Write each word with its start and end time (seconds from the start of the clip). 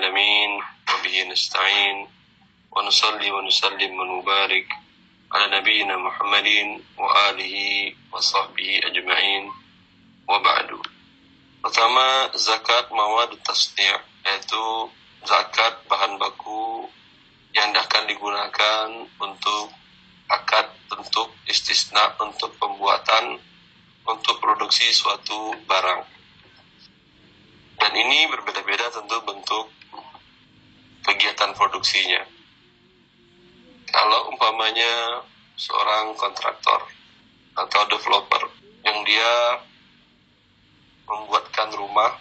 Alamin 0.00 0.56
wa 0.88 0.96
bihi 1.04 1.28
nasta'in 1.28 2.08
wa 2.72 2.80
nusalli 2.80 3.28
wa 3.28 3.44
nusallim 3.44 3.92
wa 3.92 4.08
nubarik 4.08 4.64
ala 5.28 5.60
nabiyyina 5.60 6.00
Muhammadin 6.00 6.80
wa 6.96 7.04
alihi 7.28 7.92
wa 8.08 8.16
sahbihi 8.16 8.80
ajma'in 8.88 9.44
wa 10.24 10.40
ba'du. 10.40 10.80
Pertama, 11.60 12.32
zakat 12.32 12.88
mawad 12.96 13.36
tasni' 13.44 13.92
yaitu 14.24 14.88
zakat 15.28 15.84
bahan 15.84 16.16
baku 16.16 16.88
yang 17.52 17.76
akan 17.76 18.08
digunakan 18.08 18.88
untuk 19.20 19.68
akad 20.32 20.64
untuk 20.96 21.28
istisna 21.44 22.16
untuk 22.24 22.56
pembuatan 22.56 23.36
untuk 24.10 24.42
produksi 24.42 24.90
suatu 24.90 25.54
barang. 25.64 26.02
Dan 27.80 27.92
ini 27.96 28.28
berbeda-beda 28.28 28.92
tentu 28.92 29.16
bentuk 29.24 29.66
kegiatan 31.06 31.56
produksinya. 31.56 32.22
Kalau 33.90 34.30
umpamanya 34.30 35.24
seorang 35.58 36.14
kontraktor 36.14 36.86
atau 37.58 37.80
developer 37.90 38.42
yang 38.86 39.02
dia 39.02 39.58
membuatkan 41.08 41.74
rumah, 41.74 42.14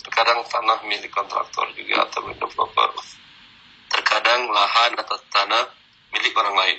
terkadang 0.00 0.40
tanah 0.48 0.80
milik 0.88 1.12
kontraktor 1.12 1.68
juga 1.76 2.08
atau 2.08 2.32
developer, 2.32 2.90
terkadang 3.92 4.48
lahan 4.48 4.96
atau 4.96 5.18
tanah 5.28 5.68
milik 6.16 6.32
orang 6.38 6.56
lain. 6.56 6.78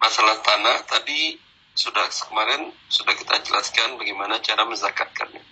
Masalah 0.00 0.40
tanah 0.40 0.84
tadi 0.88 1.43
sudah 1.74 2.06
kemarin 2.06 2.70
sudah 2.86 3.14
kita 3.18 3.42
jelaskan 3.42 3.98
bagaimana 3.98 4.38
cara 4.38 4.62
menzakatkannya. 4.62 5.42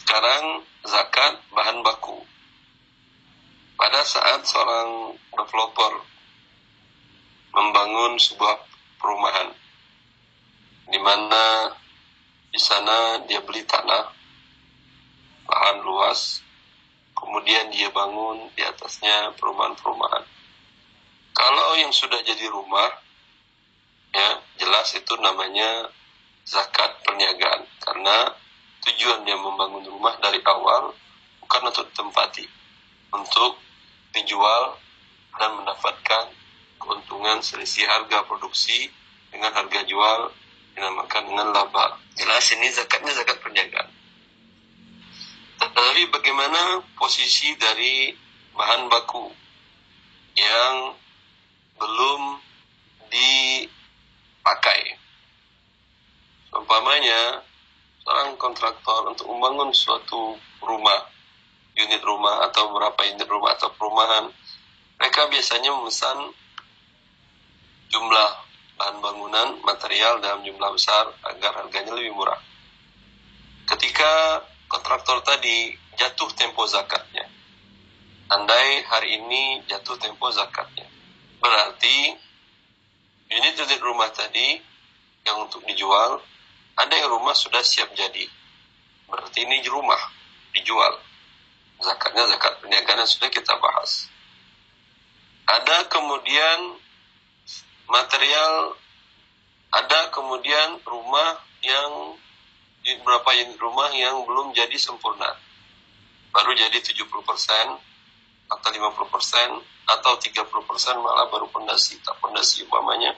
Sekarang 0.00 0.64
zakat 0.88 1.44
bahan 1.52 1.84
baku. 1.84 2.24
Pada 3.76 4.00
saat 4.04 4.44
seorang 4.44 5.16
developer 5.36 6.04
membangun 7.52 8.16
sebuah 8.16 8.56
perumahan 9.00 9.52
di 10.90 10.98
mana 11.00 11.70
di 12.50 12.58
sana 12.58 13.22
dia 13.24 13.40
beli 13.40 13.62
tanah 13.62 14.10
lahan 15.46 15.78
luas 15.86 16.42
kemudian 17.14 17.70
dia 17.70 17.90
bangun 17.94 18.50
di 18.58 18.62
atasnya 18.66 19.34
perumahan-perumahan 19.38 20.26
kalau 21.30 21.78
yang 21.78 21.94
sudah 21.94 22.18
jadi 22.26 22.50
rumah 22.50 22.90
ya 24.10 24.28
jelas 24.58 24.88
itu 24.94 25.14
namanya 25.18 25.90
zakat 26.46 27.02
perniagaan. 27.06 27.66
Karena 27.80 28.34
tujuan 28.86 29.22
dia 29.24 29.36
membangun 29.36 29.84
rumah 29.86 30.16
dari 30.18 30.40
awal 30.44 30.94
bukan 31.44 31.62
untuk 31.68 31.86
ditempati 31.92 32.46
untuk 33.10 33.58
dijual 34.14 34.78
dan 35.38 35.50
mendapatkan 35.58 36.30
keuntungan 36.80 37.38
selisih 37.42 37.86
harga 37.86 38.26
produksi 38.26 38.90
dengan 39.30 39.54
harga 39.54 39.82
jual 39.86 40.30
dinamakan 40.74 41.22
dengan 41.26 41.48
laba. 41.54 41.98
Jelas 42.18 42.46
ini 42.54 42.70
zakatnya 42.70 43.14
zakat 43.14 43.38
perniagaan. 43.42 43.90
Tetapi 45.60 46.02
bagaimana 46.08 46.80
posisi 46.96 47.52
dari 47.60 48.16
bahan 48.56 48.88
baku 48.88 49.28
yang 50.38 50.96
belum 51.76 52.22
di 53.12 53.66
pakai. 54.40 54.96
Umpamanya, 56.50 57.46
seorang 58.02 58.34
kontraktor 58.40 59.06
untuk 59.06 59.30
membangun 59.30 59.70
suatu 59.70 60.34
rumah, 60.64 61.06
unit 61.78 62.02
rumah 62.02 62.42
atau 62.50 62.74
beberapa 62.74 63.06
unit 63.06 63.28
rumah 63.30 63.54
atau 63.54 63.70
perumahan, 63.78 64.26
mereka 64.98 65.30
biasanya 65.30 65.70
memesan 65.72 66.18
jumlah 67.90 68.30
bahan 68.80 68.96
bangunan 69.04 69.48
material 69.60 70.24
dalam 70.24 70.40
jumlah 70.40 70.70
besar 70.72 71.12
agar 71.28 71.52
harganya 71.60 71.92
lebih 71.92 72.16
murah. 72.16 72.40
Ketika 73.68 74.42
kontraktor 74.66 75.20
tadi 75.22 75.76
jatuh 76.00 76.32
tempo 76.32 76.64
zakatnya, 76.64 77.28
andai 78.32 78.82
hari 78.88 79.20
ini 79.20 79.60
jatuh 79.68 80.00
tempo 80.00 80.32
zakatnya, 80.32 80.88
berarti 81.38 82.16
unit-unit 83.30 83.80
rumah 83.80 84.10
tadi 84.10 84.58
yang 85.22 85.46
untuk 85.46 85.62
dijual, 85.64 86.18
ada 86.74 86.94
yang 86.96 87.14
rumah 87.14 87.32
sudah 87.32 87.62
siap 87.62 87.94
jadi. 87.94 88.26
Berarti 89.06 89.46
ini 89.46 89.62
rumah 89.70 89.98
dijual. 90.54 90.98
Zakatnya 91.80 92.28
zakat 92.28 92.60
perniagaan 92.60 93.06
sudah 93.08 93.30
kita 93.32 93.56
bahas. 93.56 94.10
Ada 95.48 95.88
kemudian 95.88 96.78
material, 97.88 98.76
ada 99.72 100.12
kemudian 100.14 100.78
rumah 100.84 101.40
yang 101.64 102.18
beberapa 102.84 103.30
unit 103.36 103.58
rumah 103.60 103.90
yang 103.92 104.24
belum 104.24 104.52
jadi 104.56 104.76
sempurna. 104.76 105.36
Baru 106.30 106.54
jadi 106.54 106.78
70% 106.78 107.10
atau 108.50 108.68
50% 108.70 109.79
atau 109.98 110.14
30% 110.14 110.46
malah 111.02 111.26
baru 111.26 111.50
pondasi, 111.50 111.98
tak 112.06 112.14
pondasi 112.22 112.62
umpamanya. 112.62 113.10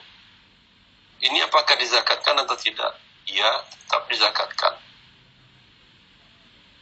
Ini 1.21 1.45
apakah 1.45 1.77
dizakatkan 1.77 2.41
atau 2.43 2.57
tidak? 2.57 2.97
Iya, 3.29 3.49
tetap 3.69 4.09
dizakatkan. 4.09 4.73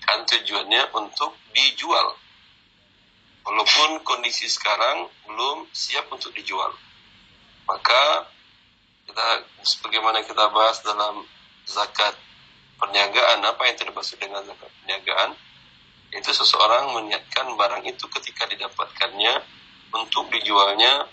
Kan 0.01 0.25
tujuannya 0.25 0.95
untuk 0.97 1.37
dijual. 1.53 2.17
Walaupun 3.45 4.01
kondisi 4.07 4.47
sekarang 4.47 5.11
belum 5.27 5.69
siap 5.75 6.09
untuk 6.09 6.33
dijual. 6.33 6.73
Maka 7.67 8.25
kita 9.05 9.27
sebagaimana 9.61 10.23
kita 10.25 10.49
bahas 10.49 10.81
dalam 10.81 11.25
zakat 11.67 12.15
perniagaan, 12.81 13.45
apa 13.45 13.61
yang 13.69 13.77
dimaksud 13.77 14.17
dengan 14.17 14.41
zakat 14.47 14.71
perniagaan? 14.81 15.37
Itu 16.11 16.33
seseorang 16.33 16.97
meniatkan 16.97 17.53
barang 17.53 17.83
itu 17.85 18.05
ketika 18.09 18.49
didapatkannya 18.49 19.60
untuk 19.91 20.31
dijualnya 20.31 21.07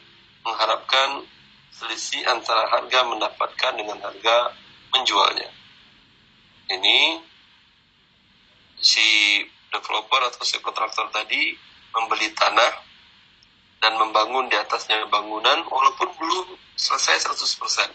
mengharapkan 0.47 1.27
selisih 1.75 2.23
antara 2.27 2.67
harga 2.71 3.07
mendapatkan 3.07 3.73
dengan 3.79 3.99
harga 4.03 4.55
menjualnya. 4.95 5.51
Ini 6.69 7.23
si 8.79 9.43
developer 9.71 10.21
atau 10.31 10.43
si 10.47 10.59
kontraktor 10.63 11.11
tadi 11.11 11.55
membeli 11.95 12.31
tanah 12.35 12.73
dan 13.79 13.95
membangun 13.95 14.51
di 14.51 14.57
atasnya 14.59 15.07
bangunan 15.07 15.63
walaupun 15.67 16.09
belum 16.19 16.47
selesai 16.75 17.31
100%. 17.31 17.91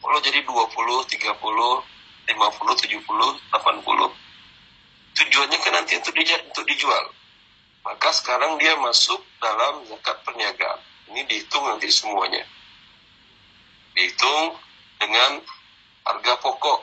Kalau 0.00 0.18
jadi 0.22 0.40
20, 0.44 0.48
30, 0.48 1.34
50, 1.34 2.82
70, 2.84 3.04
80 3.52 4.26
tujuannya 5.16 5.58
kan 5.64 5.72
nanti 5.72 5.96
untuk 5.96 6.64
dijual 6.68 7.04
maka 7.86 8.10
sekarang 8.10 8.58
dia 8.58 8.74
masuk 8.82 9.22
dalam 9.38 9.86
zakat 9.86 10.18
perniagaan. 10.26 10.82
Ini 11.14 11.22
dihitung 11.30 11.62
nanti 11.70 11.86
semuanya. 11.86 12.42
Dihitung 13.94 14.58
dengan 14.98 15.38
harga 16.02 16.34
pokok. 16.42 16.82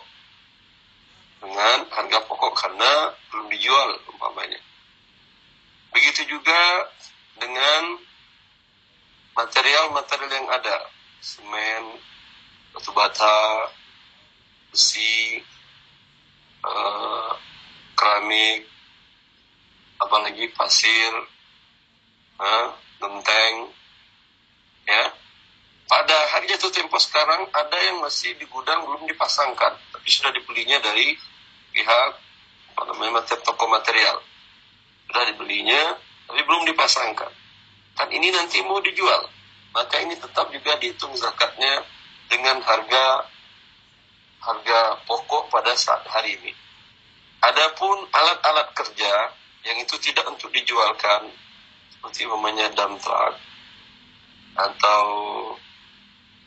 Dengan 1.44 1.92
harga 1.92 2.24
pokok 2.24 2.56
karena 2.56 3.12
belum 3.28 3.52
dijual 3.52 4.00
umpamanya. 4.16 4.64
Begitu 5.92 6.24
juga 6.32 6.88
dengan 7.36 8.00
material-material 9.36 10.32
yang 10.32 10.50
ada. 10.56 10.88
Semen, 11.20 12.00
batu 12.72 12.96
bata, 12.96 13.68
besi, 14.72 15.44
uh, 16.64 17.36
keramik, 18.00 18.73
apalagi 20.04 20.52
pasir, 20.54 21.14
eh, 22.40 22.68
genteng, 23.00 23.56
ya. 24.88 25.04
Pada 25.84 26.18
hari 26.34 26.50
jatuh 26.50 26.72
tempo 26.72 26.98
sekarang 26.98 27.48
ada 27.52 27.78
yang 27.84 28.02
masih 28.02 28.34
di 28.40 28.48
gudang 28.48 28.88
belum 28.88 29.06
dipasangkan, 29.06 29.74
tapi 29.94 30.08
sudah 30.10 30.32
dibelinya 30.32 30.80
dari 30.80 31.14
pihak 31.76 32.10
apa 32.74 32.82
namanya 32.90 33.22
toko 33.44 33.66
material. 33.70 34.18
Sudah 35.06 35.24
dibelinya, 35.30 35.94
tapi 36.26 36.42
belum 36.42 36.66
dipasangkan. 36.74 37.32
Kan 37.94 38.10
ini 38.10 38.34
nanti 38.34 38.58
mau 38.66 38.82
dijual, 38.82 39.30
maka 39.76 40.02
ini 40.02 40.18
tetap 40.18 40.50
juga 40.50 40.74
dihitung 40.82 41.14
zakatnya 41.14 41.86
dengan 42.26 42.58
harga 42.66 43.30
harga 44.42 44.80
pokok 45.06 45.54
pada 45.54 45.78
saat 45.78 46.04
hari 46.10 46.36
ini. 46.42 46.52
Adapun 47.44 48.08
alat-alat 48.10 48.72
kerja 48.74 49.14
yang 49.64 49.78
itu 49.80 49.96
tidak 50.00 50.28
untuk 50.28 50.52
dijualkan 50.52 51.32
seperti 51.92 52.28
namanya 52.28 52.68
dump 52.76 53.00
truck 53.00 53.36
atau 54.54 55.04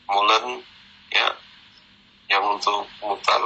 molen 0.07 0.61
ya 1.11 1.27
yang 2.27 2.43
untuk 2.43 2.83
mutar 2.99 3.39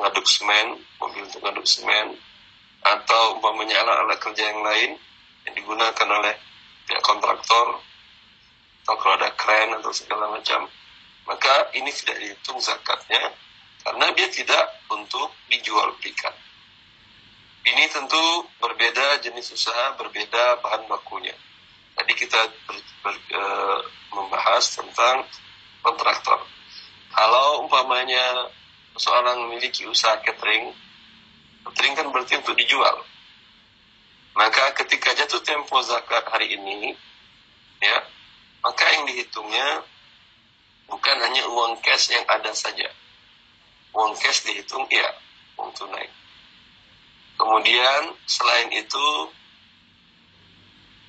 ngaduk 0.00 0.26
semen, 0.26 0.80
mobil 0.96 1.22
untuk 1.28 1.40
ngaduk 1.44 1.68
semen, 1.68 2.16
atau 2.80 3.36
umpamanya 3.36 3.76
alat-alat 3.84 4.18
kerja 4.20 4.42
yang 4.56 4.64
lain 4.64 4.90
yang 5.44 5.54
digunakan 5.54 6.08
oleh 6.08 6.34
pihak 6.88 7.04
kontraktor, 7.04 7.76
atau 8.82 8.94
kalau 8.96 9.14
ada 9.20 9.30
kren 9.36 9.68
atau 9.76 9.92
segala 9.92 10.32
macam, 10.32 10.64
maka 11.28 11.68
ini 11.76 11.92
tidak 11.92 12.16
dihitung 12.22 12.56
zakatnya 12.56 13.36
karena 13.84 14.06
dia 14.16 14.28
tidak 14.32 14.64
untuk 14.88 15.30
dijual 15.52 15.92
belikan. 16.00 16.32
Ini 17.66 17.90
tentu 17.90 18.46
berbeda 18.62 19.18
jenis 19.26 19.50
usaha, 19.50 19.98
berbeda 19.98 20.62
bahan 20.62 20.86
bakunya. 20.86 21.34
Tadi 21.98 22.12
kita 22.14 22.38
ber, 22.62 22.78
ber, 23.02 23.14
e, 23.18 23.42
membahas 24.14 24.70
tentang 24.70 25.26
kontraktor. 25.82 26.46
Kalau 27.10 27.66
umpamanya 27.66 28.54
seorang 28.94 29.50
memiliki 29.50 29.82
usaha 29.82 30.14
catering, 30.22 30.70
catering 31.66 31.94
kan 31.98 32.06
berarti 32.14 32.38
untuk 32.38 32.54
dijual. 32.54 33.02
Maka 34.38 34.70
ketika 34.84 35.16
jatuh 35.18 35.42
tempo 35.42 35.82
zakat 35.82 36.22
hari 36.30 36.54
ini, 36.54 36.94
ya, 37.82 37.98
maka 38.62 38.84
yang 38.94 39.10
dihitungnya 39.10 39.82
bukan 40.86 41.16
hanya 41.18 41.50
uang 41.50 41.82
cash 41.82 42.14
yang 42.14 42.22
ada 42.30 42.54
saja. 42.54 42.86
Uang 43.90 44.14
cash 44.22 44.46
dihitung, 44.46 44.86
ya, 44.86 45.08
uang 45.58 45.74
tunai. 45.74 46.06
Kemudian 47.36 48.16
selain 48.24 48.72
itu 48.72 49.06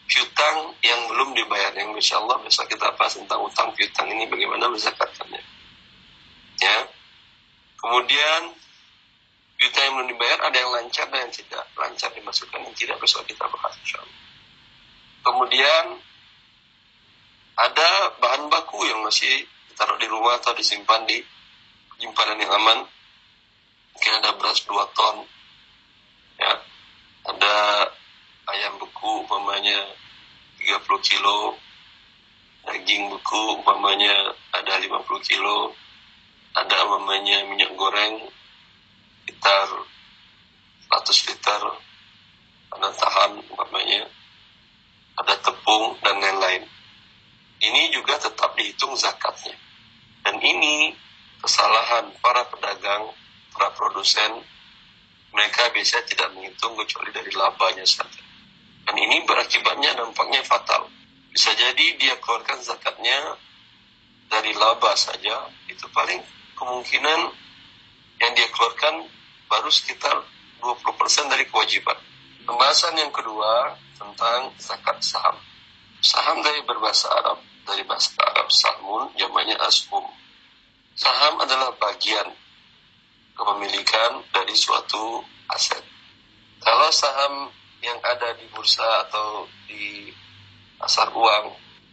piutang 0.08 0.76
yang 0.84 1.08
belum 1.12 1.36
dibayar. 1.36 1.72
Yang 1.76 2.00
insya 2.04 2.20
Allah 2.20 2.40
besok 2.44 2.68
kita 2.68 2.92
bahas 2.96 3.16
tentang 3.16 3.44
utang 3.44 3.72
piutang 3.76 4.08
ini 4.12 4.28
bagaimana 4.28 4.68
menzakatkannya. 4.72 5.44
Ya. 6.60 6.78
Kemudian 7.78 8.56
juta 9.58 9.80
yang 9.84 9.94
belum 10.00 10.10
dibayar 10.12 10.40
ada 10.52 10.58
yang 10.58 10.72
lancar 10.76 11.08
dan 11.08 11.28
yang 11.28 11.34
tidak. 11.36 11.64
Lancar 11.80 12.12
dimasukkan 12.12 12.60
yang 12.60 12.76
tidak 12.76 12.98
besok 13.00 13.24
kita 13.24 13.48
bahas 13.48 13.76
insya 13.80 14.04
Allah. 14.04 14.20
Kemudian 15.28 15.86
ada 17.58 17.90
bahan 18.20 18.48
baku 18.52 18.84
yang 18.84 19.04
masih 19.04 19.48
ditaruh 19.72 19.98
di 20.00 20.08
rumah 20.12 20.40
atau 20.40 20.56
disimpan 20.56 21.08
di 21.08 21.24
penyimpanan 21.96 22.38
yang 22.40 22.52
aman. 22.52 22.80
Mungkin 23.98 24.14
ada 24.22 24.38
beras 24.38 24.62
2 24.62 24.76
ton 24.94 25.37
ya 26.38 26.54
ada 27.28 27.56
ayam 28.48 28.80
beku 28.80 29.28
umpamanya 29.28 29.78
30 30.62 30.80
kilo. 31.04 31.60
Daging 32.68 33.12
beku 33.12 33.60
umpamanya 33.60 34.36
ada 34.56 34.80
50 34.80 35.04
kilo. 35.28 35.76
Ada 36.58 36.90
namanya 36.90 37.46
minyak 37.48 37.72
goreng 37.78 38.28
sekitar 39.24 39.68
100 40.90 41.28
liter. 41.30 41.64
Ada 42.76 42.88
tahan 42.96 43.32
umpamanya. 43.48 44.08
Ada 45.18 45.34
tepung 45.44 45.98
dan 46.04 46.22
lain-lain. 46.22 46.64
Ini 47.58 47.90
juga 47.90 48.22
tetap 48.22 48.54
dihitung 48.54 48.94
zakatnya. 48.94 49.56
Dan 50.22 50.38
ini 50.44 50.94
kesalahan 51.42 52.12
para 52.22 52.46
pedagang 52.52 53.10
para 53.56 53.72
produsen 53.74 54.44
mereka 55.34 55.70
biasanya 55.72 56.06
tidak 56.08 56.28
menghitung 56.34 56.74
kecuali 56.80 57.10
dari 57.12 57.32
labanya 57.36 57.86
saja 57.86 58.22
dan 58.88 58.96
ini 58.96 59.24
berakibatnya 59.28 59.96
dampaknya 59.98 60.42
fatal 60.48 60.88
bisa 61.32 61.54
jadi 61.54 61.86
dia 62.00 62.16
keluarkan 62.18 62.60
zakatnya 62.64 63.38
dari 64.28 64.52
laba 64.56 64.96
saja 64.98 65.48
itu 65.70 65.86
paling 65.92 66.20
kemungkinan 66.58 67.20
yang 68.18 68.32
dia 68.34 68.48
keluarkan 68.50 69.06
baru 69.48 69.70
sekitar 69.72 70.26
20% 70.60 71.32
dari 71.32 71.46
kewajiban. 71.48 71.96
Pembahasan 72.44 72.98
yang 72.98 73.12
kedua 73.14 73.76
tentang 73.96 74.52
zakat 74.58 74.98
saham. 75.04 75.38
Saham 76.02 76.42
dari 76.42 76.64
berbahasa 76.64 77.12
Arab, 77.12 77.40
dari 77.68 77.84
bahasa 77.86 78.14
Arab 78.24 78.48
sahmun, 78.50 79.12
jamaknya 79.20 79.58
asum. 79.68 80.04
Saham 80.98 81.38
adalah 81.44 81.76
bagian 81.78 82.34
kepemilikan 83.38 84.26
dari 84.34 84.58
suatu 84.58 85.22
aset. 85.54 85.86
Kalau 86.60 86.90
saham 86.90 87.54
yang 87.86 88.02
ada 88.02 88.34
di 88.36 88.50
bursa 88.50 89.06
atau 89.08 89.46
di 89.70 90.10
pasar 90.82 91.14
uang, 91.14 91.46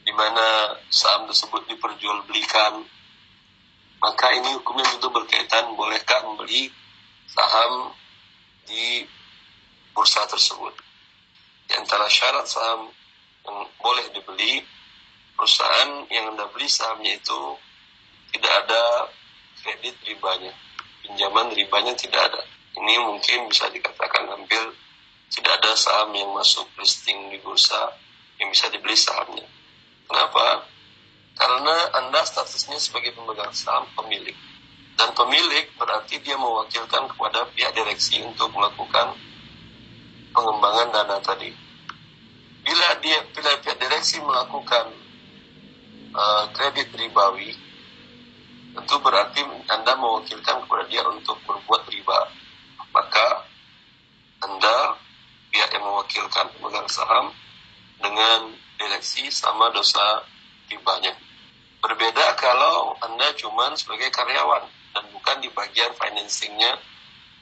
di 0.04 0.12
mana 0.16 0.80
saham 0.88 1.28
tersebut 1.28 1.68
diperjualbelikan 1.68 2.84
maka 4.04 4.36
ini 4.36 4.52
hukumnya 4.60 4.84
tentu 4.92 5.08
berkaitan 5.08 5.72
bolehkah 5.80 6.20
membeli 6.28 6.68
saham 7.24 7.96
di 8.68 9.08
bursa 9.96 10.28
tersebut. 10.28 10.76
Di 11.64 11.72
antara 11.80 12.04
syarat 12.12 12.44
saham 12.44 12.92
yang 13.48 13.64
boleh 13.80 14.04
dibeli, 14.12 14.60
perusahaan 15.32 16.04
yang 16.12 16.36
Anda 16.36 16.44
beli 16.52 16.68
sahamnya 16.68 17.16
itu 17.16 17.56
tidak 18.36 18.52
ada 18.68 19.08
kredit 19.64 19.96
ribanya, 20.04 20.52
pinjaman 21.04 21.52
ribanya 21.52 21.92
tidak 21.94 22.32
ada. 22.32 22.42
Ini 22.74 22.94
mungkin 23.04 23.46
bisa 23.46 23.70
dikatakan 23.70 24.26
hampir 24.32 24.60
tidak 25.30 25.62
ada 25.62 25.72
saham 25.76 26.10
yang 26.16 26.32
masuk 26.34 26.66
listing 26.80 27.30
di 27.30 27.38
bursa 27.44 27.94
yang 28.40 28.50
bisa 28.50 28.66
dibeli 28.72 28.96
sahamnya. 28.98 29.46
Kenapa? 30.08 30.66
Karena 31.34 31.76
Anda 32.02 32.22
statusnya 32.22 32.78
sebagai 32.78 33.14
pemegang 33.14 33.50
saham 33.54 33.86
pemilik. 33.94 34.34
Dan 34.94 35.10
pemilik 35.18 35.66
berarti 35.74 36.22
dia 36.22 36.38
mewakilkan 36.38 37.10
kepada 37.10 37.50
pihak 37.50 37.74
direksi 37.74 38.22
untuk 38.22 38.54
melakukan 38.54 39.18
pengembangan 40.30 40.88
dana 40.94 41.18
tadi. 41.18 41.50
Bila 42.62 42.88
dia 43.02 43.18
bila 43.34 43.58
pihak 43.58 43.78
direksi 43.82 44.22
melakukan 44.22 44.94
uh, 46.14 46.46
kredit 46.54 46.94
ribawi, 46.94 47.58
tentu 48.74 48.98
berarti 48.98 49.40
Anda 49.70 49.94
mewakilkan 49.94 50.66
kepada 50.66 50.84
dia 50.90 51.06
untuk 51.06 51.38
berbuat 51.46 51.86
riba. 51.88 52.18
Maka 52.90 53.46
Anda 54.42 54.98
pihak 55.54 55.70
yang 55.70 55.86
mewakilkan 55.86 56.50
pemegang 56.58 56.90
saham 56.90 57.30
dengan 58.02 58.50
direksi 58.76 59.30
sama 59.30 59.70
dosa 59.70 60.26
ribanya. 60.66 61.14
Berbeda 61.78 62.34
kalau 62.34 62.98
Anda 62.98 63.30
cuma 63.38 63.70
sebagai 63.78 64.10
karyawan 64.10 64.66
dan 64.94 65.04
bukan 65.14 65.36
di 65.38 65.48
bagian 65.54 65.94
financingnya, 65.94 66.74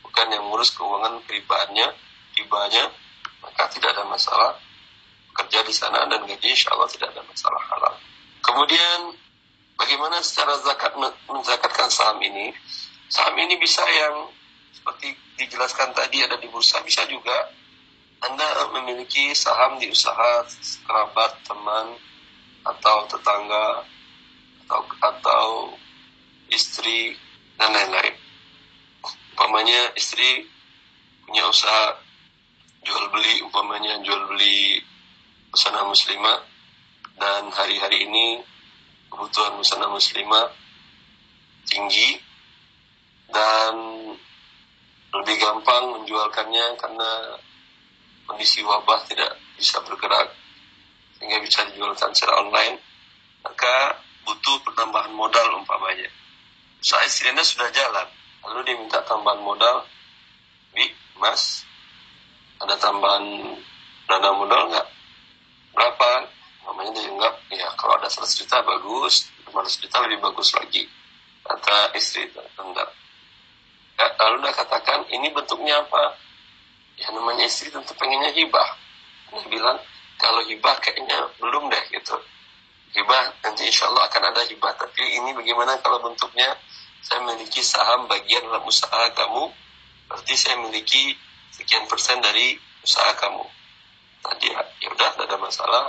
bukan 0.05 0.26
yang 0.28 0.44
ngurus 0.52 0.76
keuangan 0.76 1.25
pribadinya, 1.25 1.88
ribanya, 2.37 2.92
maka 3.40 3.73
tidak 3.73 3.97
ada 3.97 4.04
masalah 4.04 4.61
kerja 5.33 5.64
di 5.64 5.73
sana 5.73 6.04
dan 6.06 6.28
gaji 6.28 6.52
insya 6.52 6.76
Allah 6.76 6.88
tidak 6.92 7.16
ada 7.16 7.23
masalah 7.25 7.62
halal. 7.73 7.95
Kemudian 8.45 9.16
bagaimana 9.82 10.22
secara 10.22 10.54
zakat 10.62 10.94
menzakatkan 11.26 11.90
saham 11.90 12.22
ini? 12.22 12.54
Saham 13.10 13.34
ini 13.34 13.58
bisa 13.58 13.82
yang 13.82 14.30
seperti 14.70 15.18
dijelaskan 15.42 15.90
tadi 15.90 16.22
ada 16.22 16.38
di 16.38 16.46
bursa, 16.46 16.78
bisa 16.86 17.02
juga 17.10 17.50
Anda 18.22 18.70
memiliki 18.78 19.34
saham 19.34 19.82
di 19.82 19.90
usaha 19.90 20.46
kerabat, 20.86 21.42
teman, 21.42 21.98
atau 22.62 23.10
tetangga 23.10 23.82
atau, 24.70 24.80
atau 25.02 25.46
istri 26.46 27.18
dan 27.58 27.74
lain-lain. 27.74 28.14
Umpamanya 29.34 29.90
istri 29.98 30.46
punya 31.26 31.42
usaha 31.50 31.98
jual 32.86 33.10
beli, 33.10 33.42
umpamanya 33.42 33.98
jual 34.06 34.30
beli 34.30 34.78
busana 35.50 35.82
muslimah 35.82 36.46
dan 37.18 37.50
hari-hari 37.50 38.06
ini 38.06 38.46
kebutuhan 39.12 39.61
busana 39.61 39.92
muslimah 39.92 40.49
tinggi 41.69 42.16
dan 43.28 43.76
lebih 45.12 45.37
gampang 45.37 45.92
menjualkannya 46.00 46.81
karena 46.81 47.11
kondisi 48.25 48.64
wabah 48.64 49.04
tidak 49.04 49.37
bisa 49.61 49.85
bergerak 49.85 50.33
sehingga 51.21 51.45
bisa 51.45 51.69
dijualkan 51.69 52.16
secara 52.16 52.40
online 52.40 52.81
maka 53.45 54.00
butuh 54.25 54.62
pertambahan 54.62 55.12
modal 55.12 55.59
umpamanya. 55.59 56.09
Usaha 56.83 57.02
istrinya 57.07 57.42
sudah 57.42 57.71
jalan, 57.71 58.07
lalu 58.42 58.59
dia 58.66 58.76
minta 58.78 58.99
tambahan 59.07 59.42
modal, 59.42 59.87
Bi, 60.75 60.90
Mas, 61.19 61.62
ada 62.59 62.75
tambahan 62.78 63.54
dana 64.07 64.31
modal 64.35 64.71
nggak? 64.71 64.88
Berapa? 65.75 66.11
Namanya 66.62 66.90
dia 66.95 67.11
nggak, 67.11 67.35
ya 67.52 67.69
kalau 67.75 67.99
ada 67.99 68.09
100 68.09 68.40
juta 68.42 68.62
bagus, 68.62 69.28
500 69.50 69.83
juta 69.83 69.97
lebih 70.07 70.19
bagus 70.23 70.54
lagi. 70.54 70.87
Kata 71.42 71.90
istri, 71.99 72.31
enggak. 72.59 72.90
Ya, 73.99 74.07
lalu 74.23 74.47
dia 74.47 74.54
katakan, 74.54 75.04
ini 75.11 75.28
bentuknya 75.35 75.83
apa? 75.83 76.16
Ya 76.99 77.11
namanya 77.11 77.45
istri 77.47 77.69
tentu 77.69 77.92
pengennya 77.99 78.31
hibah. 78.31 78.78
Dia 79.35 79.47
bilang, 79.50 79.78
kalau 80.16 80.42
hibah 80.47 80.78
kayaknya 80.78 81.28
belum 81.42 81.66
deh 81.66 81.85
gitu 81.90 82.14
hibah 82.92 83.33
nanti 83.40 83.64
insya 83.64 83.88
Allah 83.88 84.04
akan 84.04 84.23
ada 84.37 84.45
hibah 84.45 84.76
tapi 84.76 85.00
ini 85.16 85.33
bagaimana 85.33 85.81
kalau 85.81 86.04
bentuknya 86.04 86.52
saya 87.02 87.19
memiliki 87.26 87.61
saham 87.66 88.07
bagian 88.07 88.47
dalam 88.47 88.62
usaha 88.62 89.11
kamu, 89.11 89.50
berarti 90.07 90.35
saya 90.38 90.54
memiliki 90.62 91.19
sekian 91.50 91.90
persen 91.90 92.23
dari 92.23 92.54
usaha 92.78 93.11
kamu. 93.19 93.42
Tadi 94.23 94.47
ya, 94.54 94.62
ya 94.78 94.88
udah, 94.95 95.11
tidak 95.19 95.26
ada 95.26 95.38
masalah. 95.42 95.85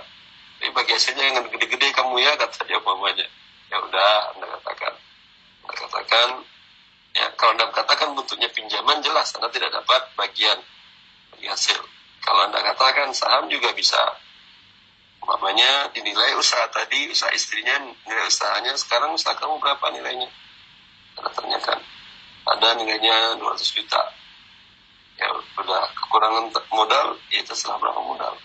Tapi 0.63 0.79
bagi 0.79 0.95
hasilnya 0.95 1.27
yang 1.27 1.43
gede-gede 1.51 1.91
kamu 1.91 2.23
ya, 2.23 2.39
kata 2.39 2.63
dia 2.63 2.79
mamanya. 2.79 3.27
Ya 3.67 3.83
udah, 3.83 4.31
anda 4.31 4.47
katakan. 4.47 4.95
Anda 5.59 5.75
katakan, 5.75 6.27
ya 7.11 7.27
kalau 7.35 7.51
anda 7.59 7.67
katakan 7.75 8.15
bentuknya 8.15 8.47
pinjaman 8.47 9.03
jelas, 9.03 9.35
anda 9.35 9.51
tidak 9.51 9.75
dapat 9.75 10.07
bagian 10.15 10.55
bagi 11.35 11.51
hasil. 11.51 11.83
Kalau 12.23 12.47
anda 12.47 12.63
katakan 12.63 13.11
saham 13.11 13.51
juga 13.51 13.75
bisa. 13.75 13.99
Umpamanya 15.19 15.91
dinilai 15.91 16.31
usaha 16.39 16.63
tadi, 16.71 17.11
usaha 17.11 17.35
istrinya, 17.35 17.83
nilai 17.83 18.23
usahanya, 18.31 18.71
sekarang 18.79 19.11
usaha 19.19 19.35
kamu 19.35 19.59
berapa 19.59 19.83
nilainya? 19.91 20.31
Anda 21.19 21.43
tanyakan. 21.43 21.83
Ada 22.55 22.79
nilainya 22.79 23.35
200 23.35 23.67
juta. 23.67 23.99
Ya 25.19 25.27
udah 25.59 25.91
kekurangan 25.91 26.55
modal, 26.71 27.19
ya 27.35 27.43
terserah 27.43 27.75
berapa 27.83 27.99
modal. 27.99 28.39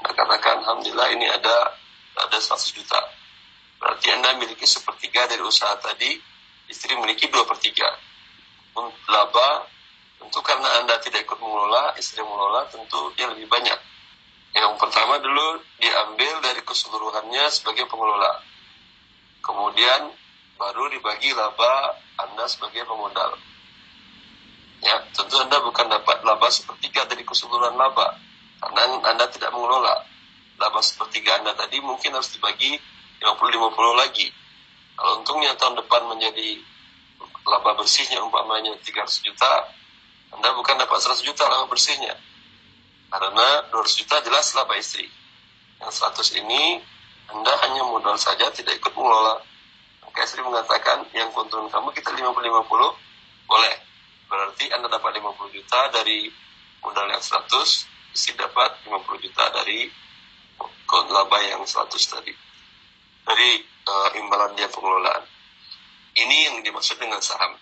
Katakan, 0.00 0.64
Alhamdulillah 0.64 1.08
ini 1.14 1.26
ada 1.28 1.76
ada 2.20 2.38
100 2.38 2.76
juta. 2.76 3.00
Berarti 3.80 4.12
Anda 4.12 4.36
memiliki 4.36 4.68
sepertiga 4.68 5.24
dari 5.28 5.40
usaha 5.40 5.72
tadi, 5.80 6.16
istri 6.68 6.92
memiliki 6.96 7.28
dua 7.32 7.48
per 7.48 7.56
tiga. 7.60 7.88
Laba, 9.08 9.66
tentu 10.20 10.40
karena 10.44 10.84
Anda 10.84 11.00
tidak 11.00 11.24
ikut 11.24 11.38
mengelola, 11.40 11.96
istri 11.96 12.20
mengelola, 12.20 12.68
tentu 12.68 13.12
dia 13.16 13.28
lebih 13.28 13.48
banyak 13.48 13.90
yang 14.50 14.74
pertama 14.74 15.22
dulu 15.22 15.62
diambil 15.78 16.42
dari 16.42 16.58
keseluruhannya 16.66 17.46
sebagai 17.54 17.86
pengelola. 17.86 18.42
Kemudian 19.40 20.10
baru 20.58 20.90
dibagi 20.90 21.30
laba 21.32 21.94
Anda 22.18 22.50
sebagai 22.50 22.82
pemodal. 22.82 23.38
Ya, 24.82 25.06
tentu 25.14 25.38
Anda 25.38 25.62
bukan 25.62 25.86
dapat 25.86 26.26
laba 26.26 26.50
sepertiga 26.50 27.06
dari 27.06 27.22
keseluruhan 27.22 27.78
laba. 27.78 28.18
Karena 28.60 29.00
Anda 29.08 29.26
tidak 29.32 29.50
mengelola. 29.56 30.04
Laba 30.60 30.80
sepertiga 30.84 31.40
Anda 31.40 31.56
tadi 31.56 31.80
mungkin 31.80 32.12
harus 32.12 32.28
dibagi 32.36 32.76
50-50 33.24 34.00
lagi. 34.00 34.28
Kalau 34.96 35.12
untungnya 35.24 35.56
tahun 35.56 35.80
depan 35.80 36.04
menjadi 36.12 36.60
laba 37.48 37.72
bersihnya 37.80 38.20
umpamanya 38.20 38.76
300 38.84 39.24
juta, 39.24 39.52
Anda 40.36 40.52
bukan 40.52 40.76
dapat 40.76 41.00
100 41.00 41.24
juta 41.24 41.48
laba 41.48 41.72
bersihnya 41.72 42.12
karena 43.10 43.66
200 43.74 44.00
juta 44.00 44.16
jelas 44.22 44.54
laba 44.54 44.78
istri. 44.78 45.10
Yang 45.82 45.98
100 46.30 46.40
ini 46.40 46.78
Anda 47.30 47.52
hanya 47.66 47.82
modal 47.90 48.14
saja 48.14 48.46
tidak 48.54 48.78
ikut 48.78 48.94
mengelola. 48.94 49.42
Maka 50.06 50.18
istri 50.22 50.42
mengatakan 50.46 51.06
yang 51.14 51.30
keuntungan 51.34 51.66
kamu 51.70 51.90
kita 51.94 52.14
50-50 52.14 53.50
boleh. 53.50 53.74
Berarti 54.30 54.64
Anda 54.70 54.86
dapat 54.86 55.18
50 55.18 55.56
juta 55.58 55.80
dari 55.90 56.30
modal 56.86 57.06
yang 57.10 57.22
100, 57.22 57.89
istri 58.14 58.34
dapat 58.34 58.82
50 58.86 59.24
juta 59.24 59.44
dari 59.54 59.90
laba 60.90 61.38
yang 61.46 61.62
100 61.62 61.86
tadi. 61.90 62.34
Dari 63.22 63.50
uh, 63.86 64.10
imbalan 64.18 64.58
dia 64.58 64.66
pengelolaan. 64.66 65.22
Ini 66.18 66.36
yang 66.50 66.56
dimaksud 66.66 66.98
dengan 66.98 67.22
saham. 67.22 67.54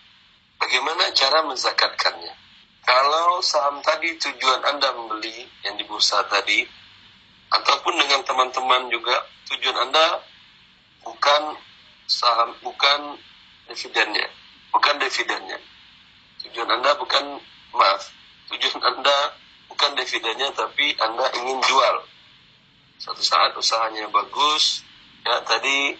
Bagaimana 0.57 1.13
cara 1.13 1.45
menzakatkannya? 1.45 2.33
Kalau 2.83 3.37
saham 3.45 3.85
tadi 3.85 4.17
tujuan 4.17 4.65
Anda 4.65 4.89
membeli 4.97 5.45
yang 5.61 5.77
di 5.77 5.85
bursa 5.85 6.25
tadi, 6.25 6.65
ataupun 7.49 7.93
dengan 8.01 8.25
teman-teman 8.25 8.89
juga 8.89 9.25
tujuan 9.53 9.77
Anda 9.77 10.25
bukan 11.05 11.57
saham, 12.09 12.57
bukan 12.65 13.21
dividennya, 13.69 14.25
bukan 14.73 14.97
dividennya. 14.97 15.59
Tujuan 16.45 16.69
Anda 16.69 16.97
bukan 16.97 17.37
maaf, 17.77 18.09
tujuan 18.49 18.81
Anda 18.81 19.37
bukan 19.89 20.05
dividennya, 20.05 20.53
tapi 20.53 20.93
Anda 21.01 21.25
ingin 21.41 21.57
jual. 21.65 21.95
Satu 23.01 23.25
saat 23.25 23.57
usahanya 23.57 24.05
bagus, 24.13 24.85
ya 25.25 25.41
tadi 25.41 25.97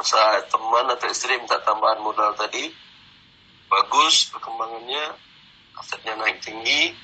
usaha 0.00 0.40
teman 0.48 0.88
atau 0.88 1.04
istri 1.12 1.36
minta 1.36 1.60
tambahan 1.60 2.00
modal 2.00 2.32
tadi, 2.32 2.72
bagus 3.68 4.32
perkembangannya, 4.32 5.20
asetnya 5.76 6.16
naik 6.16 6.40
tinggi 6.40 6.96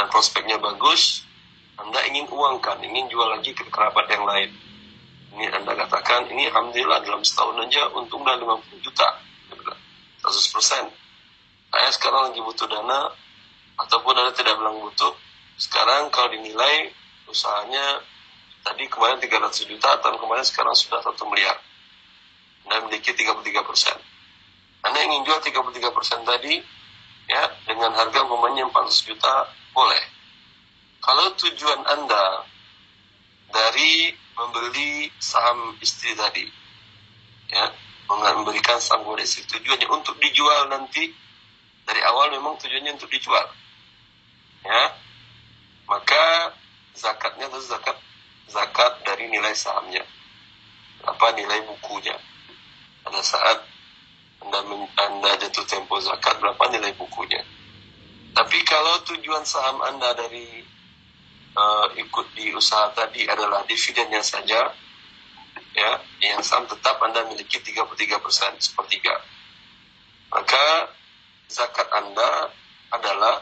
dan 0.00 0.08
prospeknya 0.08 0.56
bagus, 0.56 1.28
Anda 1.76 2.00
ingin 2.08 2.24
uangkan, 2.32 2.80
ingin 2.80 3.12
jual 3.12 3.28
lagi 3.28 3.52
ke 3.52 3.68
kerabat 3.68 4.08
yang 4.08 4.24
lain. 4.24 4.48
Ini 5.36 5.52
Anda 5.60 5.76
katakan, 5.76 6.32
ini 6.32 6.48
Alhamdulillah 6.48 7.04
dalam 7.04 7.20
setahun 7.20 7.68
aja 7.68 7.92
untung 7.92 8.24
udah 8.24 8.40
50 8.40 8.80
juta. 8.80 9.20
100 10.24 10.54
persen. 10.56 10.84
Saya 11.68 11.90
sekarang 11.92 12.32
lagi 12.32 12.40
butuh 12.40 12.64
dana, 12.64 13.12
ataupun 13.76 14.16
Anda 14.16 14.32
tidak 14.32 14.56
bilang 14.56 14.80
butuh, 14.80 15.12
sekarang 15.56 16.12
kalau 16.12 16.32
dinilai 16.36 16.92
usahanya 17.26 18.04
tadi 18.60 18.84
kemarin 18.92 19.16
300 19.22 19.70
juta, 19.70 19.96
tahun 20.04 20.20
kemarin 20.20 20.44
sekarang 20.44 20.74
sudah 20.76 21.00
1 21.00 21.16
miliar. 21.32 21.56
Anda 22.66 22.82
memiliki 22.84 23.14
33 23.14 23.62
persen. 23.62 23.96
Anda 24.84 24.98
ingin 25.06 25.22
jual 25.24 25.40
33 25.40 25.96
persen 25.96 26.20
tadi, 26.26 26.60
ya 27.30 27.42
dengan 27.64 27.94
harga 27.94 28.26
umpamanya 28.26 28.68
400 28.68 29.08
juta 29.08 29.34
boleh. 29.72 30.02
Kalau 31.00 31.32
tujuan 31.38 31.80
Anda 31.86 32.42
dari 33.54 34.10
membeli 34.34 35.08
saham 35.22 35.78
istri 35.78 36.12
tadi, 36.18 36.44
ya 37.48 37.70
memberikan 38.10 38.78
saham 38.82 39.06
kepada 39.06 39.22
istri 39.22 39.46
tujuannya 39.46 39.88
untuk 39.90 40.18
dijual 40.18 40.70
nanti 40.70 41.10
dari 41.86 42.02
awal 42.02 42.34
memang 42.34 42.58
tujuannya 42.58 42.98
untuk 42.98 43.10
dijual, 43.10 43.46
ya 44.66 44.82
maka 45.86 46.52
zakatnya 46.94 47.46
itu 47.50 47.60
zakat 47.66 47.96
zakat 48.50 48.92
dari 49.06 49.30
nilai 49.30 49.54
sahamnya 49.54 50.02
apa 51.06 51.26
nilai 51.34 51.62
bukunya 51.66 52.14
pada 53.06 53.22
saat 53.22 53.62
anda, 54.46 54.62
anda 55.00 55.30
jatuh 55.42 55.66
tempo 55.66 55.98
zakat 55.98 56.38
berapa 56.38 56.60
nilai 56.70 56.94
bukunya. 56.94 57.42
Tapi 58.36 58.58
kalau 58.68 59.00
tujuan 59.08 59.42
saham 59.48 59.80
Anda 59.80 60.12
dari 60.12 60.60
uh, 61.56 61.88
ikut 61.96 62.26
di 62.36 62.52
usaha 62.52 62.92
tadi 62.92 63.24
adalah 63.24 63.64
dividennya 63.64 64.20
saja, 64.20 64.70
ya, 65.72 65.92
yang 66.20 66.44
saham 66.44 66.68
tetap 66.68 67.00
Anda 67.00 67.24
miliki 67.26 67.58
33 67.58 68.20
persen, 68.20 68.52
sepertiga. 68.60 69.18
Maka 70.30 70.92
zakat 71.48 71.88
Anda 71.96 72.52
adalah 72.92 73.40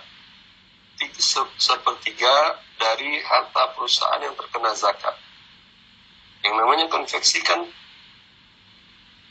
sepertiga 1.59 2.59
dari 2.79 3.19
harta 3.23 3.75
perusahaan 3.75 4.23
yang 4.23 4.35
terkena 4.39 4.73
zakat. 4.75 5.17
Yang 6.45 6.55
namanya 6.61 6.87
konveksi 6.93 7.41
kan 7.43 7.65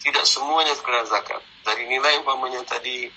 tidak 0.03 0.25
semuanya 0.27 0.75
terkena 0.75 1.08
zakat. 1.08 1.41
Dari 1.63 1.88
nilai 1.88 2.20
umpamanya 2.24 2.63
tadi 2.67 3.08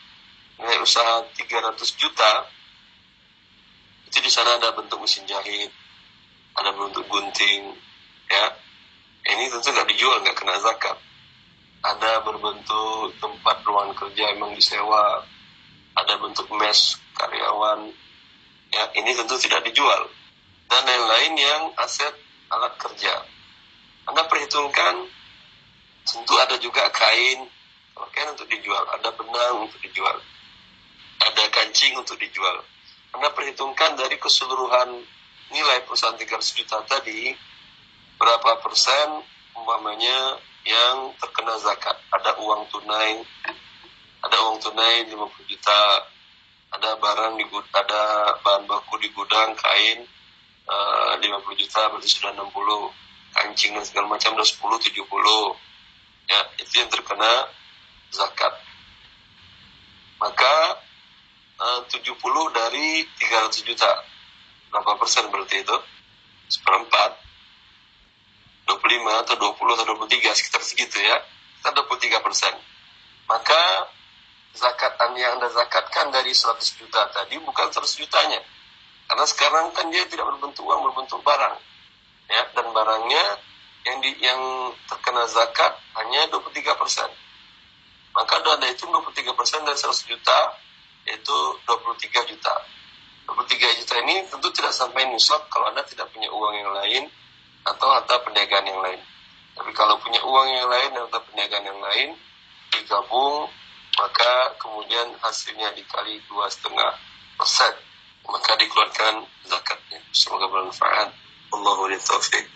nilai 0.57 0.79
usaha 0.81 1.26
300 1.37 1.76
juta 2.00 2.33
itu 4.07 4.23
di 4.23 4.31
sana 4.31 4.57
ada 4.57 4.73
bentuk 4.73 5.03
mesin 5.03 5.26
jahit 5.29 5.69
ada 6.57 6.73
bentuk 6.73 7.05
gunting 7.07 7.76
ya. 8.33 8.45
Ini 9.26 9.50
tentu 9.50 9.75
nggak 9.75 9.88
dijual 9.93 10.23
nggak 10.25 10.38
kena 10.38 10.57
zakat. 10.62 10.97
Ada 11.85 12.25
berbentuk 12.25 13.15
tempat 13.21 13.62
ruangan 13.62 13.95
kerja 13.95 14.33
emang 14.33 14.57
disewa. 14.57 15.23
Ada 15.97 16.17
bentuk 16.21 16.49
mes 16.57 16.97
karyawan 17.17 17.93
ya 18.76 18.85
ini 19.00 19.16
tentu 19.16 19.40
tidak 19.40 19.64
dijual. 19.64 20.12
Dan 20.68 20.83
lain-lain 20.85 21.33
yang 21.40 21.62
aset 21.80 22.12
alat 22.52 22.76
kerja. 22.76 23.25
Anda 24.06 24.28
perhitungkan 24.28 25.09
tentu 26.04 26.35
ada 26.37 26.61
juga 26.61 26.87
kain. 26.92 27.49
Pakaian 27.97 28.37
untuk 28.37 28.45
dijual, 28.52 28.85
ada 28.92 29.09
benang 29.09 29.64
untuk 29.64 29.80
dijual, 29.80 30.21
ada 31.16 31.42
kancing 31.49 31.97
untuk 31.97 32.21
dijual. 32.21 32.61
Anda 33.16 33.33
perhitungkan 33.33 33.97
dari 33.97 34.21
keseluruhan 34.21 35.00
nilai 35.49 35.80
perusahaan 35.88 36.12
300 36.12 36.45
juta 36.61 36.85
tadi, 36.85 37.33
berapa 38.21 38.61
persen 38.61 39.25
umpamanya 39.56 40.37
yang 40.68 41.16
terkena 41.16 41.56
zakat. 41.56 41.97
Ada 42.12 42.37
uang 42.37 42.68
tunai, 42.68 43.25
ada 44.21 44.37
uang 44.45 44.61
tunai 44.61 45.09
50 45.09 45.16
juta, 45.49 45.80
ada 46.75 46.99
barang 46.99 47.38
di 47.38 47.44
ada 47.75 48.02
bahan 48.42 48.66
baku 48.66 48.99
di 48.99 49.08
gudang 49.14 49.54
kain 49.54 50.02
uh, 50.66 51.14
eh, 51.14 51.30
50 51.30 51.61
juta 51.62 51.87
berarti 51.94 52.11
sudah 52.11 52.35
60 52.35 52.50
kancing 53.37 53.73
dan 53.76 53.85
segala 53.87 54.06
macam 54.11 54.35
udah 54.35 54.49
10 54.49 54.58
70 54.90 55.06
ya 56.26 56.40
itu 56.58 56.73
yang 56.75 56.90
terkena 56.90 57.46
zakat. 58.11 58.54
Maka 60.18 60.54
eh, 61.56 61.80
uh, 61.80 61.92
70 61.92 62.56
dari 62.56 63.04
300 63.20 63.68
juta. 63.68 63.90
Berapa 64.73 64.99
persen 64.99 65.28
berarti 65.30 65.62
itu? 65.62 65.76
Seperempat. 66.50 67.23
25 68.66 69.23
atau 69.23 69.35
20 69.38 69.76
atau 69.78 69.87
23 69.94 70.38
sekitar 70.38 70.62
segitu 70.66 70.99
ya. 70.99 71.23
Kita 71.62 71.70
23 71.70 72.25
persen. 72.26 72.54
Maka 73.30 73.62
zakat 74.57 74.97
yang 75.15 75.39
anda 75.39 75.49
zakatkan 75.53 76.09
dari 76.11 76.33
100 76.33 76.59
juta 76.81 77.07
tadi 77.13 77.37
bukan 77.41 77.69
100 77.71 77.87
jutanya. 78.01 78.41
Karena 79.07 79.25
sekarang 79.29 79.71
kan 79.71 79.87
dia 79.93 80.03
tidak 80.11 80.27
berbentuk 80.35 80.67
uang 80.67 80.91
berbentuk 80.91 81.23
barang. 81.23 81.57
Ya 82.27 82.43
dan 82.59 82.67
barangnya 82.75 83.25
yang 83.87 83.97
di, 84.03 84.11
yang 84.19 84.41
terkena 84.91 85.23
zakat 85.31 85.79
hanya 85.95 86.27
23 86.35 86.75
persen. 86.75 87.07
Maka 88.17 88.41
anda 88.43 88.67
hitung 88.67 88.91
23 88.91 89.39
persen 89.39 89.63
dari 89.63 89.79
100 89.79 90.11
juta 90.11 90.39
yaitu 91.07 91.37
23 91.69 92.33
juta. 92.35 92.55
23 93.31 93.79
juta 93.83 93.95
ini 94.03 94.27
tentu 94.27 94.49
tidak 94.51 94.75
sampai 94.75 95.07
nisab 95.11 95.47
kalau 95.51 95.71
anda 95.71 95.87
tidak 95.87 96.11
punya 96.11 96.27
uang 96.31 96.55
yang 96.57 96.73
lain 96.75 97.03
atau 97.63 97.87
harta 97.91 98.19
perniagaan 98.27 98.67
yang 98.67 98.81
lain. 98.83 99.01
Tapi 99.55 99.71
kalau 99.73 99.99
punya 100.03 100.19
uang 100.23 100.49
yang 100.51 100.67
lain 100.67 100.89
dan 100.95 101.07
harta 101.07 101.21
perniagaan 101.31 101.65
yang 101.67 101.81
lain 101.81 102.09
digabung 102.75 103.51
maka 103.97 104.55
kemudian 104.61 105.17
hasilnya 105.25 105.73
dikali 105.73 106.21
dua 106.29 106.47
setengah 106.53 106.93
persen. 107.41 107.75
Maka 108.26 108.59
dikeluarkan 108.59 109.25
zakatnya. 109.47 110.00
Semoga 110.12 110.47
bermanfaat. 110.50 111.15
Allahu 111.55 111.88
taufiq. 112.00 112.47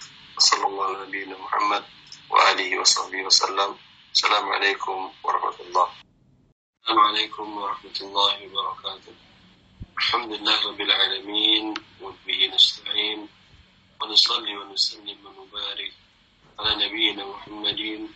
Sallallahu 0.41 1.05
alaihi 1.05 1.31
Muhammad 1.37 1.85
wa 2.33 2.39
alihi 2.49 2.81
wasallam 2.81 3.77
Assalamualaikum 4.11 5.13
warahmatullahi 5.21 5.93
Assalamualaikum 6.81 7.47
warahmatullahi 7.55 8.43
wabarakatuh. 8.51 9.15
Alhamdulillah 10.01 10.57
Rabbil 10.65 10.93
Alamin. 10.93 11.65
Wa 12.03 12.11
bihi 12.25 12.51
nasta'in. 12.51 13.29
Nusallim 14.01 14.57
wa 15.23 15.31
nubarik 15.37 15.93
ala 16.61 16.77
nabiyyina 16.77 17.25
Muhammadin 17.25 18.09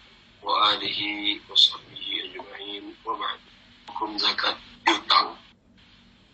wa 0.44 0.76
alihi 0.76 1.40
wa 1.48 1.56
sahbihi 1.56 2.28
ajma'in 2.28 2.84
wa 3.00 3.16
ba'd. 3.16 3.40
Hukum 3.88 4.20
zakat 4.20 4.52
piutang. 4.84 5.32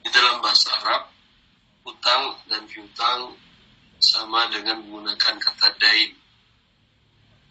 Di 0.02 0.10
dalam 0.10 0.42
bahasa 0.42 0.74
Arab, 0.82 1.14
utang 1.86 2.34
dan 2.50 2.66
piutang 2.66 3.38
sama 4.02 4.50
dengan 4.50 4.82
menggunakan 4.82 5.38
kata 5.38 5.68
dain. 5.78 6.10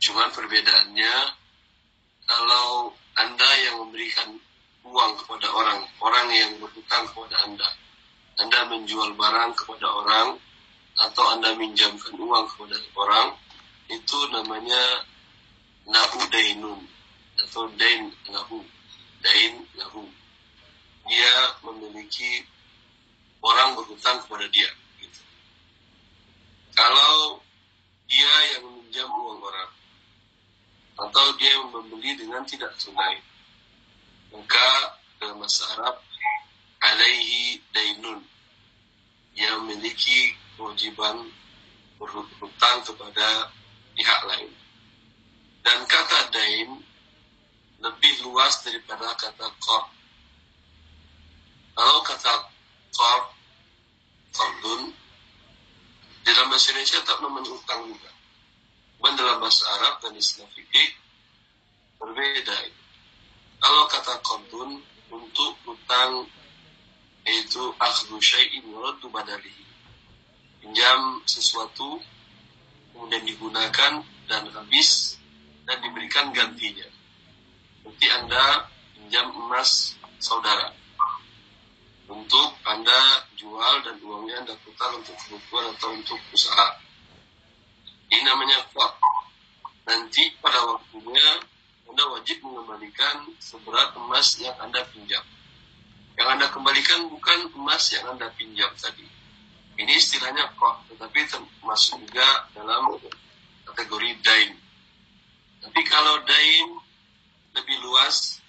Cuma 0.04 0.28
perbedaannya, 0.36 1.16
kalau 2.28 2.92
Anda 3.16 3.50
yang 3.64 3.88
memberikan 3.88 4.36
uang 4.84 5.12
kepada 5.24 5.48
orang, 5.56 5.80
orang 6.04 6.28
yang 6.36 6.52
berhutang 6.60 7.08
kepada 7.08 7.36
Anda, 7.48 7.68
Anda 8.44 8.60
menjual 8.68 9.16
barang 9.16 9.52
kepada 9.56 9.88
orang, 9.88 10.28
atau 11.00 11.24
Anda 11.38 11.56
minjamkan 11.56 12.20
uang 12.20 12.46
kepada 12.52 12.76
orang, 13.00 13.28
itu 13.88 14.20
namanya 14.36 15.08
lahu 15.90 16.20
dainun. 16.30 16.82
Atau 17.40 17.72
dain 17.76 18.14
lahu 18.30 18.62
dain 19.24 19.54
lahu. 19.76 20.04
Dia 21.10 21.34
memiliki 21.66 22.46
orang 23.42 23.76
berhutang 23.76 24.20
kepada 24.24 24.46
dia 24.52 24.68
gitu. 25.00 25.22
kalau 26.76 27.40
dia 28.06 28.34
yang 28.56 28.68
meminjam 28.68 29.08
uang 29.08 29.40
orang 29.40 29.72
atau 31.00 31.26
dia 31.40 31.56
yang 31.56 31.72
membeli 31.72 32.20
dengan 32.20 32.44
tidak 32.44 32.76
tunai 32.78 33.24
maka 34.36 34.68
dalam 35.18 35.40
bahasa 35.40 35.66
Arab 35.80 35.98
alaihi 36.84 37.60
dainun. 37.74 38.22
Dia 39.34 39.56
memiliki 39.64 40.36
kewajiban 40.60 41.32
berhutang 41.96 42.84
kepada 42.84 43.50
pihak 43.96 44.22
lain 44.28 44.52
dan 45.70 45.86
kata 45.86 46.34
dain 46.34 46.82
lebih 47.78 48.14
luas 48.26 48.58
daripada 48.66 49.14
kata 49.14 49.54
qard. 49.62 49.86
Kalau 51.78 52.02
kata 52.02 52.34
qard, 52.90 53.26
qardun, 54.34 54.90
dalam 56.26 56.50
bahasa 56.50 56.74
Indonesia 56.74 57.06
tak 57.06 57.22
namanya 57.22 57.54
utang 57.54 57.86
juga. 57.86 58.10
Dan 58.98 59.14
dalam 59.14 59.38
bahasa 59.38 59.62
Arab 59.78 60.02
dan 60.02 60.18
Islam 60.18 60.50
fikih 60.58 60.90
berbeda. 62.02 62.58
Kalau 63.62 63.86
kata 63.94 64.26
qardun 64.26 64.82
untuk 65.14 65.54
utang 65.70 66.26
yaitu 67.30 67.62
akhdu 67.78 68.18
syai'in 68.18 68.66
waraddu 68.74 69.06
badalihi. 69.14 69.70
Pinjam 70.66 71.22
sesuatu 71.30 72.02
kemudian 72.90 73.22
digunakan 73.22 74.02
dan 74.26 74.44
habis 74.50 75.19
dan 75.70 75.78
diberikan 75.86 76.34
gantinya. 76.34 76.90
Nanti 77.86 78.08
Anda 78.10 78.66
pinjam 78.98 79.30
emas 79.38 79.94
saudara 80.18 80.74
untuk 82.10 82.58
Anda 82.66 83.30
jual 83.38 83.86
dan 83.86 84.02
uangnya 84.02 84.36
Anda 84.42 84.58
putar 84.66 84.90
untuk 84.98 85.14
kebutuhan 85.22 85.78
atau 85.78 85.94
untuk 85.94 86.18
usaha. 86.34 86.82
Ini 88.10 88.26
namanya 88.26 88.66
kuat. 88.74 88.98
Nanti 89.86 90.34
pada 90.42 90.58
waktunya 90.66 91.46
Anda 91.86 92.04
wajib 92.18 92.42
mengembalikan 92.42 93.30
seberat 93.38 93.94
emas 93.94 94.42
yang 94.42 94.58
Anda 94.58 94.82
pinjam. 94.90 95.22
Yang 96.18 96.28
Anda 96.34 96.46
kembalikan 96.50 97.14
bukan 97.14 97.54
emas 97.54 97.94
yang 97.94 98.10
Anda 98.10 98.34
pinjam 98.34 98.74
tadi. 98.74 99.06
Ini 99.80 99.96
istilahnya 99.96 100.50
kok, 100.60 100.92
tetapi 100.92 101.20
termasuk 101.30 102.04
juga 102.04 102.50
dalam 102.58 103.00
kategori 103.64 104.12
dain. 104.26 104.52
Tapi 105.60 105.82
kalau 105.88 106.24
dain 106.24 106.68
lebih 107.56 107.78
luas, 107.84 108.40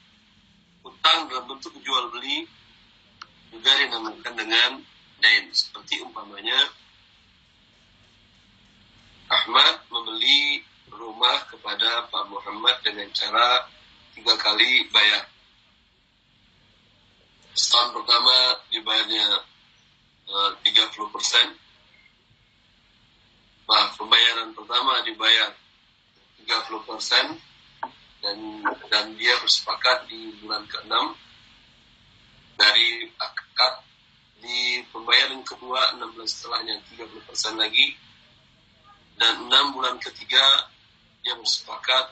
utang 0.86 1.26
dalam 1.26 1.50
bentuk 1.50 1.74
jual 1.82 2.10
beli 2.14 2.46
juga 3.50 3.70
dinamakan 3.74 4.34
dengan 4.38 4.70
dain. 5.18 5.44
Seperti 5.50 6.00
umpamanya 6.06 6.70
Ahmad 9.30 9.82
membeli 9.90 10.62
rumah 10.90 11.46
kepada 11.46 12.10
Pak 12.10 12.24
Muhammad 12.30 12.82
dengan 12.82 13.06
cara 13.14 13.66
tiga 14.14 14.34
kali 14.38 14.90
bayar. 14.90 15.26
Setahun 17.54 17.94
pertama 17.94 18.34
dibayarnya 18.70 19.26
uh, 20.30 20.50
30 20.62 21.14
persen. 21.14 21.46
Nah, 23.70 23.86
pembayaran 23.94 24.50
pertama 24.50 24.98
dibayar 25.06 25.54
30 26.50 26.82
persen 26.82 27.38
dan 28.18 28.38
dan 28.90 29.14
dia 29.14 29.38
bersepakat 29.38 30.10
di 30.10 30.34
bulan 30.42 30.66
ke-6 30.66 30.94
dari 32.58 33.06
akad 33.22 33.86
di 34.42 34.82
pembayaran 34.90 35.46
kedua 35.46 35.94
6 35.94 36.10
bulan 36.10 36.26
setelahnya 36.26 36.74
30 36.90 37.22
persen 37.22 37.54
lagi 37.54 37.94
dan 39.14 39.46
6 39.46 39.74
bulan 39.78 39.94
ketiga 40.02 40.42
dia 41.22 41.38
bersepakat 41.38 42.10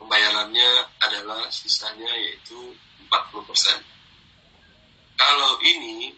pembayarannya 0.00 0.70
adalah 1.04 1.46
sisanya 1.52 2.08
yaitu 2.08 2.74
40 3.06 3.48
persen. 3.48 3.78
Kalau 5.14 5.60
ini 5.62 6.10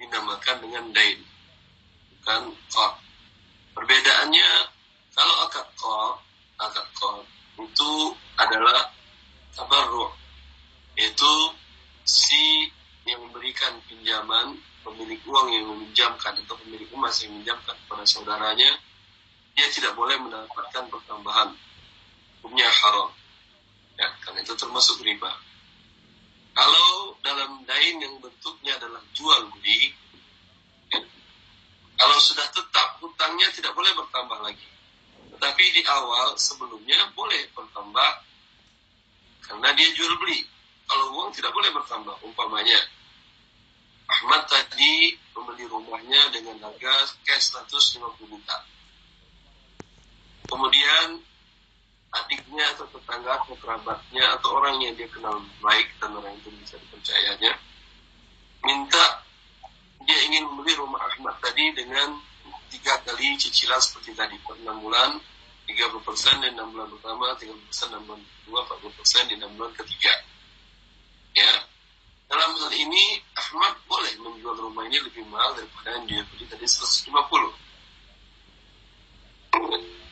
dinamakan 0.00 0.64
dengan 0.64 0.88
dain, 0.96 1.20
bukan 2.16 2.56
qad. 2.72 2.94
Perbedaannya 3.76 4.50
kalau 5.12 5.34
akad 5.44 5.66
qad 5.76 6.29
qad 6.60 7.24
itu 7.60 7.92
adalah 8.36 8.92
tabarru 9.56 10.12
yaitu 11.00 11.32
si 12.04 12.68
yang 13.08 13.24
memberikan 13.24 13.80
pinjaman 13.88 14.60
pemilik 14.84 15.20
uang 15.24 15.48
yang 15.48 15.64
meminjamkan 15.72 16.36
atau 16.44 16.56
pemilik 16.60 16.88
emas 16.92 17.16
yang 17.24 17.32
meminjamkan 17.32 17.72
kepada 17.84 18.04
saudaranya 18.04 18.70
dia 19.56 19.66
tidak 19.72 19.96
boleh 19.96 20.16
mendapatkan 20.20 20.88
pertambahan 20.88 21.52
hukumnya 22.40 22.64
haram. 22.64 23.12
Ya 24.00 24.08
karena 24.24 24.40
itu 24.40 24.56
termasuk 24.56 25.04
riba. 25.04 25.28
Kalau 26.56 27.12
dalam 27.20 27.60
dain 27.68 28.00
yang 28.00 28.16
bentuknya 28.24 28.74
adalah 28.80 29.04
jual 29.12 29.52
beli 29.52 29.92
ya, 30.90 30.98
kalau 32.00 32.16
sudah 32.18 32.46
tetap 32.48 32.96
hutangnya 33.04 33.52
tidak 33.52 33.76
boleh 33.76 33.92
bertambah 33.92 34.38
lagi 34.40 34.70
tapi 35.40 35.64
di 35.72 35.82
awal 35.88 36.36
sebelumnya 36.36 37.10
boleh 37.16 37.48
bertambah 37.56 38.10
karena 39.48 39.68
dia 39.74 39.88
jual 39.96 40.14
beli. 40.20 40.46
Kalau 40.86 41.16
uang 41.16 41.30
tidak 41.34 41.50
boleh 41.50 41.70
bertambah. 41.74 42.14
Umpamanya 42.22 42.78
Ahmad 44.10 44.46
tadi 44.46 45.14
membeli 45.34 45.64
rumahnya 45.66 46.30
dengan 46.34 46.60
harga 46.62 46.94
cash 47.24 47.56
150 47.56 48.30
juta. 48.30 48.56
Kemudian 50.50 51.22
adiknya 52.10 52.66
atau 52.74 52.86
tetangga 52.90 53.38
atau 53.38 53.54
kerabatnya 53.62 54.24
atau 54.38 54.58
orang 54.58 54.82
yang 54.82 54.94
dia 54.98 55.06
kenal 55.06 55.38
baik 55.62 55.86
dan 56.02 56.10
orang 56.10 56.34
itu 56.42 56.50
bisa 56.58 56.74
dipercayanya 56.74 57.54
minta 58.66 59.22
dia 60.02 60.18
ingin 60.26 60.42
membeli 60.50 60.74
rumah 60.74 60.98
Ahmad 61.06 61.38
tadi 61.38 61.70
dengan 61.70 62.18
tiga 62.66 62.98
kali 63.06 63.38
cicilan 63.38 63.78
seperti 63.78 64.10
tadi 64.18 64.34
per 64.42 64.58
enam 64.58 64.82
bulan 64.82 65.22
30 65.70 66.06
persen 66.06 66.34
di 66.42 66.48
enam 66.50 66.74
bulan 66.74 66.90
pertama 66.90 67.34
30 67.38 67.54
persen 67.70 67.86
enam 67.94 68.02
bulan 68.06 68.20
kedua 68.42 68.60
40 68.82 68.98
persen 68.98 69.22
di 69.30 69.34
enam 69.38 69.50
bulan 69.54 69.72
ketiga 69.78 70.14
Ya, 71.30 71.62
dalam 72.26 72.58
hal 72.58 72.72
ini 72.74 73.22
Ahmad 73.38 73.78
boleh 73.86 74.18
menjual 74.18 74.58
rumah 74.58 74.82
ini 74.90 74.98
lebih 74.98 75.22
mahal 75.30 75.54
daripada 75.54 75.94
yang 75.94 76.04
dia 76.10 76.22
beli 76.26 76.42
tadi 76.50 76.66
150. 76.66 77.06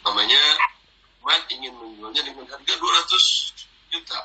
Namanya 0.07 0.43
Ahmad 0.63 1.43
ingin 1.51 1.75
menjualnya 1.75 2.23
dengan 2.23 2.47
harga 2.47 2.75
200 2.79 3.91
juta. 3.91 4.19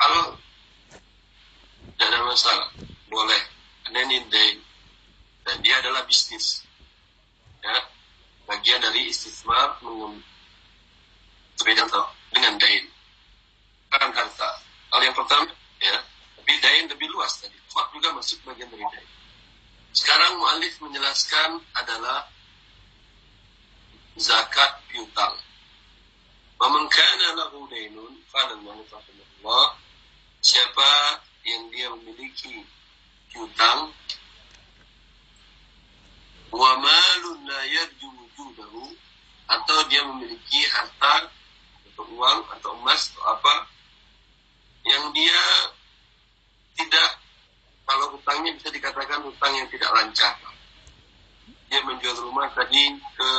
Kalau 0.00 0.40
tidak 1.98 2.08
ada 2.08 2.18
masalah, 2.24 2.68
boleh. 3.12 3.42
Karena 3.84 4.08
ini 4.08 4.24
dan 5.44 5.56
dia 5.60 5.76
adalah 5.84 6.00
bisnis. 6.08 6.64
Ya, 7.60 7.76
bagian 8.48 8.80
dari 8.80 9.12
istismar 9.12 9.76
dengan 11.60 11.84
dengan 12.32 12.54
dain. 12.56 12.84
Bukan 13.92 14.10
harta. 14.12 14.50
Hal 14.88 15.00
yang 15.04 15.16
pertama, 15.16 15.52
ya, 15.84 16.00
tapi 16.40 16.52
dain 16.64 16.88
lebih 16.88 17.08
luas 17.12 17.36
tadi. 17.40 17.56
Fak 17.68 17.92
juga 17.92 18.16
masuk 18.16 18.40
bagian 18.48 18.68
dari 18.72 18.84
dain. 18.88 19.10
Sekarang 19.92 20.40
mu'alif 20.40 20.80
menjelaskan 20.80 21.60
adalah 21.76 22.28
zakat 24.16 24.80
piutang. 24.88 25.36
Memangkana 26.58 27.38
lahu 27.38 27.68
dainun, 27.70 28.18
qala 28.32 28.56
rahimahullah, 28.58 29.66
siapa 30.42 31.22
yang 31.46 31.70
dia 31.70 31.88
memiliki 31.94 32.66
piutang 33.30 33.94
wa 36.52 36.70
malun 36.80 37.38
la 37.44 37.60
yarju 37.68 38.08
wujudahu 38.08 38.96
atau 39.48 39.78
dia 39.88 40.00
memiliki 40.04 40.64
harta 40.72 41.28
atau 41.92 42.04
uang 42.16 42.40
atau 42.56 42.70
emas 42.80 43.12
atau 43.12 43.24
apa 43.36 43.54
yang 44.84 45.12
dia 45.12 45.40
tidak 46.76 47.20
kalau 47.84 48.16
hutangnya 48.16 48.52
bisa 48.56 48.68
dikatakan 48.68 49.24
hutang 49.24 49.52
yang 49.56 49.68
tidak 49.72 49.88
lancar. 49.92 50.36
Dia 51.68 51.80
menjual 51.84 52.16
rumah 52.24 52.48
tadi 52.52 52.96
ke 52.96 53.30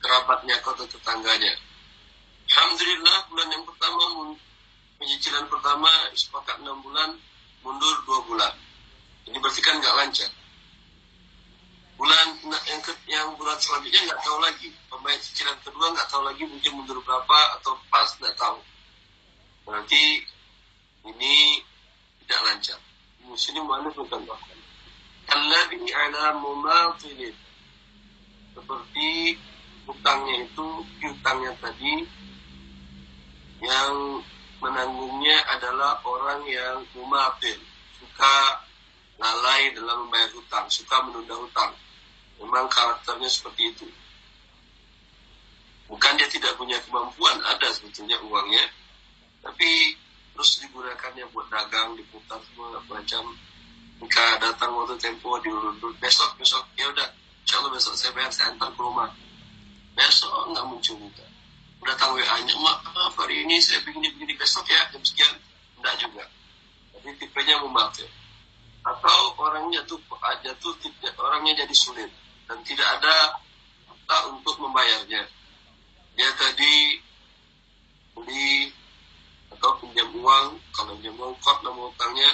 kerabatnya 0.00 0.56
atau 0.60 0.84
tetangganya. 0.88 1.52
Alhamdulillah 2.48 3.16
bulan 3.32 3.48
yang 3.48 3.64
pertama 3.64 4.02
penyicilan 5.00 5.44
pertama 5.48 5.88
sepakat 6.12 6.60
enam 6.60 6.80
bulan 6.84 7.16
mundur 7.64 7.96
dua 8.08 8.20
bulan. 8.28 8.54
Ini 9.24 9.36
berarti 9.40 9.60
kan 9.64 9.80
nggak 9.80 9.96
lancar 9.96 10.43
bulan 11.94 12.26
yang 12.66 12.82
ke, 12.82 12.92
yang 13.06 13.34
bulan 13.38 13.58
selanjutnya 13.58 14.10
nggak 14.10 14.22
tahu 14.22 14.38
lagi. 14.42 14.68
Pembayar 14.90 15.18
cicilan 15.20 15.58
kedua 15.62 15.86
nggak 15.94 16.08
tahu 16.10 16.22
lagi 16.26 16.42
mungkin 16.46 16.72
mundur 16.74 16.98
berapa 17.02 17.38
atau 17.60 17.78
pas 17.90 18.08
nggak 18.18 18.34
tahu. 18.38 18.58
Berarti 19.64 20.22
ini 21.06 21.62
tidak 22.24 22.40
lancar. 22.46 22.80
Ini 23.24 23.60
mana 23.64 23.88
bukan 23.90 24.20
bahkan 24.28 24.54
ini 25.74 25.90
ala 25.90 26.38
mumatilin 26.38 27.34
seperti 28.54 29.34
hutangnya 29.84 30.46
itu 30.46 30.68
hutangnya 31.02 31.52
tadi 31.58 32.06
yang 33.64 34.22
menanggungnya 34.62 35.36
adalah 35.50 35.98
orang 36.06 36.46
yang 36.46 36.84
mumatil 36.94 37.58
suka 37.98 38.64
lalai 39.18 39.72
dalam 39.76 40.06
membayar 40.06 40.30
hutang, 40.32 40.66
suka 40.70 40.96
menunda 41.06 41.34
hutang. 41.36 41.72
Memang 42.44 42.68
karakternya 42.68 43.24
seperti 43.32 43.72
itu. 43.72 43.88
Bukan 45.88 46.12
dia 46.20 46.28
tidak 46.28 46.52
punya 46.60 46.76
kemampuan, 46.84 47.40
ada 47.40 47.68
sebetulnya 47.72 48.20
uangnya, 48.20 48.68
tapi 49.40 49.96
terus 50.36 50.60
digunakannya 50.60 51.24
buat 51.32 51.48
dagang, 51.48 51.96
diputar 51.96 52.36
semua 52.44 52.76
macam. 52.84 53.32
Jika 54.04 54.24
datang 54.44 54.76
waktu 54.76 55.00
tempo 55.00 55.40
diurut 55.40 55.80
besok 55.96 56.36
besok 56.36 56.68
ya 56.76 56.84
udah, 56.92 57.08
Allah 57.56 57.70
besok 57.72 57.96
saya 57.96 58.12
bayar 58.12 58.28
saya 58.28 58.52
antar 58.52 58.68
ke 58.76 58.80
rumah. 58.80 59.08
Besok 59.96 60.52
nggak 60.52 60.64
muncul 60.68 60.96
juga. 61.00 61.24
Datang 61.84 62.16
WA-nya, 62.16 62.56
maaf 62.60 63.12
hari 63.16 63.44
ini 63.44 63.60
saya 63.60 63.80
begini 63.84 64.08
begini 64.12 64.36
besok 64.36 64.64
ya 64.68 64.88
jam 64.92 65.00
sekian, 65.04 65.32
enggak 65.80 65.94
juga. 66.00 66.24
Tapi 66.92 67.08
tipenya 67.20 67.60
memakai 67.60 68.08
atau 68.84 69.32
orangnya 69.40 69.80
tuh 69.88 69.96
jatuh 70.44 70.76
tidak 70.84 71.16
orangnya 71.16 71.64
jadi 71.64 71.72
sulit 71.72 72.10
dan 72.44 72.58
tidak 72.64 72.88
ada 73.00 73.40
tak 74.04 74.22
untuk 74.28 74.56
membayarnya. 74.60 75.22
Dia 76.14 76.30
tadi 76.36 77.00
beli 78.14 78.70
atau 79.50 79.74
pinjam 79.80 80.08
uang 80.14 80.60
kalau 80.76 80.94
pinjam 81.00 81.16
uang 81.18 81.34
kop 81.40 81.58
nama 81.64 81.90
utangnya 81.90 82.30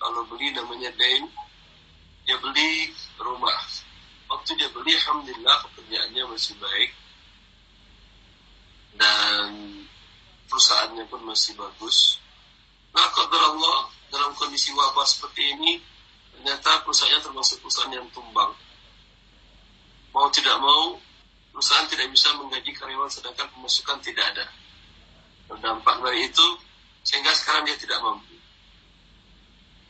kalau 0.00 0.24
beli 0.30 0.54
namanya 0.54 0.90
dain 0.96 1.26
dia 2.24 2.36
beli 2.38 2.94
rumah. 3.18 3.58
Waktu 4.30 4.54
dia 4.54 4.70
beli 4.70 4.94
alhamdulillah 4.94 5.56
pekerjaannya 5.66 6.22
masih 6.30 6.54
baik. 6.62 6.90
Dan 8.94 9.50
perusahaannya 10.46 11.04
pun 11.10 11.26
masih 11.26 11.58
bagus. 11.58 12.22
Nah 12.94 13.06
Allah 13.10 13.90
dalam 14.10 14.34
kondisi 14.38 14.70
wabah 14.74 15.06
seperti 15.06 15.58
ini 15.58 15.82
ternyata 16.34 16.86
perusahaannya 16.86 17.20
termasuk 17.22 17.58
perusahaan 17.62 17.94
yang 17.94 18.06
tumbang 18.14 18.54
mau 20.10 20.26
tidak 20.30 20.56
mau 20.58 20.98
perusahaan 21.50 21.86
tidak 21.90 22.10
bisa 22.10 22.30
menggaji 22.38 22.70
karyawan 22.74 23.10
sedangkan 23.10 23.46
pemasukan 23.54 23.98
tidak 24.02 24.24
ada. 24.34 24.46
Berdampak 25.50 25.98
dari 26.02 26.30
itu 26.30 26.46
sehingga 27.02 27.34
sekarang 27.34 27.66
dia 27.66 27.76
tidak 27.78 27.98
mampu. 28.00 28.34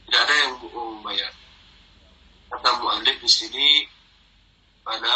Tidak 0.09 0.21
ada 0.21 0.35
yang 0.47 0.53
membayar. 0.59 1.33
Kata 2.51 2.83
mu'alif 2.83 3.17
di 3.23 3.31
sini 3.31 3.69
pada 4.83 5.15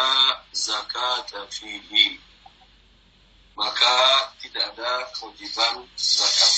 zakat 0.55 1.35
fihi. 1.51 2.21
Maka 3.55 3.95
tidak 4.43 4.75
ada 4.75 5.11
kewajiban 5.15 5.87
zakat. 5.99 6.53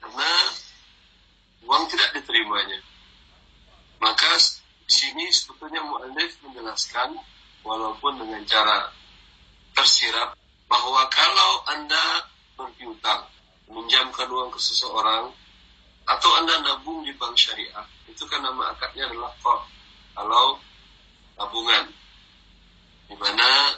Karena 0.00 0.32
uang 1.68 1.84
tidak 1.92 2.08
diterimanya. 2.16 2.80
Maka 4.00 4.40
di 4.88 4.92
sini 4.96 5.28
sebetulnya 5.28 5.84
mu'alif 5.84 6.32
menjelaskan 6.40 7.12
walaupun 7.60 8.24
dengan 8.24 8.40
cara 8.48 8.88
tersirat 9.76 10.32
bahwa 10.64 11.04
kalau 11.12 11.52
Anda 11.68 12.24
berpiutang, 12.56 13.28
meminjamkan 13.68 14.32
uang 14.32 14.48
ke 14.48 14.56
seseorang 14.56 15.28
atau 16.08 16.30
Anda 16.40 16.64
nabung 16.64 17.04
di 17.04 17.12
bank 17.20 17.36
syariah, 17.36 17.84
itu 18.08 18.24
kan 18.32 18.40
nama 18.40 18.72
akadnya 18.72 19.12
adalah 19.12 19.28
kor. 19.44 19.60
Kalau 20.16 20.56
tabungan 21.36 21.84
di 23.12 23.16
mana 23.20 23.76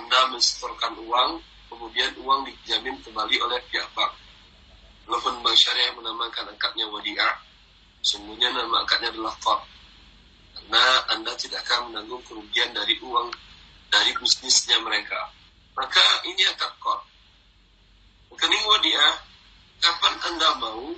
Anda 0.00 0.32
mensetorkan 0.32 0.96
uang, 0.96 1.44
kemudian 1.68 2.16
uang 2.24 2.48
dijamin 2.48 2.96
kembali 3.04 3.36
oleh 3.36 3.60
pihak 3.68 3.92
bank 3.92 4.16
Walaupun 5.06 5.38
Bank 5.38 5.54
Syariah 5.54 5.94
menamakan 5.94 6.50
akadnya 6.50 6.90
wadi'ah, 6.90 7.38
sungguhnya 8.02 8.50
nama 8.50 8.82
akadnya 8.82 9.14
adalah 9.14 9.38
qard. 9.38 9.75
Karena 10.66 11.14
Anda 11.14 11.30
tidak 11.38 11.62
akan 11.62 11.94
menanggung 11.94 12.26
kerugian 12.26 12.74
dari 12.74 12.98
uang 12.98 13.30
dari 13.86 14.10
bisnisnya 14.18 14.82
mereka. 14.82 15.30
Maka 15.78 16.02
ini 16.26 16.42
akad 16.42 16.74
qard. 16.82 17.06
Rekening 18.34 18.66
wadi'ah, 18.66 19.14
kapan 19.78 20.14
Anda 20.26 20.58
mau, 20.58 20.90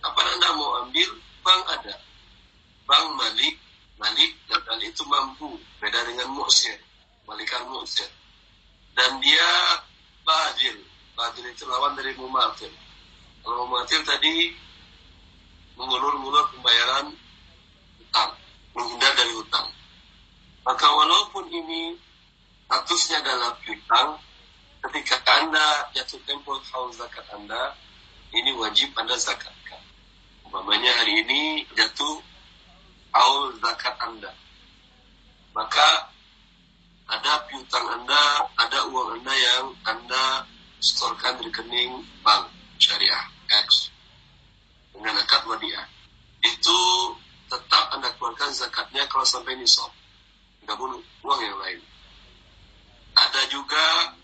kapan 0.00 0.26
Anda 0.32 0.48
mau 0.56 0.80
ambil, 0.80 1.12
bank 1.44 1.62
ada. 1.76 2.00
Bank 2.88 3.20
Malik, 3.20 3.60
Malik 4.00 4.32
dan 4.48 4.80
itu 4.80 5.04
mampu, 5.04 5.60
beda 5.84 6.08
dengan 6.08 6.32
mu'sir, 6.32 6.80
Malikan 7.28 7.68
mu'sir. 7.68 8.08
Dan 8.96 9.20
dia 9.20 9.76
badil, 10.24 10.80
Badil 11.12 11.52
itu 11.52 11.68
lawan 11.68 11.92
dari 12.00 12.16
mumatil. 12.16 12.72
Kalau 13.44 13.68
mumatil 13.68 14.00
tadi 14.08 14.56
mengulur-ulur 15.76 16.48
pembayaran 16.56 17.12
hutang, 18.08 18.32
menghindar 18.72 19.12
dari 19.12 19.32
hutang. 19.36 19.68
Maka 20.64 20.86
walaupun 20.88 21.44
ini 21.52 21.92
statusnya 22.64 23.20
adalah 23.20 23.52
hutang, 23.60 24.08
ketika 24.88 25.20
Anda 25.28 25.92
jatuh 25.92 26.20
tempo 26.24 26.56
haul 26.72 26.88
zakat 26.96 27.24
Anda, 27.36 27.76
ini 28.32 28.56
wajib 28.56 28.92
Anda 28.96 29.16
zakatkan. 29.20 29.80
Umpamanya 30.48 30.92
hari 31.04 31.20
ini 31.20 31.68
jatuh 31.76 32.24
haul 33.12 33.52
zakat 33.60 33.92
Anda. 34.00 34.32
Maka 35.52 36.08
ada 37.08 37.44
piutang 37.48 37.84
Anda, 37.92 38.48
ada 38.56 38.88
uang 38.88 39.20
Anda 39.20 39.34
yang 39.36 39.66
Anda 39.84 40.48
setorkan 40.80 41.40
rekening 41.44 42.04
bank 42.24 42.48
syariah 42.80 43.26
X 43.68 43.90
dengan 44.94 45.18
akad 45.18 45.42
wadiah 45.50 45.86
itu 46.42 46.78
tetap 47.48 47.84
anda 47.96 48.12
keluarkan 48.16 48.52
zakatnya 48.52 49.08
kalau 49.08 49.24
sampai 49.24 49.56
nisab 49.56 49.90
namun 50.68 51.00
uang 51.24 51.40
yang 51.40 51.58
lain 51.58 51.80
ada 53.18 53.42
juga 53.50 54.14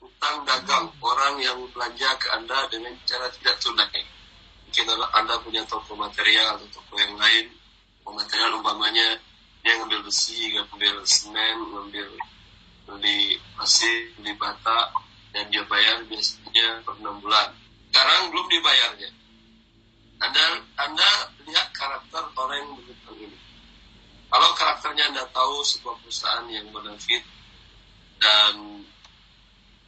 utang 0.00 0.44
dagang 0.44 0.86
orang 1.02 1.34
yang 1.40 1.58
belanja 1.72 2.08
ke 2.20 2.28
Anda 2.32 2.68
dengan 2.68 2.92
cara 3.04 3.28
tidak 3.32 3.56
tunai. 3.60 4.04
Mungkin 4.68 4.84
Anda 5.16 5.34
punya 5.42 5.62
toko 5.66 5.96
material 5.98 6.56
atau 6.56 6.68
toko 6.72 6.94
yang 6.96 7.16
lain, 7.18 7.50
toko 8.00 8.16
material 8.16 8.60
umpamanya 8.60 9.18
dia 9.60 9.76
ngambil 9.76 10.00
besi, 10.08 10.56
ngambil 10.56 11.04
semen, 11.04 11.56
ngambil 11.68 12.08
beli 12.88 13.36
pasir, 13.56 14.12
beli 14.16 14.32
bata, 14.40 14.88
dan 15.36 15.48
dia 15.52 15.64
bayar 15.68 16.00
biasanya 16.08 16.80
per 16.80 16.96
enam 16.96 17.20
bulan. 17.20 17.52
Sekarang 17.92 18.32
belum 18.32 18.46
dibayarnya. 18.48 19.10
Anda 20.20 20.44
Anda 20.76 21.10
lihat 21.48 21.72
karakter 21.72 22.22
orang 22.36 22.56
yang 22.60 22.70
berhutang 22.76 23.16
ini. 23.16 23.38
Kalau 24.28 24.48
karakternya 24.54 25.04
Anda 25.10 25.24
tahu 25.32 25.64
sebuah 25.64 25.96
perusahaan 26.04 26.46
yang 26.52 26.68
benefit 26.70 27.24
dan 28.20 28.84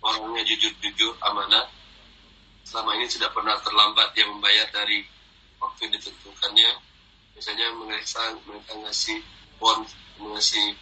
orangnya 0.03 0.43
jujur-jujur 0.49 1.15
amanah, 1.21 1.69
selama 2.65 2.97
ini 2.97 3.07
tidak 3.07 3.37
pernah 3.37 3.55
terlambat 3.61 4.17
dia 4.17 4.25
membayar 4.27 4.67
dari 4.73 5.05
waktu 5.61 5.79
yang 5.87 5.93
ditentukannya. 6.01 6.71
Biasanya 7.37 7.67
mereka 7.77 8.35
mereka 8.49 8.73
ngasih 8.83 9.21
bon, 9.61 9.85
ngasih 10.17 10.75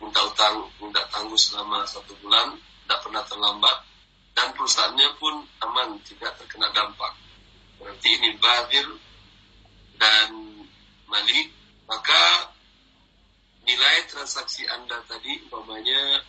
minta 0.00 0.20
utang, 0.24 0.66
minta 0.80 1.04
tangguh 1.12 1.38
selama 1.38 1.84
satu 1.84 2.16
bulan, 2.24 2.56
tidak 2.84 2.98
pernah 3.04 3.22
terlambat, 3.28 3.76
dan 4.36 4.52
perusahaannya 4.56 5.08
pun 5.20 5.44
aman, 5.64 5.96
tidak 6.04 6.36
terkena 6.40 6.68
dampak. 6.72 7.12
Berarti 7.76 8.08
ini 8.08 8.30
badir 8.40 8.86
dan 9.96 10.30
malik, 11.08 11.52
maka 11.88 12.56
nilai 13.66 14.06
transaksi 14.06 14.62
Anda 14.70 15.02
tadi 15.10 15.42
umpamanya 15.42 16.22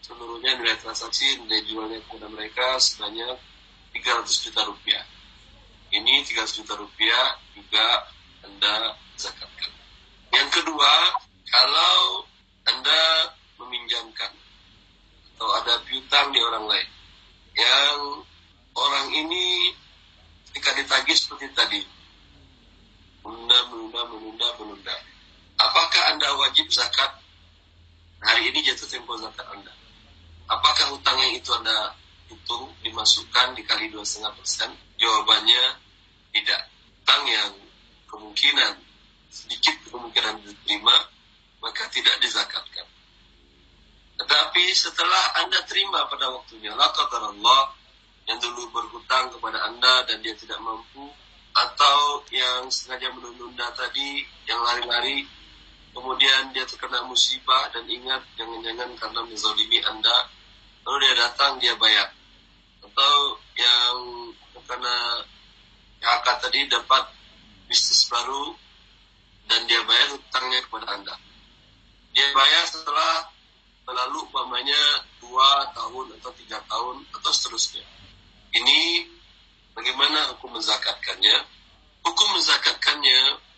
seluruhnya 0.00 0.56
nilai 0.56 0.80
transaksi 0.80 1.36
nilai 1.44 1.60
jualnya 1.68 2.00
kepada 2.08 2.26
mereka 2.32 2.80
sebanyak 2.80 3.36
300 3.92 4.44
juta 4.48 4.64
rupiah. 4.64 5.04
Ini 5.92 6.24
300 6.24 6.56
juta 6.64 6.74
rupiah 6.80 7.36
juga 7.52 8.08
Anda 8.48 8.96
zakatkan. 9.20 9.72
Yang 10.32 10.48
kedua, 10.56 10.92
kalau 11.52 12.24
Anda 12.64 13.28
meminjamkan 13.60 14.32
atau 15.36 15.48
ada 15.60 15.84
piutang 15.84 16.32
di 16.32 16.40
orang 16.40 16.64
lain 16.64 16.88
yang 17.56 18.24
orang 18.72 19.08
ini 19.12 19.72
ketika 20.48 20.80
ditagih 20.80 21.16
seperti 21.16 21.48
tadi 21.52 21.80
menunda, 23.24 23.58
menunda, 23.68 24.00
menunda, 24.08 24.48
menunda 24.56 24.94
Apakah 25.60 26.02
Anda 26.16 26.28
wajib 26.40 26.72
zakat? 26.72 27.20
Hari 28.24 28.48
ini 28.48 28.64
jatuh 28.64 28.88
tempo 28.88 29.16
zakat 29.20 29.39
Anda. 29.50 29.72
Apakah 30.50 30.94
hutang 30.94 31.18
yang 31.18 31.34
itu 31.38 31.50
Anda 31.54 31.94
hitung 32.30 32.70
dimasukkan 32.82 33.54
dikali 33.54 33.90
dua 33.90 34.02
setengah 34.02 34.34
persen? 34.38 34.70
Jawabannya 34.98 35.62
tidak. 36.34 36.70
Hutang 37.00 37.22
yang 37.26 37.52
kemungkinan 38.06 38.74
sedikit 39.30 39.74
kemungkinan 39.90 40.42
diterima 40.42 40.94
maka 41.62 41.86
tidak 41.92 42.16
dizakatkan. 42.24 42.86
Tetapi 44.20 44.64
setelah 44.76 45.44
Anda 45.44 45.64
terima 45.64 46.04
pada 46.08 46.28
waktunya, 46.28 46.76
laqadar 46.76 47.30
Allah 47.32 47.72
yang 48.28 48.36
dulu 48.40 48.68
berhutang 48.68 49.32
kepada 49.32 49.64
Anda 49.64 50.04
dan 50.08 50.20
dia 50.20 50.36
tidak 50.36 50.60
mampu, 50.60 51.08
atau 51.56 52.22
yang 52.30 52.68
sengaja 52.70 53.10
menunda 53.16 53.72
tadi, 53.74 54.22
yang 54.46 54.60
lari-lari 54.62 55.26
kemudian 55.90 56.54
dia 56.54 56.64
terkena 56.66 57.02
musibah 57.06 57.70
dan 57.74 57.86
ingat 57.90 58.22
jangan-jangan 58.38 58.90
karena 58.98 59.20
menzalimi 59.26 59.78
Anda, 59.82 60.30
lalu 60.86 60.96
dia 61.06 61.14
datang 61.18 61.58
dia 61.58 61.74
bayar. 61.76 62.08
Atau 62.80 63.14
yang 63.58 63.96
terkena 64.56 65.26
PHK 66.00 66.26
tadi 66.40 66.60
dapat 66.70 67.04
bisnis 67.68 68.08
baru 68.08 68.56
dan 69.50 69.66
dia 69.66 69.82
bayar 69.84 70.16
hutangnya 70.16 70.60
kepada 70.64 70.86
Anda. 70.94 71.14
Dia 72.14 72.26
bayar 72.34 72.64
setelah 72.66 73.30
melalui 73.86 74.22
umpamanya 74.26 74.82
dua 75.18 75.66
tahun 75.74 76.14
atau 76.18 76.30
tiga 76.38 76.58
tahun 76.70 77.02
atau 77.10 77.30
seterusnya. 77.34 77.82
Ini 78.54 79.06
bagaimana 79.74 80.34
hukum 80.34 80.54
menzakatkannya? 80.58 81.36
Hukum 82.06 82.28
menzakatkannya 82.34 83.49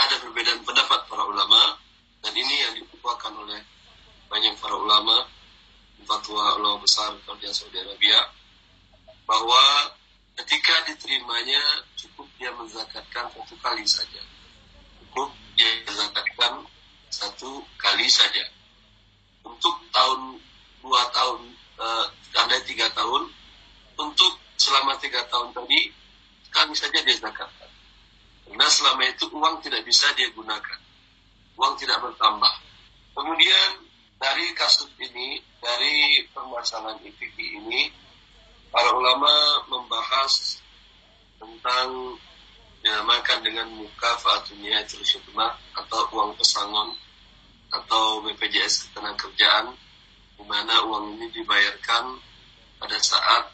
ada 0.00 0.16
perbedaan 0.24 0.64
pendapat 0.64 1.00
para 1.08 1.24
ulama 1.28 1.76
dan 2.24 2.32
ini 2.32 2.54
yang 2.64 2.72
dikukuhkan 2.80 3.36
oleh 3.36 3.60
banyak 4.32 4.56
para 4.56 4.76
ulama 4.76 5.28
fatwa 6.08 6.56
ulama 6.56 6.80
besar 6.80 7.12
di 7.20 7.46
Saudi 7.52 7.76
Arabia 7.76 8.18
bahwa 9.28 9.92
ketika 10.40 10.88
diterimanya 10.88 11.84
cukup 12.00 12.24
dia 12.40 12.48
menzakatkan 12.56 13.28
satu 13.36 13.54
kali 13.60 13.84
saja. 13.84 14.22
Cukup 15.04 15.28
dia 15.54 15.68
menzakatkan 15.84 16.64
satu 17.12 17.60
kali 17.76 18.08
saja. 18.08 18.48
Untuk 19.44 19.76
tahun 19.92 20.40
dua 20.80 21.02
tahun 21.12 21.40
eh, 21.76 22.06
ada 22.40 22.56
tiga 22.64 22.88
tahun 22.96 23.28
untuk 24.00 24.32
selama 24.56 24.96
tiga 24.96 25.20
tahun 25.28 25.52
tadi 25.52 25.92
kami 26.48 26.72
saja 26.72 26.98
dia 27.04 27.16
zakatkan 27.20 27.59
karena 28.50 28.66
selama 28.66 29.06
itu 29.06 29.30
uang 29.30 29.62
tidak 29.62 29.86
bisa 29.86 30.10
dia 30.18 30.26
gunakan. 30.34 30.80
Uang 31.54 31.78
tidak 31.78 32.02
bertambah. 32.02 32.50
Kemudian 33.14 33.70
dari 34.18 34.50
kasus 34.58 34.90
ini, 34.98 35.38
dari 35.62 36.26
permasalahan 36.34 36.98
IPK 36.98 37.38
ini, 37.62 37.94
para 38.74 38.90
ulama 38.90 39.30
membahas 39.70 40.58
tentang 41.38 42.18
dinamakan 42.82 43.38
dengan 43.46 43.70
muka 43.70 44.18
fa'atunia 44.18 44.82
terusutma 44.90 45.54
atau 45.78 46.10
uang 46.10 46.34
pesangon 46.34 46.96
atau 47.70 48.18
BPJS 48.26 48.90
ketenagakerjaan 48.90 49.78
di 50.36 50.44
mana 50.48 50.84
uang 50.90 51.16
ini 51.16 51.30
dibayarkan 51.30 52.18
pada 52.82 52.98
saat 52.98 53.52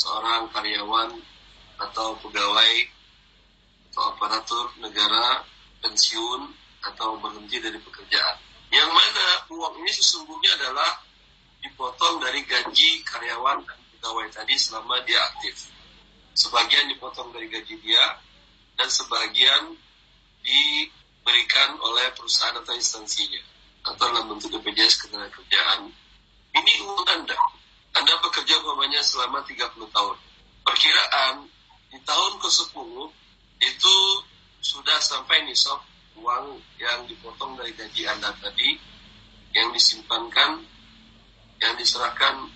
seorang 0.00 0.48
karyawan 0.54 1.12
atau 1.76 2.14
pegawai 2.24 2.99
atau 3.90 4.14
aparatur 4.14 4.70
negara 4.78 5.42
pensiun 5.82 6.46
atau 6.86 7.18
berhenti 7.18 7.58
dari 7.58 7.76
pekerjaan. 7.82 8.36
Yang 8.70 8.90
mana 8.94 9.26
uang 9.50 9.74
ini 9.82 9.90
sesungguhnya 9.90 10.54
adalah 10.62 11.02
dipotong 11.60 12.22
dari 12.22 12.46
gaji 12.46 13.02
karyawan 13.02 13.66
dan 13.66 13.78
pegawai 13.98 14.26
tadi 14.30 14.54
selama 14.54 15.02
dia 15.02 15.18
aktif. 15.34 15.68
Sebagian 16.38 16.88
dipotong 16.94 17.34
dari 17.34 17.50
gaji 17.50 17.76
dia 17.82 18.04
dan 18.78 18.88
sebagian 18.88 19.74
diberikan 20.40 21.76
oleh 21.82 22.14
perusahaan 22.16 22.56
atau 22.56 22.72
instansinya 22.72 23.42
atau 23.84 24.08
dalam 24.08 24.30
bentuk 24.30 24.54
BPJS 24.54 25.04
ketenagakerjaan. 25.04 25.90
Ini 26.54 26.72
uang 26.86 27.04
Anda. 27.10 27.36
Anda 27.98 28.14
bekerja 28.22 28.62
umpamanya 28.62 29.02
selama 29.02 29.42
30 29.44 29.82
tahun. 29.90 30.16
Perkiraan 30.62 31.50
di 31.90 31.98
tahun 32.06 32.32
ke-10 32.38 33.19
itu 33.60 33.96
sudah 34.60 34.98
sampai 35.00 35.44
nisab 35.44 35.80
uang 36.16 36.60
yang 36.80 37.04
dipotong 37.08 37.56
dari 37.56 37.72
gaji 37.76 38.08
Anda 38.08 38.32
tadi 38.40 38.76
yang 39.56 39.72
disimpankan 39.72 40.64
yang 41.60 41.74
diserahkan 41.76 42.48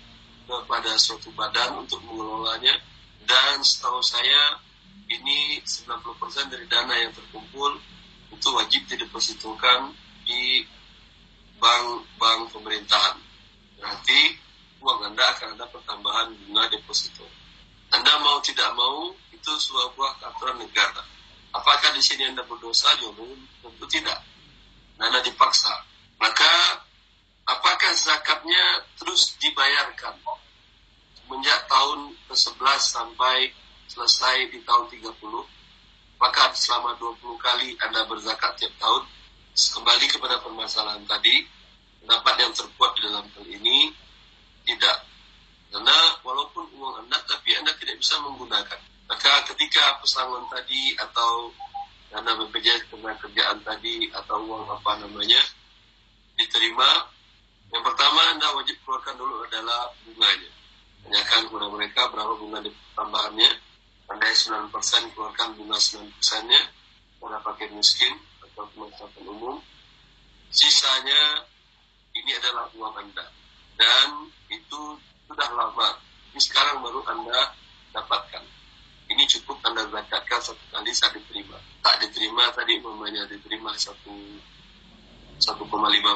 kepada 0.45 0.97
suatu 0.97 1.29
badan 1.33 1.81
untuk 1.81 2.01
mengelolanya 2.05 2.77
dan 3.25 3.61
setahu 3.61 4.01
saya 4.01 4.61
ini 5.09 5.61
90% 5.61 6.49
dari 6.49 6.65
dana 6.65 6.93
yang 6.97 7.13
terkumpul 7.13 7.77
itu 8.33 8.47
wajib 8.53 8.81
didepositokan 8.89 9.93
di 10.25 10.65
bank-bank 11.61 12.49
pemerintahan. 12.53 13.17
Berarti 13.77 14.21
uang 14.81 14.99
Anda 15.13 15.25
akan 15.37 15.49
ada 15.57 15.65
pertambahan 15.69 16.33
bunga 16.45 16.65
deposito. 16.73 17.25
Anda 17.93 18.17
mau 18.21 18.41
tidak 18.41 18.73
mau 18.73 19.13
itu 19.35 19.51
sebuah 19.59 20.23
aturan 20.23 20.63
negara. 20.63 21.03
Apakah 21.51 21.91
di 21.95 22.03
sini 22.03 22.27
Anda 22.27 22.43
berdosa? 22.47 22.91
Jawabannya 22.99 23.35
tentu 23.63 23.85
tidak. 23.87 24.19
Anda 24.99 25.19
dipaksa. 25.23 25.71
Maka 26.19 26.83
apakah 27.47 27.91
zakatnya 27.95 28.83
terus 28.99 29.35
dibayarkan 29.39 30.15
semenjak 31.19 31.59
tahun 31.67 32.15
ke-11 32.31 32.79
sampai 32.79 33.51
selesai 33.91 34.51
di 34.51 34.59
tahun 34.63 34.87
30? 34.91 35.11
Maka 36.15 36.55
selama 36.55 36.95
20 36.95 37.19
kali 37.37 37.75
Anda 37.83 38.07
berzakat 38.07 38.55
tiap 38.55 38.71
tahun, 38.79 39.03
kembali 39.55 40.05
kepada 40.11 40.39
permasalahan 40.39 41.03
tadi, 41.07 41.43
pendapat 42.03 42.35
yang 42.39 42.53
terbuat 42.55 42.91
di 42.95 43.01
dalam 43.03 43.25
hal 43.27 43.45
ini 43.47 43.91
tidak. 44.63 45.03
Karena 45.71 45.97
walaupun 46.23 46.71
uang 46.71 47.03
Anda, 47.03 47.19
tapi 47.27 47.51
Anda 47.59 47.75
tidak 47.75 47.99
bisa 47.99 48.15
menggunakan. 48.23 48.94
Maka 49.05 49.45
ketika 49.53 50.01
pesangon 50.01 50.49
tadi 50.49 50.97
atau 50.97 51.53
dana 52.09 52.31
BPJS 52.41 52.89
kerjaan 52.95 53.61
tadi 53.61 54.09
atau 54.09 54.41
uang 54.49 54.65
apa 54.65 54.97
namanya 55.05 55.41
diterima, 56.39 56.89
yang 57.69 57.83
pertama 57.85 58.21
Anda 58.33 58.49
wajib 58.57 58.77
keluarkan 58.81 59.15
dulu 59.19 59.45
adalah 59.45 59.93
bunganya. 60.05 60.51
tanyakan 61.05 61.41
kepada 61.45 61.67
mereka 61.69 62.01
berapa 62.09 62.33
bunga 62.33 62.59
tambahannya. 62.97 63.51
Andai 64.09 64.33
9% 64.33 65.13
keluarkan 65.13 65.53
bunga 65.53 65.77
9 65.77 66.09
persennya. 66.17 66.61
Pada 67.21 67.41
paket 67.45 67.69
miskin 67.73 68.13
atau 68.41 68.65
pemanfaatan 68.73 69.25
umum. 69.29 69.57
Sisanya 70.49 71.45
ini 72.17 72.31
adalah 72.37 72.69
uang 72.73 72.95
anda. 72.97 73.25
Dan 73.77 74.33
itu 74.49 74.97
sudah 75.29 75.49
lama. 75.53 75.99
Ini 76.33 76.41
sekarang 76.41 76.81
baru 76.81 77.05
anda 77.05 77.53
dapatkan 77.93 78.43
ini 79.05 79.23
cukup 79.29 79.61
anda 79.61 79.85
zakatkan 79.93 80.41
satu 80.41 80.63
kali 80.73 80.89
saat 80.89 81.13
diterima. 81.13 81.57
Tak 81.85 82.01
diterima 82.01 82.49
tadi 82.57 82.81
umpamanya 82.81 83.29
diterima 83.29 83.69
satu 83.77 84.13
1,5 85.37 85.61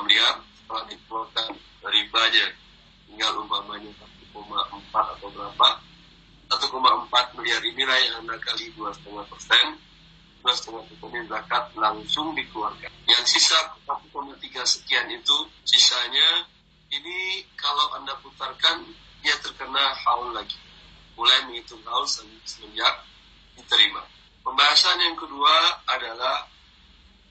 miliar. 0.06 0.42
Setelah 0.58 0.84
dikeluarkan 0.90 1.50
ribanya 1.86 2.46
tinggal 3.06 3.32
umpamanya 3.46 3.90
1,4 3.94 5.14
atau 5.18 5.28
berapa. 5.30 5.68
1,4 6.50 7.38
miliar 7.38 7.62
inilah 7.62 7.98
yang 8.02 8.14
anda 8.26 8.36
kali 8.42 8.74
2,5 8.74 9.06
persen. 9.30 9.66
2,5 10.42 10.82
persen 10.98 11.24
zakat 11.30 11.64
langsung 11.78 12.34
dikeluarkan. 12.34 12.90
Yang 13.06 13.38
sisa 13.38 13.60
1,3 13.86 14.66
sekian 14.66 15.06
itu 15.14 15.38
sisanya 15.62 16.50
ini 16.90 17.46
kalau 17.54 17.94
anda 18.02 18.18
putarkan 18.26 18.82
dia 19.22 19.36
terkena 19.46 19.94
haul 19.94 20.34
lagi 20.34 20.58
mulai 21.20 21.52
menghitung 21.52 21.84
haul 21.84 22.08
semenjak 22.08 22.96
diterima. 23.60 24.00
Pembahasan 24.40 24.96
yang 25.04 25.20
kedua 25.20 25.84
adalah 25.92 26.48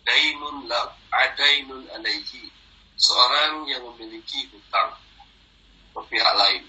dainun 0.05 0.69
la 0.69 0.93
adainun 1.09 1.89
alaihi 1.97 2.53
seorang 3.01 3.65
yang 3.65 3.81
memiliki 3.89 4.45
hutang 4.53 4.93
ke 5.97 6.01
pihak 6.13 6.35
lain. 6.37 6.69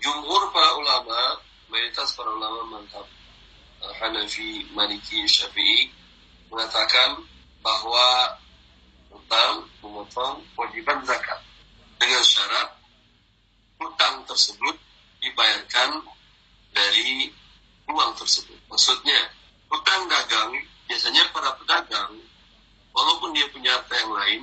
Jumhur 0.00 0.48
para 0.56 0.72
ulama 0.80 1.44
mayoritas 1.68 2.16
para 2.16 2.32
ulama 2.32 2.64
mantap 2.72 3.04
uh, 3.84 3.92
Hanafi, 4.00 4.64
Maliki, 4.72 5.28
Syafi'i 5.28 5.92
mengatakan 6.48 7.20
bahwa 7.60 8.40
hutang 9.12 9.68
memotong 9.84 10.40
kewajiban 10.56 11.04
zakat. 11.04 11.40
Dengan 11.98 12.22
syarat 12.24 12.68
hutang 13.82 14.24
tersebut 14.24 14.76
dibayarkan 15.20 16.00
dari 16.78 17.34
uang 17.90 18.12
tersebut. 18.14 18.58
Maksudnya, 18.70 19.34
hutang 19.66 20.06
dagang, 20.06 20.54
biasanya 20.86 21.26
para 21.34 21.50
pedagang, 21.58 22.14
walaupun 22.94 23.34
dia 23.34 23.50
punya 23.50 23.74
harta 23.74 23.94
yang 23.98 24.12
lain, 24.14 24.42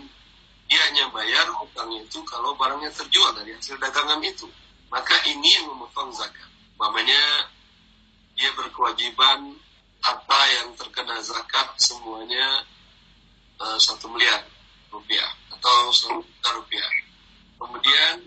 dia 0.65 0.79
hanya 0.91 1.07
bayar 1.13 1.45
hutangnya 1.61 2.03
itu 2.03 2.19
kalau 2.25 2.57
barangnya 2.57 2.89
terjual 2.91 3.31
dari 3.37 3.53
hasil 3.55 3.77
dagangan 3.77 4.19
itu. 4.25 4.49
Maka 4.89 5.13
ini 5.29 5.55
yang 5.55 5.69
memotong 5.71 6.11
zakat. 6.11 6.49
Mamanya 6.75 7.49
dia 8.35 8.49
berkewajiban 8.57 9.55
harta 10.01 10.41
yang 10.59 10.73
terkena 10.75 11.21
zakat 11.21 11.71
semuanya 11.79 12.65
uh, 13.61 13.77
satu 13.79 14.09
miliar 14.11 14.43
rupiah 14.89 15.29
atau 15.53 15.93
satu 15.93 16.21
rupiah. 16.61 16.89
Kemudian 17.61 18.25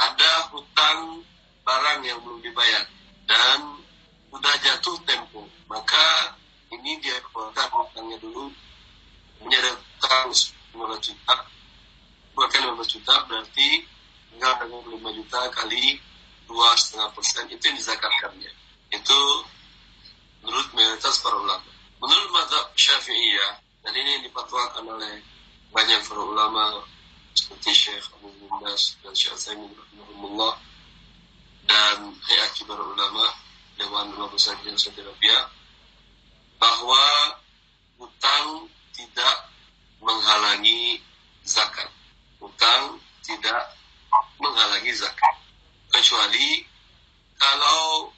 ada 0.00 0.32
hutang 0.50 1.22
barang 1.64 2.00
yang 2.04 2.18
belum 2.24 2.40
dibayar 2.42 2.84
dan 3.24 3.58
sudah 4.28 4.54
jatuh 4.60 4.96
tempo, 5.06 5.46
maka 5.70 6.36
ini 6.74 6.98
dia 7.00 7.16
keluarkan 7.30 7.70
hutangnya 7.70 8.18
dulu. 8.20 8.50
Punya 9.40 9.60
hutang 9.60 10.30
15 10.30 11.06
juta, 11.06 11.36
bukan 12.34 12.60
15 12.74 12.94
juta 12.98 13.14
berarti 13.28 13.68
tinggal 14.32 14.52
dengan 14.58 14.82
5 14.88 15.18
juta 15.20 15.40
kali 15.54 16.00
dua 16.44 16.76
setengah 16.76 17.08
persen 17.14 17.44
itu 17.48 17.62
yang 17.64 17.78
dizakatkannya. 17.78 18.52
Itu 18.92 19.18
menurut 20.44 20.68
mayoritas 20.76 21.22
para 21.24 21.36
ulama. 21.40 21.70
Menurut 22.02 22.28
mazhab 22.36 22.66
syafi'iyah 22.76 23.52
dan 23.86 23.92
ini 23.96 24.20
yang 24.20 24.24
dipatwakan 24.28 24.84
oleh 24.84 25.24
banyak 25.72 26.00
para 26.04 26.20
ulama 26.20 26.84
seperti 27.34 27.70
Syekh 27.72 28.06
Abu 28.14 28.28
Bumdas 28.38 28.94
dan 29.02 29.12
Syekh 29.16 29.34
Zaimin 29.40 29.72
rahimahullah 29.72 30.54
dan 31.74 32.14
Hayat 32.14 32.54
Kibar 32.54 32.78
Ulama 32.78 33.34
Dewan 33.74 34.14
Ulama 34.14 34.30
Besar 34.30 34.54
yang 34.62 34.78
Saudi 34.78 35.02
Arabia 35.02 35.50
bahwa 36.62 37.02
hutang 37.98 38.70
tidak 38.94 39.50
menghalangi 39.98 41.02
zakat. 41.42 41.90
Hutang 42.38 43.02
tidak 43.26 43.74
menghalangi 44.38 44.94
zakat. 44.94 45.34
Kecuali 45.90 46.62
kalau 47.42 48.14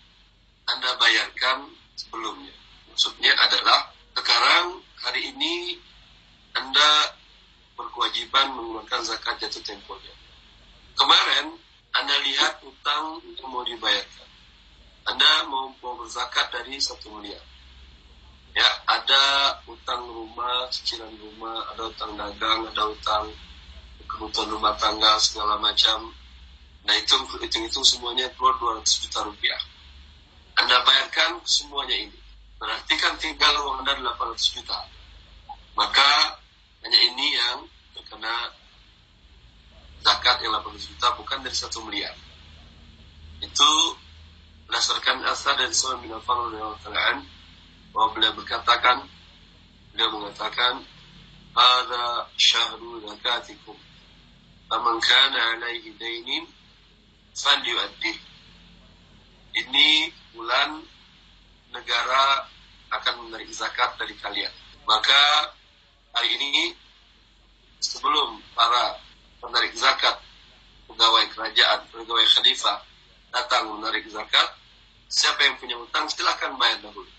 Anda 0.68 0.92
bayarkan 1.00 1.72
sebelumnya. 1.96 2.52
Maksudnya 2.92 3.32
adalah 3.40 3.88
sekarang 4.12 4.84
hari 5.00 5.32
ini 5.32 5.80
Anda 6.52 7.16
berkewajiban 7.72 8.52
mengeluarkan 8.52 9.00
zakat 9.00 9.40
jatuh 9.40 9.64
temponya. 9.64 10.12
Kemarin 10.92 11.56
Anda 12.02 12.16
lihat 12.22 12.60
utang 12.60 13.24
yang 13.40 13.48
mau 13.48 13.64
dibayarkan. 13.64 14.28
Anda 15.06 15.48
mau, 15.48 15.72
mau 15.80 15.94
berzakat 15.96 16.52
dari 16.52 16.76
satu 16.76 17.08
miliar. 17.14 17.40
Ya, 18.56 18.68
ada 18.88 19.56
utang 19.68 20.08
rumah, 20.08 20.68
cicilan 20.72 21.12
rumah, 21.20 21.72
ada 21.72 21.88
utang 21.88 22.16
dagang, 22.16 22.64
ada 22.68 22.82
utang 22.88 23.28
kebutuhan 24.08 24.48
rumah 24.48 24.72
tangga 24.80 25.20
segala 25.20 25.60
macam. 25.60 26.12
Nah 26.86 26.94
itu 26.96 27.16
hitung 27.42 27.66
itu 27.66 27.80
semuanya 27.84 28.30
keluar 28.38 28.56
200 28.80 29.02
juta 29.04 29.20
rupiah. 29.26 29.60
Anda 30.56 30.80
bayarkan 30.86 31.44
semuanya 31.44 31.96
ini. 32.08 32.18
Berarti 32.56 32.94
kan 32.96 33.12
tinggal 33.20 33.52
uang 33.60 33.84
Anda 33.84 34.00
800 34.16 34.56
juta. 34.56 34.80
Maka 35.76 36.40
hanya 36.80 36.98
ini 37.12 37.36
yang 37.36 37.68
terkena 37.92 38.48
zakat 40.06 40.38
yang 40.46 40.54
800 40.62 40.86
juta 40.94 41.08
bukan 41.18 41.42
dari 41.42 41.56
satu 41.58 41.82
miliar. 41.82 42.14
Itu 43.42 43.70
berdasarkan 44.70 45.26
asal 45.26 45.58
dari 45.58 45.74
Sunan 45.74 45.98
bin 46.06 46.14
Affan 46.14 46.54
bahwa 47.90 48.08
beliau 48.14 48.32
berkatakan 48.38 49.02
beliau 49.90 50.10
mengatakan 50.20 50.84
ada 51.56 52.28
syahru 52.36 53.00
zakatikum 53.00 53.78
faman 54.68 55.00
kana 55.00 55.56
alaihi 55.56 55.96
dainin 55.96 56.44
falyu'addih 57.32 58.16
ini 59.56 60.12
bulan 60.36 60.84
negara 61.72 62.44
akan 62.92 63.14
menarik 63.24 63.48
zakat 63.56 63.96
dari 63.96 64.12
kalian 64.20 64.52
maka 64.84 65.56
hari 66.12 66.36
ini 66.36 66.76
sebelum 67.80 68.44
para 68.52 69.00
penarik 69.40 69.72
zakat 69.76 70.16
pegawai 70.86 71.24
kerajaan, 71.34 71.80
pegawai 71.92 72.26
khalifah 72.32 72.78
datang 73.34 73.68
menarik 73.76 74.06
zakat, 74.08 74.48
siapa 75.10 75.44
yang 75.44 75.56
punya 75.60 75.76
utang 75.76 76.08
silahkan 76.08 76.54
bayar 76.56 76.80
dahulu. 76.80 77.10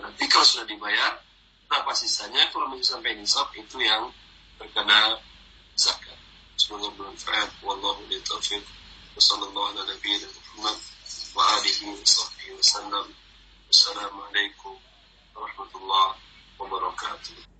Nanti 0.00 0.24
kalau 0.30 0.46
sudah 0.46 0.64
dibayar, 0.68 1.18
berapa 1.66 1.90
sisanya 1.92 2.46
kalau 2.54 2.70
masih 2.70 2.86
sampai 2.86 3.18
nisab 3.18 3.50
itu 3.58 3.82
yang 3.82 4.08
terkena 4.56 5.18
zakat. 5.74 6.16
Semoga 6.54 6.92
bermanfaat. 6.94 7.50
Wallahu 7.66 8.04
taufiq. 8.24 8.62
Wassalamualaikum 13.70 14.74
warahmatullahi 15.34 16.18
wabarakatuh. 16.58 17.59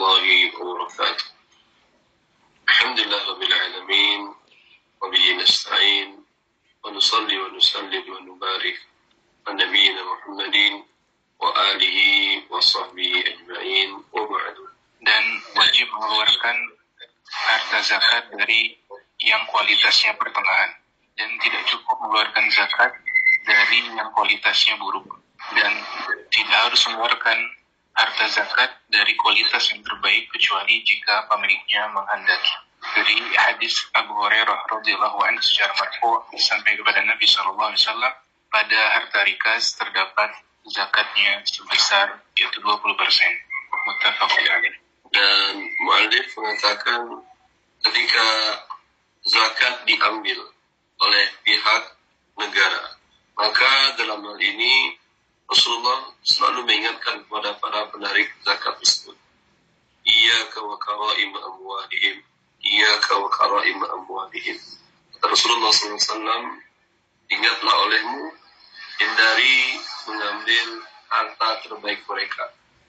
الله 0.00 0.56
وبركاته 0.56 1.24
الحمد 2.68 3.00
لله 3.00 3.22
رب 3.28 3.42
العالمين 3.42 4.20
وبه 5.02 5.24
نستعين 5.32 6.24
ونصلي 6.84 7.36
ونسلم 7.38 8.04
ونبارك 8.08 8.76
على 9.46 9.64
نبينا 9.64 10.02
محمد 10.02 10.56
وآله 11.38 11.98
وصحبه 12.50 13.12
أجمعين 13.26 13.90
وبعد 14.12 14.56
dan 15.04 15.24
wajib 15.52 15.92
mengeluarkan 15.92 16.56
harta 17.28 17.78
zakat 17.84 18.32
dari 18.32 18.80
yang 19.20 19.44
kualitasnya 19.52 20.16
pertengahan 20.16 20.72
dan 21.20 21.28
tidak 21.44 21.62
cukup 21.68 22.00
mengeluarkan 22.00 22.48
zakat 22.48 22.96
dari 23.44 23.92
yang 23.92 24.08
kualitasnya 24.16 24.80
buruk 24.80 25.20
dan 25.52 25.72
tidak 26.32 26.58
harus 26.64 26.80
mengeluarkan 26.88 27.38
harta 27.96 28.24
zakat 28.28 28.70
dari 29.01 29.17
kualitas 29.17 29.73
yang 29.73 29.81
terbaik 29.81 30.29
kecuali 30.29 30.85
jika 30.85 31.25
pemiliknya 31.25 31.89
menghendaki. 31.89 32.53
Dari 32.81 33.17
hadis 33.33 33.89
Abu 33.97 34.13
Hurairah 34.13 34.69
radhiyallahu 34.77 35.17
anhu 35.25 35.41
secara 35.41 35.73
marfu 35.73 36.21
sampai 36.37 36.77
kepada 36.77 37.01
Nabi 37.01 37.25
sallallahu 37.25 37.73
alaihi 37.73 37.81
wasallam 37.81 38.13
pada 38.53 38.79
harta 38.93 39.25
rikas 39.25 39.73
terdapat 39.73 40.29
zakatnya 40.69 41.41
sebesar 41.49 42.21
yaitu 42.37 42.61
20%. 42.61 42.77
Muttafaqun 43.81 44.45
alaih. 44.45 44.75
Dan 45.09 45.53
muallif 45.81 46.29
mengatakan 46.37 47.25
ketika 47.89 48.27
zakat 49.25 49.75
diambil 49.89 50.39
oleh 51.01 51.25
pihak 51.41 51.83
negara, 52.37 52.83
maka 53.33 53.97
dalam 53.97 54.21
hal 54.21 54.37
ini 54.37 55.00
Rasulullah 55.51 56.15
selalu 56.23 56.63
mengingatkan 56.63 57.27
kepada 57.27 57.59
para 57.59 57.91
penarik 57.91 58.31
zakat 58.47 58.71
tersebut. 58.79 59.19
Ia 60.07 60.47
wa 60.63 60.79
karaim 60.79 61.31
amwalihim. 61.35 62.23
Ia 62.63 62.91
wa 63.19 63.27
karaim 63.27 63.83
amwalihim. 63.83 64.55
Rasulullah 65.19 65.75
SAW, 65.75 66.55
ingatlah 67.27 67.75
olehmu, 67.83 68.31
hindari 68.95 69.59
mengambil 70.07 70.67
harta 71.11 71.49
terbaik 71.67 71.99
mereka. 72.07 72.43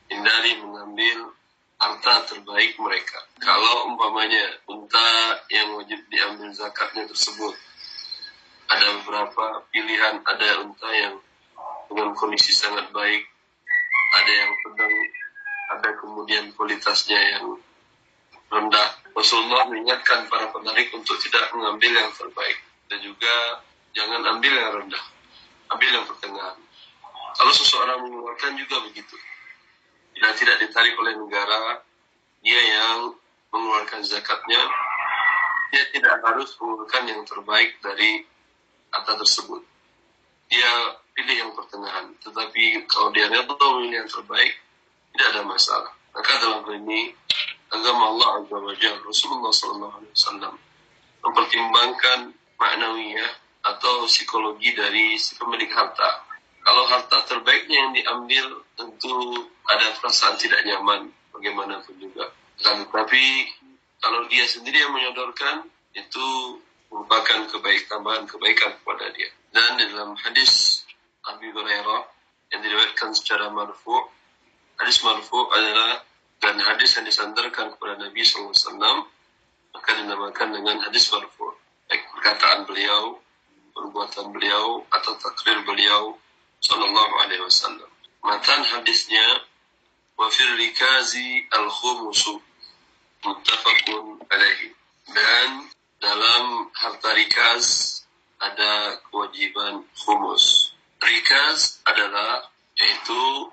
Hindari 0.06 0.62
mengambil 0.62 1.34
harta 1.82 2.30
terbaik 2.30 2.78
mereka. 2.78 3.26
Kalau 3.42 3.90
umpamanya 3.90 4.62
unta 4.70 5.42
yang 5.50 5.82
wajib 5.82 5.98
diambil 6.14 6.54
zakatnya 6.54 7.10
tersebut, 7.10 7.58
ada 8.70 9.02
beberapa 9.02 9.66
pilihan, 9.74 10.22
ada 10.22 10.62
unta 10.62 10.88
yang 10.94 11.18
dengan 11.88 12.12
kondisi 12.14 12.52
sangat 12.54 12.90
baik, 12.94 13.22
ada 14.12 14.32
yang 14.32 14.52
sedang, 14.62 14.94
ada 15.78 15.88
kemudian 15.98 16.44
kualitasnya 16.54 17.18
yang 17.38 17.56
rendah. 18.52 18.88
Rasulullah 19.12 19.68
mengingatkan 19.68 20.28
para 20.28 20.48
penarik 20.52 20.92
untuk 20.92 21.16
tidak 21.20 21.52
mengambil 21.56 21.92
yang 21.92 22.10
terbaik 22.12 22.58
dan 22.88 22.98
juga 23.00 23.34
jangan 23.96 24.20
ambil 24.36 24.52
yang 24.52 24.70
rendah, 24.84 25.04
ambil 25.72 25.90
yang 25.90 26.04
pertengahan. 26.08 26.58
Kalau 27.32 27.52
seseorang 27.56 28.04
mengeluarkan 28.04 28.60
juga 28.60 28.84
begitu 28.84 29.16
bila 30.12 30.38
tidak 30.38 30.56
ditarik 30.60 30.94
oleh 31.00 31.18
negara, 31.18 31.82
dia 32.44 32.60
yang 32.62 33.16
mengeluarkan 33.50 34.04
zakatnya, 34.04 34.62
dia 35.72 35.84
tidak 35.90 36.20
harus 36.22 36.52
mengeluarkan 36.60 37.04
yang 37.08 37.20
terbaik 37.24 37.74
dari 37.80 38.22
harta 38.92 39.18
tersebut. 39.18 39.64
Tetapi 42.22 42.86
kalau 42.86 43.10
dia 43.10 43.26
rela 43.26 43.54
memilih 43.54 44.04
yang 44.04 44.10
terbaik, 44.10 44.52
tidak 45.12 45.26
ada 45.34 45.42
masalah. 45.46 45.92
Maka 46.12 46.30
dalam 46.38 46.60
hal 46.64 46.74
ini, 46.82 47.12
agama 47.72 48.12
Allah 48.12 48.28
Azza 48.44 48.56
wa 48.58 48.74
Jalla, 48.76 49.00
Rasulullah 49.02 49.52
SAW 49.52 50.56
mempertimbangkan 51.22 52.34
maknawiyah 52.58 53.32
atau 53.62 54.10
psikologi 54.10 54.74
dari 54.74 55.14
si 55.14 55.38
pemilik 55.38 55.70
harta 55.70 56.32
kalau 56.62 56.86
harta 56.86 57.26
terbaiknya 57.26 57.74
yang 57.74 57.92
diambil 57.94 58.46
tentu 58.78 59.14
ada 59.66 59.90
perasaan 59.98 60.38
tidak 60.38 60.62
nyaman 60.62 61.10
bagaimanapun 61.34 61.98
juga. 61.98 62.30
Dan 62.62 62.86
tetapi 62.86 63.22
kalau 63.98 64.30
dia 64.30 64.46
sendiri 64.46 64.78
yang 64.78 64.94
menyodorkan 64.94 65.66
itu 65.98 66.26
merupakan 66.86 67.50
kebaikan 67.50 68.26
kebaikan 68.30 68.78
kepada 68.78 69.10
dia. 69.10 69.30
Dan 69.50 69.74
dalam 69.90 70.14
hadis 70.22 70.81
Abi 71.22 71.54
Hurairah 71.54 72.02
yang 72.50 72.60
diriwayatkan 72.66 73.14
secara 73.14 73.48
marfu, 73.54 73.94
hadis 74.78 74.98
marfu 75.06 75.38
adalah 75.54 76.02
dan 76.42 76.58
hadis 76.58 76.98
yang 76.98 77.06
disandarkan 77.06 77.78
kepada 77.78 77.94
Nabi 78.02 78.26
SAW 78.26 79.06
maka 79.72 79.90
dinamakan 79.96 80.48
dengan 80.52 80.76
hadis 80.82 81.08
marfu. 81.14 81.54
Baik 81.86 82.02
perkataan 82.12 82.66
beliau, 82.66 83.22
perbuatan 83.72 84.34
beliau 84.34 84.84
atau 84.90 85.12
takrir 85.16 85.62
beliau 85.64 86.18
Sallallahu 86.62 87.14
Alaihi 87.26 87.42
Wasallam. 87.42 87.90
Matan 88.22 88.62
hadisnya 88.62 89.42
wa 90.14 90.30
fil 90.30 90.54
rikazi 90.54 91.42
al 91.50 91.66
khumusu 91.66 92.38
muttafaqun 93.26 94.22
alaihi. 94.30 94.70
Dan 95.10 95.66
dalam 95.98 96.70
harta 96.70 97.10
rikaz 97.18 97.66
ada 98.38 98.98
kewajiban 99.10 99.82
khumus. 100.02 100.71
Rikaz 101.02 101.82
adalah 101.82 102.46
yaitu 102.78 103.50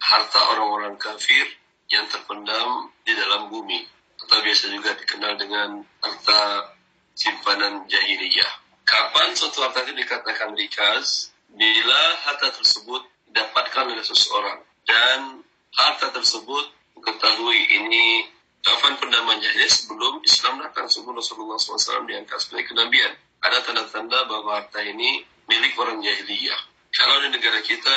harta 0.00 0.40
orang-orang 0.56 0.96
kafir 0.96 1.44
yang 1.92 2.08
terpendam 2.08 2.88
di 3.04 3.12
dalam 3.12 3.52
bumi 3.52 3.84
atau 4.24 4.40
biasa 4.40 4.72
juga 4.72 4.96
dikenal 4.96 5.36
dengan 5.36 5.84
harta 6.00 6.74
simpanan 7.12 7.84
jahiliyah. 7.86 8.50
Kapan 8.88 9.36
suatu 9.36 9.62
harta 9.64 9.84
itu 9.84 9.94
dikatakan 10.00 10.56
rikaz? 10.56 11.32
bila 11.54 12.02
harta 12.28 12.52
tersebut 12.52 13.02
didapatkan 13.28 13.84
oleh 13.88 14.04
seseorang 14.04 14.60
dan 14.84 15.40
harta 15.72 16.12
tersebut 16.12 16.64
ketahui 17.00 17.60
ini 17.72 18.28
kapan 18.60 19.00
pendaman 19.00 19.40
jahiliyah 19.40 19.72
sebelum 19.72 20.20
Islam 20.22 20.60
datang 20.60 20.90
sebelum 20.92 21.16
Rasulullah 21.16 21.56
SAW 21.56 22.04
diangkat 22.04 22.36
sebagai 22.42 22.74
kenabian 22.74 23.16
ada 23.40 23.64
tanda-tanda 23.64 24.28
bahwa 24.28 24.60
harta 24.60 24.82
ini 24.84 25.24
milik 25.48 25.72
orang 25.80 26.04
jahiliyah 26.04 26.58
kalau 26.94 27.16
di 27.24 27.28
negara 27.34 27.60
kita 27.64 27.96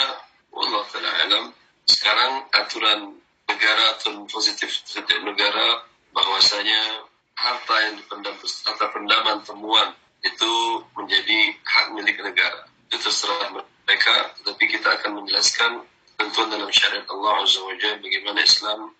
Allah 0.51 0.83
taala 0.91 1.11
alam 1.27 1.45
sekarang 1.87 2.31
aturan 2.51 2.99
negara 3.47 3.83
atau 3.99 4.23
positif 4.27 4.71
setiap 4.87 5.21
negara 5.23 5.83
bahwasanya 6.11 7.07
harta 7.35 7.75
yang 7.87 7.95
dipendam 7.99 8.35
harta 8.39 8.85
pendaman 8.91 9.37
temuan 9.47 9.95
itu 10.21 10.51
menjadi 10.93 11.39
hak 11.65 11.85
milik 11.97 12.21
negara 12.21 12.71
itu 12.91 13.07
terserah 13.07 13.55
mereka, 13.87 14.35
tetapi 14.35 14.67
kita 14.67 14.99
akan 14.99 15.23
menjelaskan 15.23 15.79
tentuan 16.19 16.51
dalam 16.51 16.67
syariat 16.75 17.07
Allah 17.07 17.39
Azza 17.39 17.63
wa 17.63 17.71
bagaimana 17.75 18.39
Islam 18.43 18.91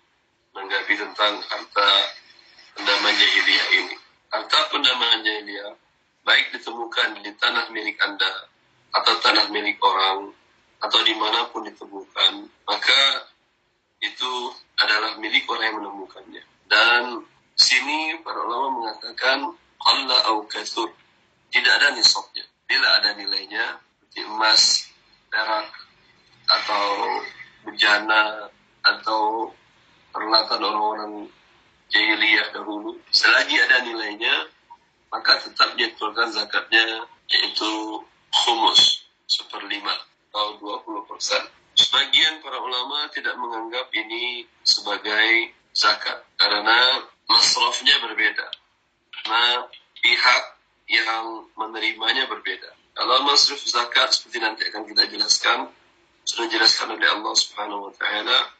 menanggapi 0.56 0.94
tentang 0.96 1.44
harta 1.44 1.88
pendaman 2.72 3.12
jahiliyah 3.12 3.68
ini. 3.84 3.96
Harta 4.32 4.58
pendaman 4.72 5.20
jahiliyah 5.20 5.76
baik 6.24 6.56
ditemukan 6.56 7.20
di 7.20 7.30
tanah 7.36 7.68
milik 7.68 8.00
Anda 8.00 8.48
atau 8.92 9.14
tanah 9.20 9.48
milik 9.48 9.80
orang 9.80 10.32
atau 10.82 10.98
di 11.06 11.14
mana 11.14 11.46
pun 11.48 11.64
ditemukan, 11.64 12.32
maka 12.66 13.00
itu 14.02 14.32
adalah 14.82 15.14
milik 15.22 15.46
orang 15.46 15.64
yang 15.70 15.78
menemukannya. 15.78 16.42
Dan 16.66 17.02
sini 17.54 18.18
para 18.24 18.40
ulama 18.42 18.82
mengatakan 18.82 19.54
Allah 19.82 20.20
au. 20.30 20.46
Tidak 21.52 21.72
ada 21.76 21.92
nisabnya 21.92 22.48
bila 22.64 22.88
ada 22.96 23.12
nilainya 23.12 23.76
seperti 24.12 24.28
emas, 24.28 24.62
perak, 25.32 25.68
atau 26.48 26.84
bejana, 27.64 28.48
atau 28.84 29.52
peralatan 30.12 30.60
orang-orang 30.60 31.12
jahiliyah 31.88 32.52
dahulu. 32.52 33.00
Selagi 33.08 33.56
ada 33.56 33.84
nilainya, 33.88 34.52
maka 35.08 35.40
tetap 35.40 35.72
dia 35.80 35.88
keluarkan 35.96 36.28
zakatnya, 36.32 37.08
yaitu 37.32 38.04
khumus, 38.32 39.04
seperlima, 39.28 39.92
atau 40.32 40.56
20 40.58 41.04
persen. 41.04 41.44
Sebagian 41.72 42.40
para 42.40 42.60
ulama 42.60 43.08
tidak 43.12 43.36
menganggap 43.36 43.88
ini 43.92 44.44
sebagai 44.64 45.52
zakat, 45.72 46.24
karena 46.36 47.04
masrafnya 47.28 47.96
berbeda. 48.04 48.46
Nah, 49.28 49.68
pihak 50.02 50.42
yang 50.90 51.48
menerimanya 51.56 52.28
berbeda. 52.28 52.68
Kalau 52.92 53.24
masruf 53.24 53.64
zakat 53.64 54.12
seperti 54.12 54.38
nanti 54.44 54.68
akan 54.68 54.84
kita 54.84 55.08
jelaskan, 55.08 55.72
sudah 56.28 56.44
dijelaskan 56.46 56.92
oleh 56.92 57.08
Allah 57.08 57.34
Subhanahu 57.34 57.88
wa 57.88 57.92
taala, 57.96 58.52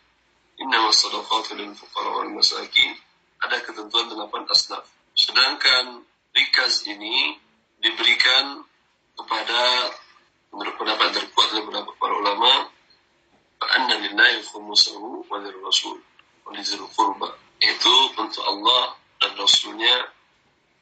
"Inna 0.56 0.88
sadaqatu 0.88 1.52
lil 1.60 1.76
fuqara 1.76 2.10
wal 2.16 2.32
masakin." 2.32 2.96
Ada 3.44 3.60
ketentuan 3.60 4.08
delapan 4.08 4.48
asnaf. 4.48 4.88
Sedangkan 5.12 6.00
rikaz 6.32 6.88
ini 6.88 7.36
diberikan 7.82 8.64
kepada 9.22 9.60
menurut 10.50 10.74
pendapat 10.76 11.08
terkuat 11.14 11.46
oleh 11.54 11.62
beberapa 11.70 11.90
para 11.96 12.14
ulama, 12.18 12.50
"Anna 13.62 13.94
lillahi 14.02 14.42
khumusahu 14.50 15.24
wa 15.30 15.38
rasul 15.38 16.02
wa 16.44 16.50
lizil 16.52 16.82
qurba." 16.92 17.42
untuk 18.32 18.48
Allah 18.48 18.96
dan 19.20 19.36
Rasulnya 19.36 20.08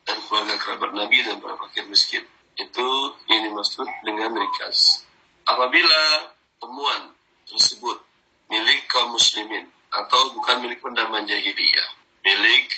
dan 0.07 0.17
keluarga 0.23 0.55
kerabat 0.63 0.91
Nabi 0.95 1.19
dan 1.27 1.43
para 1.43 1.59
fakir 1.67 1.83
miskin. 1.91 2.23
Itu 2.55 2.89
yang 3.27 3.51
dimaksud 3.51 3.91
dengan 4.07 4.39
rikas. 4.39 5.03
Apabila 5.51 6.31
temuan 6.63 7.11
tersebut 7.51 7.99
milik 8.47 8.87
kaum 8.87 9.19
muslimin 9.19 9.67
atau 9.91 10.31
bukan 10.39 10.63
milik 10.63 10.79
pendaman 10.79 11.27
jahiliyah, 11.27 11.89
milik 12.23 12.71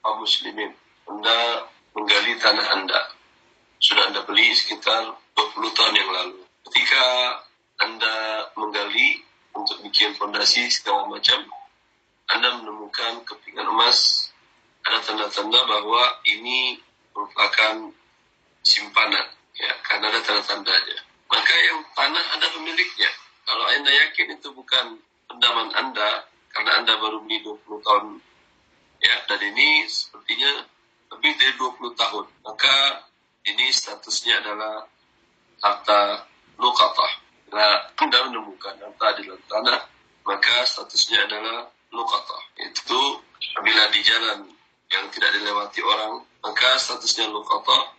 kaum 0.00 0.24
muslimin, 0.24 0.72
Anda 1.04 1.68
menggali 1.92 2.32
tanah 2.40 2.66
Anda. 2.80 3.00
Sudah 3.84 4.08
Anda 4.08 4.24
beli 4.24 4.48
sekitar 4.56 5.12
20 5.36 5.76
tahun 5.76 5.94
yang 5.94 6.08
lalu. 6.08 6.40
Ketika 6.64 7.04
Anda 7.84 8.48
menggali 8.56 9.20
untuk 9.52 9.84
bikin 9.84 10.16
fondasi 10.16 10.72
segala 10.72 11.04
macam, 11.04 11.44
Anda 12.32 12.64
menemukan 12.64 13.28
kepingan 13.28 13.68
emas 13.68 14.32
ada 14.84 15.00
tanda-tanda 15.00 15.60
bahwa 15.64 16.20
ini 16.28 16.76
merupakan 17.16 17.88
simpanan 18.60 19.26
ya 19.56 19.72
karena 19.80 20.12
ada 20.12 20.20
tanda-tandanya 20.20 20.98
maka 21.28 21.54
yang 21.56 21.80
tanah 21.96 22.24
ada 22.36 22.46
pemiliknya 22.52 23.10
kalau 23.48 23.64
anda 23.68 23.88
yakin 23.92 24.36
itu 24.36 24.48
bukan 24.52 25.00
pendaman 25.28 25.72
anda 25.72 26.28
karena 26.52 26.70
anda 26.80 26.92
baru 27.00 27.24
beli 27.24 27.40
20 27.40 27.80
tahun 27.80 28.20
ya 29.00 29.14
dan 29.24 29.40
ini 29.40 29.88
sepertinya 29.88 30.68
lebih 31.16 31.32
dari 31.40 31.54
20 31.56 31.96
tahun 31.96 32.24
maka 32.44 32.76
ini 33.44 33.66
statusnya 33.72 34.40
adalah 34.44 34.84
harta 35.60 36.28
lukatah 36.60 37.12
nah 37.54 37.88
anda 38.00 38.18
menemukan 38.28 38.74
harta 38.80 39.06
di 39.20 39.28
dalam 39.28 39.44
tanah 39.46 39.80
maka 40.24 40.64
statusnya 40.66 41.28
adalah 41.28 41.68
lukatah 41.92 42.42
itu 42.58 43.00
apabila 43.52 43.92
di 43.92 44.00
jalan 44.02 44.54
yang 44.94 45.06
tidak 45.10 45.30
dilewati 45.34 45.80
orang, 45.82 46.22
maka 46.44 46.78
statusnya 46.78 47.26
lukata 47.32 47.96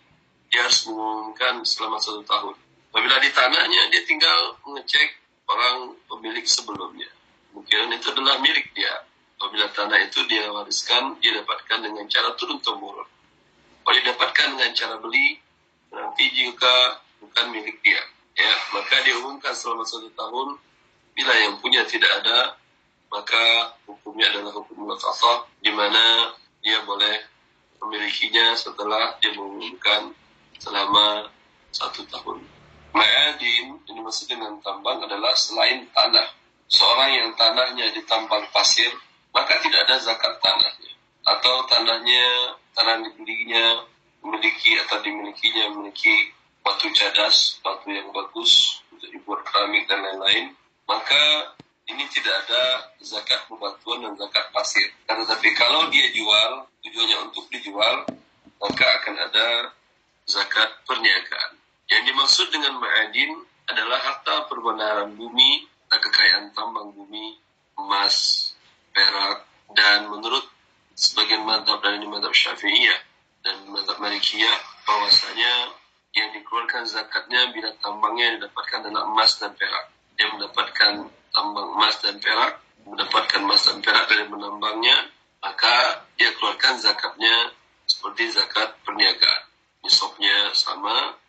dia 0.48 0.64
harus 0.64 0.88
mengumumkan 0.88 1.66
selama 1.68 1.98
satu 2.00 2.24
tahun. 2.24 2.56
Apabila 2.94 3.20
di 3.20 3.30
tanahnya, 3.36 3.92
dia 3.92 4.02
tinggal 4.08 4.56
mengecek 4.64 5.20
orang 5.52 6.00
pemilik 6.08 6.46
sebelumnya. 6.48 7.10
Mungkin 7.52 7.92
itu 7.92 8.08
adalah 8.16 8.40
milik 8.40 8.72
dia. 8.72 9.04
Apabila 9.36 9.68
tanah 9.76 10.00
itu 10.00 10.24
dia 10.32 10.48
wariskan, 10.48 11.20
dia 11.20 11.36
dapatkan 11.44 11.84
dengan 11.84 12.08
cara 12.08 12.32
turun-temurun. 12.40 13.08
Kalau 13.86 13.96
didapatkan 14.02 14.48
dengan 14.58 14.72
cara 14.74 14.96
beli, 14.98 15.38
nanti 15.94 16.26
jika 16.34 17.06
bukan 17.22 17.54
milik 17.54 17.78
dia, 17.86 18.02
ya 18.34 18.54
maka 18.74 19.06
dia 19.06 19.14
umumkan 19.22 19.54
selama 19.54 19.86
satu 19.86 20.10
tahun. 20.18 20.58
Bila 21.14 21.32
yang 21.38 21.62
punya 21.62 21.86
tidak 21.86 22.10
ada, 22.26 22.58
maka 23.14 23.72
hukumnya 23.86 24.28
adalah 24.34 24.52
hukum 24.58 24.90
lakasah, 24.90 25.48
di 25.62 25.70
mana 25.70 26.34
dia 26.66 26.82
boleh 26.84 27.24
memilikinya 27.80 28.58
setelah 28.58 29.16
dia 29.22 29.32
mengumumkan 29.38 30.12
selama 30.58 31.30
satu 31.70 32.04
tahun. 32.10 32.42
Ma'adin, 32.96 33.76
ini 33.86 34.00
maksud 34.02 34.32
dengan 34.32 34.58
tambang 34.66 35.04
adalah 35.04 35.36
selain 35.38 35.86
tanah. 35.94 36.32
Seorang 36.66 37.12
yang 37.14 37.30
tanahnya 37.38 37.94
ditambang 37.94 38.50
pasir, 38.50 38.90
maka 39.30 39.62
tidak 39.62 39.86
ada 39.86 40.02
zakat 40.02 40.42
tanahnya. 40.42 40.92
Atau 41.28 41.70
tanahnya, 41.70 42.56
tanah 42.76 43.02
dibelinya, 43.02 43.88
memiliki 44.22 44.76
atau 44.86 45.00
dimilikinya 45.02 45.74
memiliki 45.74 46.32
batu 46.66 46.90
cadas, 46.92 47.62
batu 47.62 47.90
yang 47.94 48.10
bagus 48.12 48.82
untuk 48.92 49.10
dibuat 49.10 49.42
keramik 49.48 49.86
dan 49.86 50.02
lain-lain, 50.02 50.52
maka 50.90 51.54
ini 51.86 52.04
tidak 52.10 52.34
ada 52.46 52.90
zakat 53.02 53.46
bebatuan 53.46 54.02
dan 54.02 54.14
zakat 54.18 54.46
pasir. 54.50 54.90
Tetapi 55.06 55.50
kalau 55.54 55.88
dia 55.94 56.10
jual, 56.10 56.66
tujuannya 56.82 57.18
untuk 57.30 57.46
dijual, 57.54 58.06
maka 58.58 58.86
akan 59.02 59.16
ada 59.30 59.48
zakat 60.26 60.70
perniagaan. 60.90 61.62
Yang 61.86 62.04
dimaksud 62.10 62.48
dengan 62.50 62.82
ma'adin 62.82 63.32
adalah 63.70 64.02
harta 64.02 64.50
perbenaran 64.50 65.14
bumi, 65.14 65.70
kekayaan 65.90 66.50
tambang 66.58 66.90
bumi, 66.98 67.38
emas, 67.78 68.52
perak, 68.90 69.46
dan 69.78 70.10
menurut 70.10 70.46
sebagian 70.96 71.44
madhab 71.44 71.84
dan 71.84 72.00
ini 72.00 72.08
madhab 72.08 72.32
syafi'iyah 72.32 73.00
dan 73.44 73.56
madhab 73.70 74.00
malikiyah, 74.00 74.58
bahwasanya 74.88 75.76
yang 76.16 76.32
dikeluarkan 76.32 76.88
zakatnya 76.88 77.52
bila 77.52 77.76
tambangnya 77.84 78.40
didapatkan 78.40 78.88
adalah 78.88 79.04
emas 79.12 79.36
dan 79.38 79.52
perak. 79.60 79.86
Dia 80.16 80.32
mendapatkan 80.32 81.12
tambang 81.36 81.68
emas 81.76 81.96
dan 82.00 82.16
perak, 82.24 82.64
mendapatkan 82.88 83.40
emas 83.44 83.62
dan 83.68 83.84
perak 83.84 84.08
dari 84.08 84.24
menambangnya, 84.32 85.12
maka 85.44 86.08
dia 86.16 86.32
keluarkan 86.40 86.80
zakatnya 86.80 87.52
seperti 87.86 88.32
zakat 88.32 88.80
perniagaan. 88.88 89.44
Nisabnya 89.84 90.56
sama, 90.56 91.20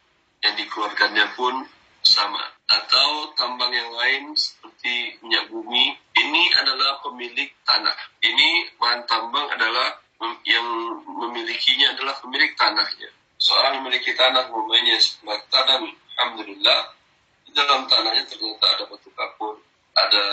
yang 0.40 0.54
dikeluarkannya 0.54 1.26
pun 1.34 1.66
sama. 2.07 2.42
Atau 2.70 3.34
tambang 3.34 3.74
yang 3.74 3.90
lain 3.90 4.30
seperti 4.38 5.18
minyak 5.26 5.50
bumi, 5.50 5.98
ini 6.14 6.42
adalah 6.62 7.02
pemilik 7.02 7.50
tanah. 7.66 7.94
Ini 8.22 8.78
bahan 8.78 9.02
tambang 9.11 9.50
adalah 9.50 9.98
yang 10.46 10.66
memilikinya 11.04 11.98
adalah 11.98 12.14
pemilik 12.22 12.54
tanahnya. 12.54 13.11
Seorang 13.36 13.82
memiliki 13.82 14.14
tanah, 14.14 14.48
umpamanya 14.48 14.96
sebuah 15.02 15.42
tanah, 15.50 15.82
Alhamdulillah, 16.16 16.80
di 17.44 17.50
dalam 17.52 17.84
tanahnya 17.90 18.24
ternyata 18.24 18.66
ada 18.78 18.84
batu 18.88 19.11
kapur, 19.12 19.61
ada 19.92 20.24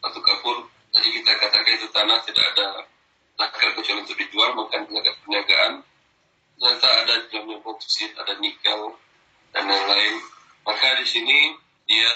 batu 0.00 0.20
kapur 0.24 0.56
jadi 0.90 1.08
kita 1.20 1.32
katakan 1.38 1.72
itu 1.76 1.88
tanah 1.94 2.18
tidak 2.26 2.44
ada 2.56 2.66
nakal 3.38 3.70
kecuali 3.78 4.00
untuk 4.02 4.16
dijual 4.18 4.50
bukan 4.56 4.80
perniagaan 4.90 5.72
ternyata 6.60 6.88
ada 7.04 7.14
dalamnya 7.30 7.58
boksit 7.62 8.12
ada 8.16 8.34
nikel 8.40 8.96
dan 9.54 9.64
lain-lain 9.68 10.14
maka 10.64 10.86
di 11.00 11.06
sini 11.06 11.38
dia 11.88 12.12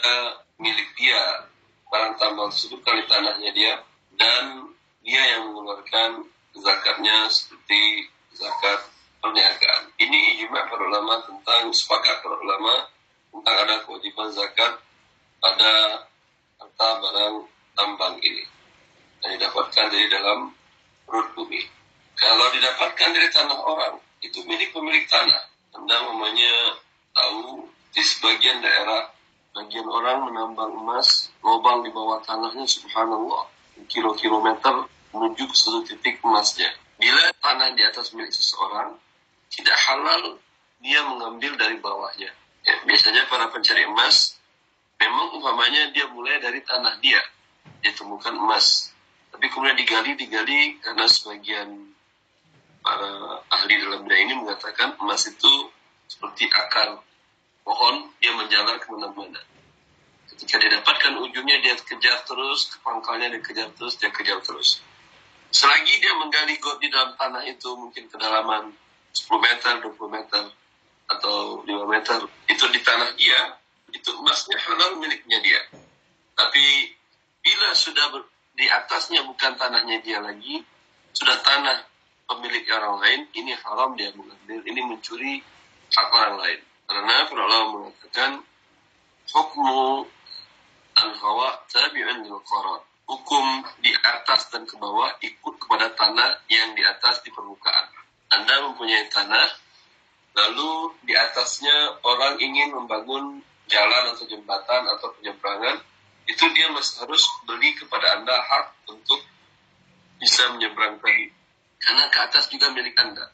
milik 0.61 0.89
dia 0.99 1.49
barang 1.91 2.19
tambang 2.19 2.51
tersebut 2.51 2.81
kali 2.83 3.03
tanahnya 3.07 3.51
dia 3.55 3.75
dan 4.19 4.71
dia 5.05 5.23
yang 5.37 5.53
mengeluarkan 5.53 6.27
zakatnya 6.55 7.29
seperti 7.29 8.09
zakat 8.35 8.81
perniagaan. 9.19 9.83
Ini 9.99 10.19
ijma 10.39 10.69
para 10.69 10.83
ulama 10.85 11.23
tentang 11.27 11.73
sepakat 11.73 12.23
para 12.23 12.37
ulama 12.39 12.89
tentang 13.35 13.57
ada 13.67 13.75
kewajiban 13.83 14.31
zakat 14.31 14.79
pada 15.43 15.73
harta 16.61 16.89
barang 17.03 17.37
tambang 17.75 18.17
ini 18.23 18.45
yang 19.25 19.41
didapatkan 19.41 19.87
dari 19.91 20.07
dalam 20.13 20.53
perut 21.09 21.29
bumi. 21.35 21.63
Kalau 22.15 22.47
didapatkan 22.55 23.11
dari 23.11 23.29
tanah 23.33 23.59
orang, 23.59 23.95
itu 24.23 24.39
milik 24.47 24.71
pemilik 24.71 25.03
tanah. 25.11 25.43
Anda 25.75 25.97
namanya 26.07 26.79
tahu 27.11 27.67
di 27.95 28.03
sebagian 28.03 28.59
daerah, 28.59 29.15
bagian 29.55 29.87
orang 29.87 30.27
menambang 30.27 30.75
emas, 30.75 31.31
lubang 31.41 31.87
di 31.87 31.91
bawah 31.95 32.19
tanahnya, 32.27 32.67
subhanallah, 32.67 33.47
kilo-kilometer 33.87 34.91
menuju 35.15 35.47
ke 35.47 35.55
satu 35.55 35.87
titik 35.87 36.19
emasnya. 36.27 36.75
Bila 36.99 37.31
tanah 37.39 37.71
di 37.79 37.83
atas 37.87 38.11
milik 38.13 38.35
seseorang, 38.35 38.99
tidak 39.55 39.79
halal 39.87 40.43
dia 40.83 41.01
mengambil 41.07 41.55
dari 41.55 41.79
bawahnya. 41.79 42.31
Ya, 42.65 42.75
biasanya 42.83 43.29
para 43.31 43.47
pencari 43.53 43.87
emas 43.87 44.41
memang 44.99 45.37
umpamanya 45.37 45.91
dia 45.93 46.09
mulai 46.09 46.41
dari 46.41 46.65
tanah 46.65 46.97
dia 47.05 47.21
dia 47.85 47.93
temukan 47.93 48.33
emas 48.33 48.89
tapi 49.29 49.53
kemudian 49.53 49.77
digali 49.77 50.17
digali 50.17 50.81
karena 50.81 51.05
sebagian 51.05 51.93
para 52.81 53.45
ahli 53.53 53.75
dalam 53.85 54.09
bidang 54.09 54.21
ini 54.25 54.35
mengatakan 54.41 54.97
emas 54.97 55.29
itu 55.29 55.69
seperti 56.09 56.49
akar 56.49 57.05
pohon 57.65 58.12
dia 58.21 58.31
menjalar 58.37 58.79
ke 58.79 58.87
mana-mana 58.93 59.41
ketika 60.31 60.61
dia 60.61 60.71
dapatkan 60.79 61.19
ujungnya 61.25 61.59
dia 61.65 61.75
kejar 61.81 62.23
terus 62.29 62.77
pangkalnya 62.85 63.33
dia 63.35 63.43
kejar 63.43 63.69
terus 63.75 63.97
dia 63.97 64.12
kejar 64.12 64.39
terus 64.45 64.85
selagi 65.51 65.95
dia 65.99 66.12
menggali 66.21 66.61
got 66.61 66.79
di 66.79 66.93
dalam 66.93 67.17
tanah 67.17 67.43
itu 67.49 67.73
mungkin 67.75 68.07
kedalaman 68.12 68.71
10 69.15 69.31
meter 69.41 69.73
20 69.81 69.97
meter 70.11 70.45
atau 71.05 71.62
5 71.62 71.69
meter 71.89 72.19
itu 72.51 72.65
di 72.69 72.81
tanah 72.83 73.11
dia 73.17 73.41
itu 73.95 74.11
emasnya 74.11 74.59
halal 74.59 74.99
miliknya 74.99 75.39
dia. 75.41 75.62
Tapi 76.35 76.91
bila 77.41 77.71
sudah 77.79 78.11
ber, 78.11 78.27
di 78.59 78.67
atasnya 78.67 79.23
bukan 79.23 79.55
tanahnya 79.55 80.03
dia 80.03 80.19
lagi, 80.19 80.59
sudah 81.15 81.39
tanah 81.47 81.87
pemilik 82.27 82.67
orang 82.75 82.99
lain, 82.99 83.21
ini 83.39 83.55
haram 83.55 83.95
dia 83.95 84.11
mengambil, 84.19 84.59
ini 84.67 84.81
mencuri 84.83 85.33
hak 85.95 86.09
orang 86.11 86.37
lain. 86.43 86.61
Karena 86.85 87.16
para 87.28 87.59
mengatakan 87.72 88.30
hukmu 89.32 90.05
al-hawa 90.95 91.49
tabi'un 91.68 92.24
lil. 92.24 92.39
Hukum 93.05 93.47
di 93.85 93.93
atas 94.01 94.49
dan 94.49 94.64
ke 94.64 94.80
bawah 94.80 95.12
ikut 95.20 95.55
kepada 95.61 95.93
tanah 95.93 96.41
yang 96.49 96.72
di 96.72 96.80
atas 96.80 97.20
di 97.20 97.28
permukaan. 97.28 97.93
Anda 98.32 98.64
mempunyai 98.64 99.12
tanah, 99.12 99.45
lalu 100.32 100.97
di 101.05 101.12
atasnya 101.12 102.01
orang 102.01 102.41
ingin 102.41 102.72
membangun 102.72 103.45
jalan 103.68 104.05
atau 104.16 104.24
jembatan 104.24 104.89
atau 104.89 105.12
penyeberangan 105.20 105.85
itu 106.24 106.45
dia 106.57 106.72
masih 106.72 107.05
harus 107.05 107.28
beli 107.45 107.76
kepada 107.76 108.16
anda 108.16 108.32
hak 108.32 108.89
untuk 108.89 109.20
bisa 110.16 110.49
menyeberang 110.57 110.97
tadi 111.05 111.28
Karena 111.85 112.09
ke 112.09 112.18
atas 112.24 112.49
juga 112.49 112.72
milik 112.72 112.97
Anda. 112.97 113.28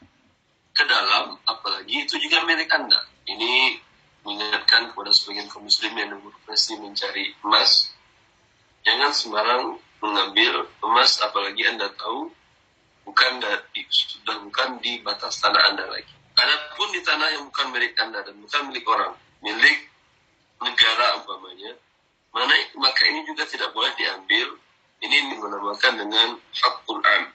Ke 0.71 0.83
dalam, 0.87 1.35
apalagi 1.43 2.07
itu 2.07 2.15
juga 2.17 2.43
milik 2.47 2.71
Anda. 2.71 2.99
Ini 3.27 3.77
mengingatkan 4.23 4.93
kepada 4.93 5.11
sebagian 5.11 5.49
kaum 5.49 5.65
muslim 5.65 5.91
yang 5.97 6.15
berprofesi 6.21 6.77
mencari 6.79 7.33
emas. 7.43 7.91
Jangan 8.85 9.11
sembarang 9.13 9.63
mengambil 10.01 10.65
emas, 10.81 11.21
apalagi 11.21 11.67
Anda 11.67 11.91
tahu 11.97 12.31
bukan 13.05 13.31
dari, 13.41 13.83
sudah 13.89 14.41
bukan 14.45 14.79
di 14.79 15.01
batas 15.01 15.41
tanah 15.41 15.73
Anda 15.73 15.85
lagi. 15.89 16.13
Adapun 16.37 16.89
di 16.95 17.01
tanah 17.03 17.27
yang 17.37 17.43
bukan 17.51 17.67
milik 17.75 17.93
Anda 17.99 18.23
dan 18.23 18.39
bukan 18.39 18.61
milik 18.71 18.85
orang, 18.87 19.13
milik 19.43 19.77
negara 20.61 21.19
umpamanya, 21.19 21.75
mana 22.31 22.55
maka 22.79 23.01
ini 23.09 23.27
juga 23.27 23.43
tidak 23.49 23.73
boleh 23.75 23.91
diambil. 23.99 24.57
Ini 25.01 25.33
dinamakan 25.33 25.93
dengan 25.97 26.37
hakul 26.37 27.01
am. 27.01 27.33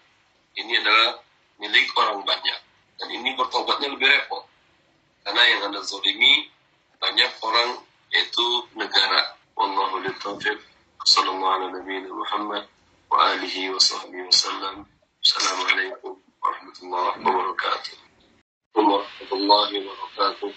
Ini 0.55 0.73
adalah 0.87 1.19
milik 1.59 1.91
orang 1.99 2.23
banyak. 2.23 2.61
Dan 3.00 3.08
ini 3.12 3.34
bertobatnya 3.34 3.92
lebih 3.92 4.08
repot. 4.08 4.46
Karena 5.26 5.42
yang 5.48 5.62
anda 5.70 5.82
zolimi 5.86 6.50
banyak 7.02 7.32
orang 7.42 7.82
yaitu 8.14 8.46
negara. 8.78 9.38
Wallahu 9.58 10.02
taufiq. 10.22 10.60
Sallallahu 11.02 11.74
alaihi 11.74 12.10
Muhammad 12.14 12.70
wa 13.10 13.34
alihi 13.34 13.74
wa 13.74 13.82
sahbihi 13.82 14.24
wa 14.26 14.36
sallam. 14.36 14.76
Assalamualaikum 15.26 16.14
warahmatullahi 16.42 17.18
wabarakatuh. 17.26 17.98
Warahmatullahi 18.78 19.76
wabarakatuh. 19.82 20.52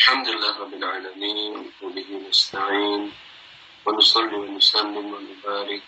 الحمد 0.00 0.28
لله 0.28 0.54
رب 0.64 0.74
العالمين 0.74 1.72
وبه 1.82 2.08
نستعين 2.28 3.12
ونصلي 3.86 4.36
ونسلم 4.36 4.96
ونبارك 4.96 5.82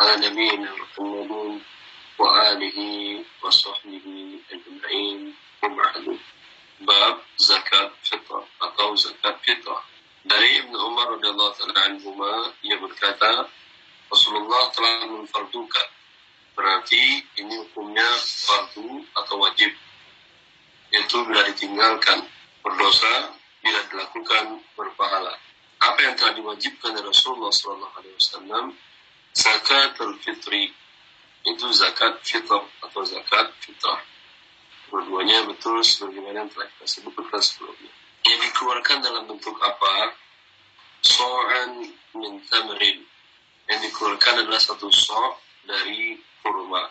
على 0.00 0.12
نبينا 0.28 0.70
محمد 0.76 1.60
وآله 2.18 2.78
وصحبه 3.42 4.06
أجمعين 4.52 5.34
وبعد 5.62 6.18
باب 6.80 7.16
zakat 7.40 7.92
fitrah 8.04 8.44
atau 8.60 8.96
zakat 8.96 9.36
fitrah 9.44 9.80
dari 10.24 10.64
Ibnu 10.64 10.76
Umar 10.76 11.16
radhiyallahu 11.16 11.56
taala 11.56 11.80
anhuma 11.88 12.52
ia 12.60 12.76
berkata 12.76 13.48
Rasulullah 14.12 14.68
telah 14.76 15.08
memfardukan 15.08 15.88
berarti 16.52 17.24
ini 17.40 17.54
hukumnya 17.64 18.08
fardu 18.20 19.04
atau 19.16 19.40
wajib 19.40 19.72
yaitu 20.92 21.16
bila 21.24 21.40
ditinggalkan 21.48 22.26
berdosa 22.60 23.32
bila 23.60 23.80
dilakukan 23.92 24.44
berpahala. 24.76 25.36
Apa 25.80 25.98
yang 26.04 26.14
telah 26.16 26.36
diwajibkan 26.36 26.92
oleh 26.92 27.08
Rasulullah 27.08 27.52
SAW? 27.52 28.72
Zakat 29.32 29.96
al-fitri 29.96 30.68
itu 31.45 31.65
zakat 31.73 32.21
fitrah 32.25 32.65
atau 32.81 33.01
zakat 33.05 33.53
fitrah. 33.61 34.01
Dua-duanya 34.89 35.45
betul 35.49 35.81
sebagaimana 35.81 36.45
yang 36.45 36.51
telah 36.51 36.69
kita 36.77 36.85
sebutkan 36.85 37.41
sebelumnya. 37.41 37.91
Yang 38.25 38.39
dikeluarkan 38.49 38.97
dalam 39.05 39.23
bentuk 39.29 39.57
apa? 39.61 40.17
So'an 41.05 41.85
min 42.17 42.41
tamrin. 42.49 43.05
Yang 43.69 43.79
dikeluarkan 43.89 44.45
adalah 44.45 44.61
satu 44.61 44.89
so' 44.89 45.37
dari 45.65 46.17
kurma. 46.41 46.89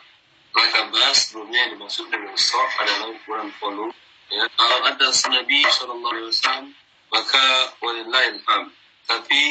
Telah 0.54 0.66
kita 0.70 0.82
bahas 0.94 1.16
sebelumnya 1.26 1.58
yang 1.66 1.70
dimaksud 1.78 2.06
dengan 2.10 2.34
so' 2.38 2.70
adalah 2.78 3.10
ukuran 3.10 3.50
volume 3.58 3.94
ya 4.32 4.44
kalau 4.56 4.78
ada 4.88 5.08
Nabi 5.30 5.58
Shallallahu 5.68 6.14
Alaihi 6.16 6.28
Wasallam 6.32 6.64
maka 7.12 7.44
ilham 7.84 8.64
tapi 9.04 9.42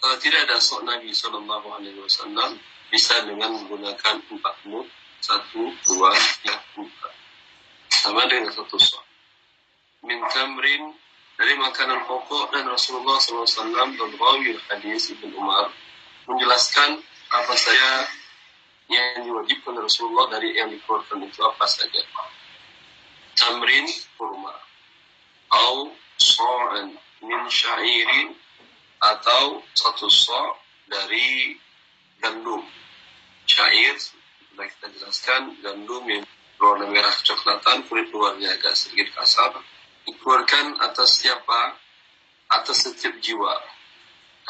kalau 0.00 0.16
tidak 0.18 0.48
ada 0.48 0.56
sok 0.58 0.82
Nabi 0.84 1.12
Wasallam 1.14 2.50
bisa 2.90 3.22
dengan 3.24 3.54
menggunakan 3.54 4.20
empat 4.26 4.56
mut 4.66 4.86
satu 5.22 5.70
dua 5.86 6.10
tiga 6.42 6.58
empat. 6.76 7.14
Sama 7.90 8.26
dengan 8.26 8.50
satu 8.50 8.76
sok 8.76 9.04
min 10.04 10.20
tamrin 10.32 10.92
dari 11.36 11.56
makanan 11.56 12.04
pokok 12.04 12.52
dan 12.52 12.68
Rasulullah 12.68 13.16
SAW 13.20 13.72
dan 13.72 14.10
rawi 14.16 14.56
hadis 14.68 15.12
Ibn 15.12 15.32
Umar 15.36 15.72
menjelaskan 16.28 17.00
apa 17.30 17.54
saja 17.56 18.08
yang 18.90 19.22
diwajibkan 19.22 19.78
Rasulullah 19.78 20.28
dari 20.34 20.52
yang 20.58 20.68
dikeluarkan 20.68 21.22
itu 21.22 21.40
apa 21.46 21.64
saja. 21.70 22.02
Tamrin 23.38 23.86
kurma. 24.18 24.52
Atau 25.50 25.94
so'an 26.18 26.94
min 27.24 27.42
syairin 27.48 28.34
atau 29.00 29.64
satu 29.72 30.10
so' 30.10 30.58
dari 30.90 31.56
gandum. 32.20 32.62
Syair 33.48 33.96
sudah 33.98 34.66
kita 34.68 34.86
jelaskan 35.00 35.56
gandum 35.64 36.04
yang 36.06 36.22
berwarna 36.60 36.86
merah 36.92 37.10
kecoklatan 37.10 37.88
kulit 37.88 38.12
luarnya 38.12 38.52
agak 38.54 38.76
sedikit 38.76 39.16
kasar 39.16 39.56
dikeluarkan 40.04 40.78
atas 40.84 41.24
siapa? 41.24 41.80
Atas 42.50 42.82
setiap 42.82 43.14
jiwa. 43.22 43.54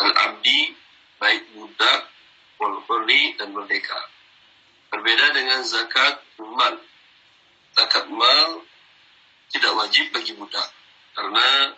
Al-abdi 0.00 0.72
baik 1.20 1.52
budak 1.52 2.08
wal 2.56 2.80
dan 3.36 3.48
merdeka. 3.52 4.00
Berbeda 4.88 5.36
dengan 5.36 5.60
zakat 5.62 6.18
mal. 6.40 6.80
Zakat 7.76 8.08
mal 8.08 8.64
tidak 9.52 9.72
wajib 9.76 10.10
bagi 10.10 10.32
budak 10.34 10.68
karena 11.14 11.76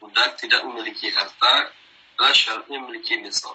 budak 0.00 0.40
tidak 0.40 0.64
memiliki 0.66 1.12
harta 1.12 1.70
karena 2.16 2.32
syaratnya 2.34 2.76
memiliki 2.82 3.20
nisab. 3.20 3.54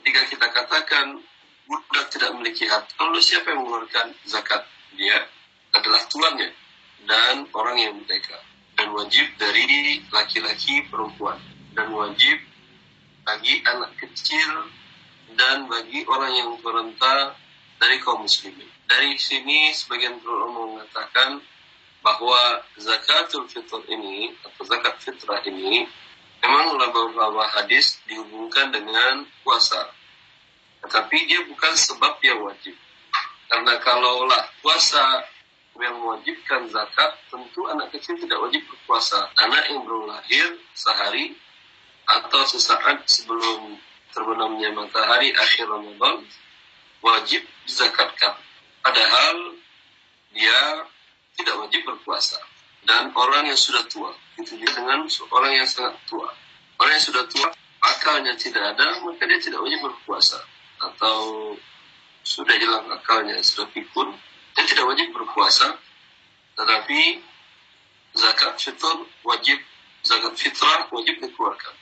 Ketika 0.00 0.22
kita 0.32 0.46
katakan 0.48 1.20
budak 1.68 2.08
tidak 2.08 2.32
memiliki 2.32 2.64
harta, 2.64 2.88
lalu 3.04 3.20
siapa 3.20 3.52
yang 3.52 3.68
mengeluarkan 3.68 4.16
zakat? 4.24 4.64
Dia 4.96 5.28
adalah 5.76 6.08
tuannya 6.08 6.50
dan 7.04 7.44
orang 7.52 7.76
yang 7.76 7.92
merdeka 8.00 8.40
dan 8.80 8.96
wajib 8.96 9.28
dari 9.36 10.00
laki-laki 10.08 10.88
perempuan 10.88 11.36
dan 11.76 11.92
wajib 11.92 12.40
bagi 13.28 13.60
anak 13.60 13.92
kecil 14.00 14.72
dan 15.36 15.68
bagi 15.68 16.00
orang 16.08 16.32
yang 16.32 16.50
berentah 16.64 17.36
dari 17.76 18.00
kaum 18.00 18.24
muslimin. 18.24 18.66
Dari 18.88 19.20
sini 19.20 19.70
sebagian 19.76 20.16
ulama 20.24 20.80
mengatakan 20.80 21.44
bahwa 22.00 22.64
zakatul 22.80 23.44
fitr 23.52 23.84
ini 23.92 24.32
atau 24.48 24.64
zakat 24.64 24.96
fitrah 25.04 25.44
ini 25.44 25.84
memang 26.40 26.76
beberapa 26.76 27.44
hadis 27.56 28.00
dihubungkan 28.08 28.72
dengan 28.72 29.28
puasa. 29.44 29.92
Tetapi 30.80 31.16
dia 31.28 31.44
bukan 31.44 31.72
sebab 31.76 32.16
yang 32.24 32.40
wajib. 32.44 32.72
Karena 33.50 33.76
kalaulah 33.82 34.48
puasa 34.64 35.26
yang 35.80 35.96
mewajibkan 36.00 36.68
zakat, 36.68 37.16
tentu 37.32 37.64
anak 37.68 37.92
kecil 37.92 38.16
tidak 38.20 38.40
wajib 38.40 38.62
berpuasa. 38.68 39.32
Anak 39.40 39.68
yang 39.68 39.84
baru 39.84 40.08
lahir 40.08 40.46
sehari 40.76 41.36
atau 42.08 42.42
sesaat 42.44 43.04
sebelum 43.06 43.78
terbenamnya 44.10 44.74
matahari 44.74 45.30
akhir 45.32 45.66
Ramadan 45.68 46.26
wajib 47.00 47.42
dizakatkan. 47.64 48.36
Padahal 48.80 49.36
dia 50.32 50.60
tidak 51.36 51.56
wajib 51.64 51.80
berpuasa. 51.86 52.40
Dan 52.84 53.12
orang 53.12 53.46
yang 53.48 53.58
sudah 53.60 53.84
tua, 53.92 54.10
itu 54.40 54.56
juga 54.56 54.80
dengan 54.80 55.04
orang 55.06 55.52
yang 55.52 55.68
sangat 55.68 56.00
tua. 56.08 56.32
Orang 56.80 56.92
yang 56.96 57.04
sudah 57.04 57.24
tua, 57.28 57.48
akalnya 57.80 58.32
tidak 58.40 58.76
ada, 58.76 59.04
maka 59.04 59.28
dia 59.28 59.40
tidak 59.40 59.60
wajib 59.60 59.80
berpuasa. 59.84 60.40
Atau 60.80 61.16
sudah 62.24 62.56
hilang 62.56 62.88
akalnya, 62.88 63.36
sudah 63.44 63.68
pikun, 63.72 64.16
dia 64.56 64.64
tidak 64.64 64.88
wajib 64.88 65.12
berpuasa. 65.12 65.76
Tetapi 66.56 67.20
zakat 68.16 68.56
fitur 68.56 69.04
wajib, 69.28 69.60
zakat 70.04 70.34
fitrah 70.40 70.88
wajib 70.88 71.20
dikeluarkan. 71.20 71.74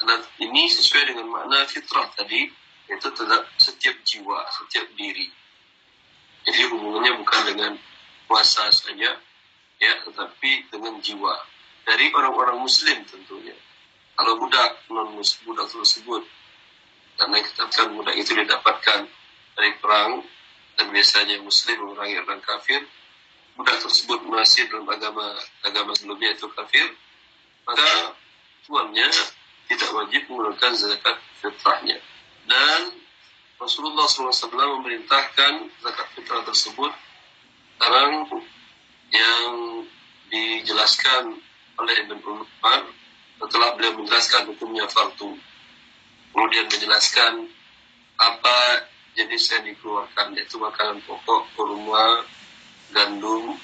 Karena 0.00 0.16
ini 0.40 0.70
sesuai 0.70 1.12
dengan 1.12 1.26
makna 1.28 1.66
fitrah 1.68 2.08
tadi, 2.16 2.48
yaitu 2.88 3.08
terhadap 3.12 3.50
setiap 3.60 3.94
jiwa, 4.06 4.46
setiap 4.48 4.86
diri. 4.96 5.28
Jadi 6.48 6.60
hubungannya 6.72 7.20
bukan 7.20 7.40
dengan 7.52 7.72
puasa 8.24 8.72
saja 8.72 9.20
ya 9.80 9.92
tetapi 10.04 10.70
dengan 10.70 11.00
jiwa. 11.00 11.34
Dari 11.88 12.12
orang-orang 12.12 12.60
muslim 12.60 13.02
tentunya. 13.08 13.56
Kalau 14.14 14.36
budak 14.36 14.84
non 14.92 15.16
muslim 15.16 15.40
budak 15.50 15.66
tersebut 15.72 16.22
karena 17.16 17.36
kita 17.40 17.64
kan 17.72 17.88
budak 17.96 18.14
itu 18.16 18.32
didapatkan 18.36 19.08
dari 19.56 19.70
perang 19.80 20.24
dan 20.76 20.86
biasanya 20.92 21.40
muslim 21.40 21.76
memerangi 21.80 22.16
orang 22.20 22.40
kafir 22.44 22.84
budak 23.56 23.76
tersebut 23.80 24.24
masih 24.28 24.68
dalam 24.72 24.88
agama 24.88 25.36
agama 25.64 25.92
sebelumnya 25.96 26.32
itu 26.32 26.48
kafir 26.52 26.96
maka 27.68 28.16
tuannya 28.64 29.08
tidak 29.70 29.90
wajib 29.94 30.22
menggunakan 30.26 30.72
zakat 30.74 31.16
fitrahnya. 31.38 32.02
Dan 32.48 32.98
Rasulullah 33.60 34.08
SAW 34.08 34.80
memerintahkan 34.80 35.52
zakat 35.84 36.06
fitrah 36.16 36.42
tersebut 36.42 36.90
sekarang 37.76 38.28
yang 39.10 39.84
dijelaskan 40.30 41.34
oleh 41.78 41.94
Ibn 42.06 42.18
Umar 42.22 42.80
setelah 43.40 43.74
beliau 43.74 43.98
menjelaskan 43.98 44.52
hukumnya 44.54 44.86
fardu 44.86 45.34
kemudian 46.30 46.66
menjelaskan 46.70 47.50
apa 48.20 48.86
jenis 49.18 49.50
yang 49.50 49.64
dikeluarkan 49.66 50.38
yaitu 50.38 50.56
makanan 50.60 51.02
pokok, 51.02 51.48
kurma, 51.58 52.22
gandum. 52.94 53.58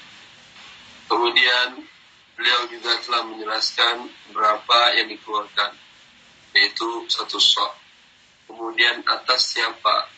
Kemudian 1.07 1.87
beliau 2.35 2.61
juga 2.67 2.99
telah 2.99 3.23
menjelaskan 3.31 4.11
berapa 4.35 4.79
yang 4.99 5.07
dikeluarkan 5.07 5.71
yaitu 6.51 7.07
satu 7.07 7.39
sok. 7.39 7.71
Kemudian 8.47 9.03
atas 9.07 9.55
siapa 9.55 10.11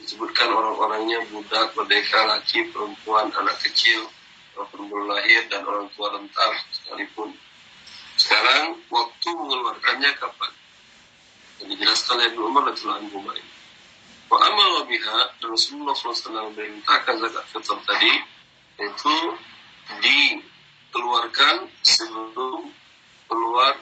disebutkan 0.00 0.48
orang-orangnya 0.48 1.20
budak, 1.28 1.76
merdeka, 1.76 2.24
laki, 2.24 2.72
perempuan, 2.72 3.28
anak 3.36 3.60
kecil, 3.60 4.08
orang 4.68 4.86
baru 4.92 5.04
lahir 5.08 5.40
dan 5.48 5.64
orang 5.64 5.88
tua 5.96 6.12
rentan 6.12 6.52
sekalipun. 6.74 7.32
Sekarang 8.20 8.76
waktu 8.92 9.28
mengeluarkannya 9.32 10.10
kapan? 10.20 10.52
Yang 11.60 11.68
dijelaskan 11.76 12.12
oleh 12.16 12.26
Ibnu 12.32 12.42
Umar 12.44 12.62
radhiyallahu 12.68 13.00
anhu 13.08 13.18
Wa 14.30 14.38
amal 14.46 14.86
biha 14.86 15.20
dan 15.42 15.48
Rasulullah 15.50 15.90
SAW 15.96 16.54
memerintahkan 16.54 17.18
zakat 17.18 17.44
fitur 17.50 17.78
tadi 17.82 18.14
itu 18.78 19.16
dikeluarkan 19.98 21.66
sebelum 21.82 22.70
keluar 23.26 23.74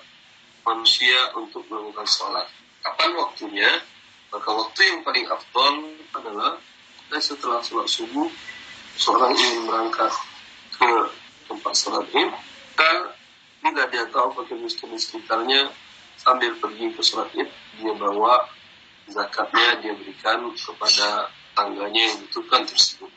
manusia 0.64 1.36
untuk 1.36 1.68
melakukan 1.68 2.08
sholat. 2.08 2.48
Kapan 2.80 3.10
waktunya? 3.20 3.70
Maka 4.28 4.48
waktu 4.48 4.80
yang 4.88 5.00
paling 5.04 5.24
afdol 5.28 5.74
adalah 6.16 6.60
setelah 7.16 7.64
sholat 7.64 7.88
subuh, 7.88 8.28
seorang 8.96 9.32
ingin 9.32 9.64
berangkat 9.64 10.12
ke 10.78 10.90
tempat 11.50 11.72
sholat 11.74 12.06
id, 12.14 12.30
maka 12.30 12.90
bila 13.60 13.84
dia 13.90 14.06
tahu 14.08 14.32
bagi 14.38 14.54
miskin 14.62 14.94
di 14.94 14.98
sekitarnya, 15.02 15.74
sambil 16.16 16.54
pergi 16.62 16.94
ke 16.94 17.02
sholat 17.02 17.28
id, 17.34 17.50
dia 17.82 17.92
bawa 17.98 18.46
zakatnya, 19.10 19.82
dia 19.82 19.92
berikan 19.98 20.54
kepada 20.54 21.28
tangganya 21.58 22.02
yang 22.14 22.16
butuhkan 22.22 22.62
tersebut. 22.64 23.10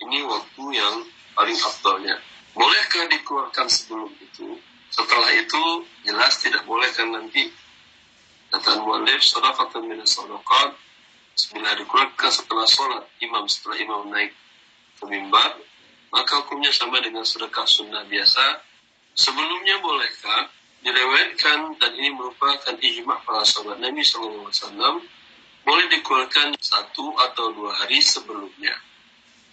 Ini 0.00 0.24
waktu 0.24 0.62
yang 0.72 1.04
paling 1.36 1.58
afdolnya. 1.60 2.16
Bolehkah 2.54 3.10
dikeluarkan 3.10 3.66
sebelum 3.66 4.10
itu? 4.22 4.56
Setelah 4.94 5.30
itu 5.34 5.62
jelas 6.06 6.38
tidak 6.38 6.62
boleh 6.70 6.86
kan 6.94 7.10
nanti 7.10 7.50
kata 8.54 8.78
mu'alif 8.78 9.18
sadaqatan 9.26 9.90
min 9.90 9.98
sadaqat 10.06 10.78
bila 11.50 11.70
dikeluarkan 11.74 12.30
setelah 12.30 12.62
sholat 12.70 13.02
imam 13.18 13.50
setelah 13.50 13.74
imam 13.82 14.06
naik 14.14 14.30
ke 14.94 15.04
mimbar 15.10 15.58
maka 16.14 16.46
hukumnya 16.46 16.70
sama 16.70 17.02
dengan 17.02 17.26
sedekah 17.26 17.66
sunnah 17.66 18.06
biasa. 18.06 18.62
Sebelumnya 19.18 19.82
bolehkah 19.82 20.46
direwetkan 20.86 21.74
dan 21.82 21.90
ini 21.98 22.14
merupakan 22.14 22.78
ijma' 22.78 23.26
para 23.26 23.42
sahabat 23.42 23.82
Nabi 23.82 24.06
SAW 24.06 25.02
boleh 25.64 25.86
dikeluarkan 25.90 26.54
satu 26.60 27.18
atau 27.18 27.50
dua 27.50 27.74
hari 27.74 27.98
sebelumnya. 27.98 28.78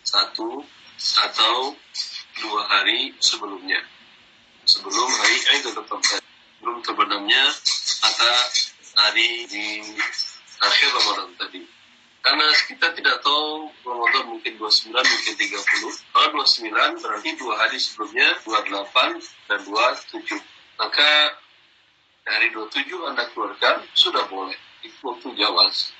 Satu 0.05 0.62
atau 1.26 1.74
dua 2.45 2.62
hari 2.70 3.16
sebelumnya. 3.18 3.82
Sebelum 4.70 5.09
hari 5.18 5.38
Idul 5.57 5.82
Fitri 5.82 6.22
belum 6.62 6.86
terbenamnya 6.86 7.49
kata 8.05 8.32
hari 9.01 9.49
di 9.49 9.82
akhir 10.62 10.88
Ramadan 10.93 11.34
tadi. 11.41 11.81
Karena 12.22 12.46
kita 12.54 12.94
tidak 12.94 13.18
tahu 13.26 13.74
Ramadan 13.82 14.30
mungkin 14.30 14.54
29, 14.62 14.94
mungkin 14.94 15.34
30. 15.42 15.58
Kalau 16.14 16.28
29 16.38 17.02
berarti 17.02 17.30
dua 17.34 17.54
hari 17.58 17.78
sebelumnya 17.82 18.38
28 18.46 19.50
dan 19.50 19.60
27. 19.66 20.38
Maka 20.78 21.10
dari 22.22 22.54
27 22.54 23.10
Anda 23.10 23.26
keluarkan 23.34 23.90
sudah 23.98 24.30
boleh. 24.30 24.54
Itu 24.86 25.02
waktu 25.02 25.34
jawas. 25.34 25.98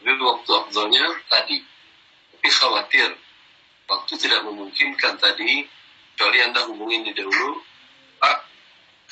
Jadi 0.00 0.20
waktu 0.24 0.50
abdulnya 0.56 1.04
tadi. 1.28 1.60
Tapi 2.32 2.48
khawatir 2.48 3.08
waktu 3.88 4.12
tidak 4.16 4.40
memungkinkan 4.48 5.20
tadi 5.20 5.68
kecuali 6.16 6.38
Anda 6.48 6.64
hubungin 6.64 7.04
di 7.04 7.12
dahulu 7.12 7.60
Pak, 8.18 8.38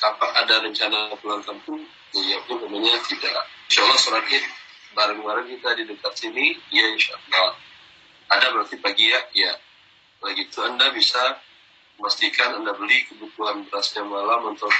kapan 0.01 0.31
ada 0.41 0.55
rencana 0.65 1.13
pulang 1.21 1.45
kampung? 1.45 1.85
Jawabnya 2.17 2.65
namanya 2.65 2.97
tidak. 3.05 3.45
Insya 3.69 3.83
Allah 3.83 4.25
id 4.25 4.45
bareng-bareng 4.93 5.47
kita 5.57 5.69
di 5.79 5.83
dekat 5.89 6.13
sini, 6.15 6.55
ya 6.71 6.85
insya 6.93 7.15
Allah. 7.27 7.57
Ada 8.27 8.47
berarti 8.53 8.75
pagi 8.79 9.07
ya, 9.11 9.21
ya. 9.33 9.53
Begitu 10.19 10.59
Anda 10.63 10.91
bisa 10.91 11.39
memastikan 11.97 12.61
Anda 12.61 12.75
beli 12.75 13.07
kebutuhan 13.09 13.65
berasnya 13.67 14.03
malam 14.05 14.53
untuk 14.55 14.71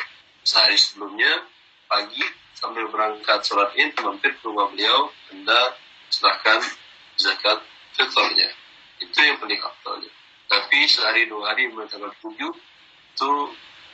sehari 0.43 0.77
sebelumnya, 0.77 1.47
pagi 1.87 2.23
sambil 2.57 2.89
berangkat 2.89 3.45
sholat 3.45 3.71
id, 3.77 3.93
mampir 4.01 4.33
ke 4.37 4.43
rumah 4.43 4.69
beliau, 4.73 5.11
Anda 5.31 5.77
serahkan 6.09 6.61
zakat 7.17 7.59
fitrnya. 7.93 8.49
Itu 9.01 9.17
yang 9.21 9.37
paling 9.37 9.61
aktualnya. 9.61 10.11
Tapi 10.47 10.87
sehari 10.87 11.27
dua 11.27 11.51
hari 11.51 11.67
mulai 11.69 11.91
tanggal 11.91 12.09
tujuh 12.23 12.51
itu 13.17 13.31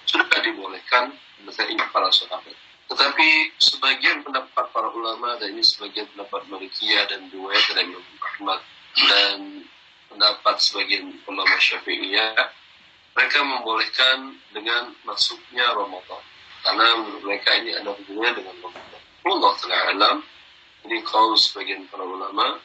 sudah 0.06 0.40
dibolehkan 0.44 1.16
ini 1.44 1.84
para 1.92 2.08
sahabat. 2.12 2.56
Tetapi 2.92 3.28
sebagian 3.58 4.26
pendapat 4.28 4.66
para 4.74 4.90
ulama 4.92 5.40
dan 5.40 5.56
ini 5.56 5.64
sebagian 5.64 6.10
pendapat 6.14 6.46
Malikiyah 6.52 7.08
dan 7.08 7.32
dua 7.32 7.56
dari 7.56 7.88
Imam 7.90 8.04
Ahmad 8.20 8.60
dan 8.94 9.38
pendapat 10.12 10.56
sebagian 10.62 11.10
ulama 11.26 11.56
Syafi'iyah 11.58 12.64
mereka 13.14 13.40
membolehkan 13.46 14.38
dengan 14.50 14.94
masuknya 15.06 15.70
Ramadan. 15.74 16.24
Karena 16.66 16.86
menurut 16.98 17.24
mereka 17.28 17.50
ini 17.62 17.78
ada 17.78 17.94
hubungannya 17.94 18.42
dengan 18.42 18.56
Ramadan. 18.62 19.02
Allah 19.24 19.54
Taala 19.62 19.78
alam. 19.94 20.18
Ini 20.84 21.00
kaum 21.06 21.38
sebagian 21.38 21.88
para 21.88 22.04
ulama. 22.04 22.60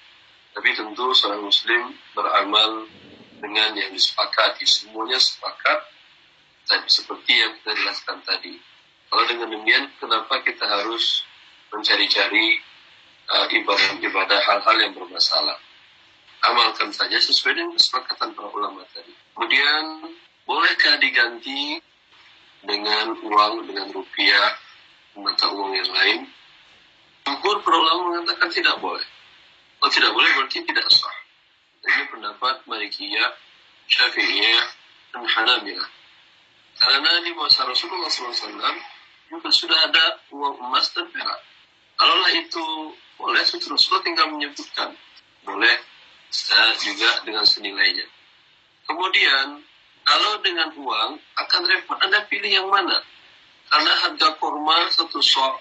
Tapi 0.56 0.74
tentu 0.74 1.14
seorang 1.14 1.44
muslim 1.44 1.94
beramal 2.16 2.88
dengan 3.38 3.76
yang 3.76 3.92
disepakati. 3.92 4.64
Semuanya 4.64 5.20
sepakat. 5.20 5.84
Tadi 6.64 6.88
seperti 6.88 7.32
yang 7.32 7.52
kita 7.60 7.72
jelaskan 7.78 8.18
tadi. 8.24 8.56
Kalau 9.08 9.24
dengan 9.24 9.48
demikian, 9.56 9.88
kenapa 9.96 10.44
kita 10.44 10.68
harus 10.68 11.24
mencari-cari 11.72 12.60
uh, 13.32 13.46
ibadah-ibadah 13.48 14.40
hal-hal 14.44 14.76
yang 14.84 14.92
bermasalah? 14.92 15.56
Amalkan 16.44 16.92
saja 16.92 17.18
sesuai 17.18 17.56
dengan 17.56 17.72
kesepakatan 17.74 18.36
para 18.36 18.48
ulama 18.52 18.84
tadi. 18.94 19.10
Kemudian, 19.34 20.12
bolehkah 20.44 21.00
diganti 21.00 21.80
dengan 22.62 23.16
uang, 23.16 23.66
dengan 23.66 23.90
rupiah, 23.90 24.54
mata 25.18 25.50
uang 25.50 25.72
yang 25.72 25.90
lain? 25.90 26.18
Jumhur 27.26 27.60
para 27.64 27.76
ulama 27.76 28.00
mengatakan 28.12 28.48
tidak 28.52 28.76
boleh. 28.78 29.04
Kalau 29.80 29.92
tidak 29.92 30.12
boleh 30.12 30.30
berarti 30.36 30.58
tidak 30.62 30.86
sah. 30.92 31.16
Ini 31.88 32.04
pendapat 32.12 32.66
Malikiyah, 32.68 33.30
Syafi'iyah, 33.88 34.64
dan 35.16 35.24
Hanabilah. 35.24 35.90
Karena 36.78 37.12
di 37.24 37.32
masa 37.34 37.66
Rasulullah 37.66 38.06
SAW 38.06 38.97
juga 39.28 39.48
sudah 39.52 39.78
ada 39.88 40.04
uang 40.32 40.56
emas 40.64 40.90
dan 40.96 41.06
perak. 41.12 41.40
Kalaulah 42.00 42.32
itu 42.36 42.64
boleh, 43.18 43.42
Rasulullah 43.44 44.04
tinggal 44.04 44.28
menyebutkan. 44.32 44.94
Boleh 45.44 45.74
uh, 46.32 46.72
juga 46.80 47.10
dengan 47.22 47.44
senilainya. 47.44 48.06
Kemudian, 48.88 49.60
kalau 50.04 50.40
dengan 50.40 50.72
uang, 50.72 51.20
akan 51.20 51.62
repot. 51.68 51.98
Anda 52.00 52.24
pilih 52.26 52.48
yang 52.48 52.68
mana? 52.72 53.02
Karena 53.68 53.92
harga 54.08 54.38
kurma 54.40 54.88
satu 54.88 55.20
sok, 55.20 55.60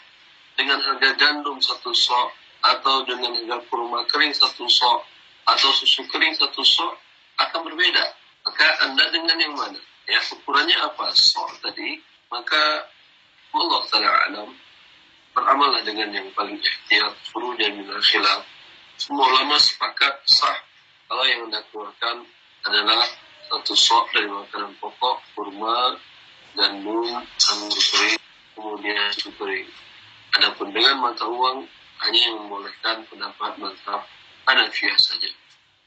dengan 0.56 0.80
harga 0.80 1.18
gandum 1.20 1.60
satu 1.60 1.92
sok, 1.92 2.32
atau 2.64 3.04
dengan 3.04 3.36
harga 3.36 3.68
kurma 3.68 4.08
kering 4.08 4.32
satu 4.32 4.70
sok, 4.72 5.04
atau 5.44 5.70
susu 5.76 6.08
kering 6.08 6.38
satu 6.40 6.64
sok, 6.64 6.96
akan 7.36 7.68
berbeda. 7.68 8.06
Maka 8.48 8.88
Anda 8.88 9.12
dengan 9.12 9.36
yang 9.44 9.56
mana? 9.60 9.82
ya 10.08 10.20
ukurannya 10.32 10.78
apa 10.80 11.12
sol 11.14 11.52
tadi 11.60 12.00
maka 12.32 12.88
Allah 13.58 13.82
taala 13.90 14.10
alam 14.30 14.50
beramallah 15.34 15.82
dengan 15.86 16.10
yang 16.14 16.30
paling 16.34 16.58
ihtiyat 16.58 17.14
dan 17.58 17.72
minal 17.78 18.02
khilaf. 18.02 18.42
Semua 18.98 19.26
ulama 19.30 19.58
sepakat 19.62 20.26
sah. 20.26 20.58
Kalau 21.10 21.26
yang 21.26 21.50
anda 21.50 21.62
keluarkan 21.70 22.26
adalah 22.66 23.06
satu 23.48 23.74
sok 23.78 24.12
dari 24.12 24.28
makanan 24.28 24.76
pokok 24.82 25.24
kurma 25.38 25.96
gandum 26.58 27.22
anggur 27.24 27.80
kering 27.80 28.20
kemudian 28.58 29.08
susu 29.16 29.32
kering 29.40 29.70
adapun 30.36 30.74
dengan 30.76 31.00
mata 31.00 31.24
uang 31.24 31.64
hanya 32.04 32.20
yang 32.20 32.36
membolehkan 32.44 33.08
pendapat 33.08 33.56
mantap 33.62 34.04
Hanafiyah 34.50 35.00
saja. 35.00 35.32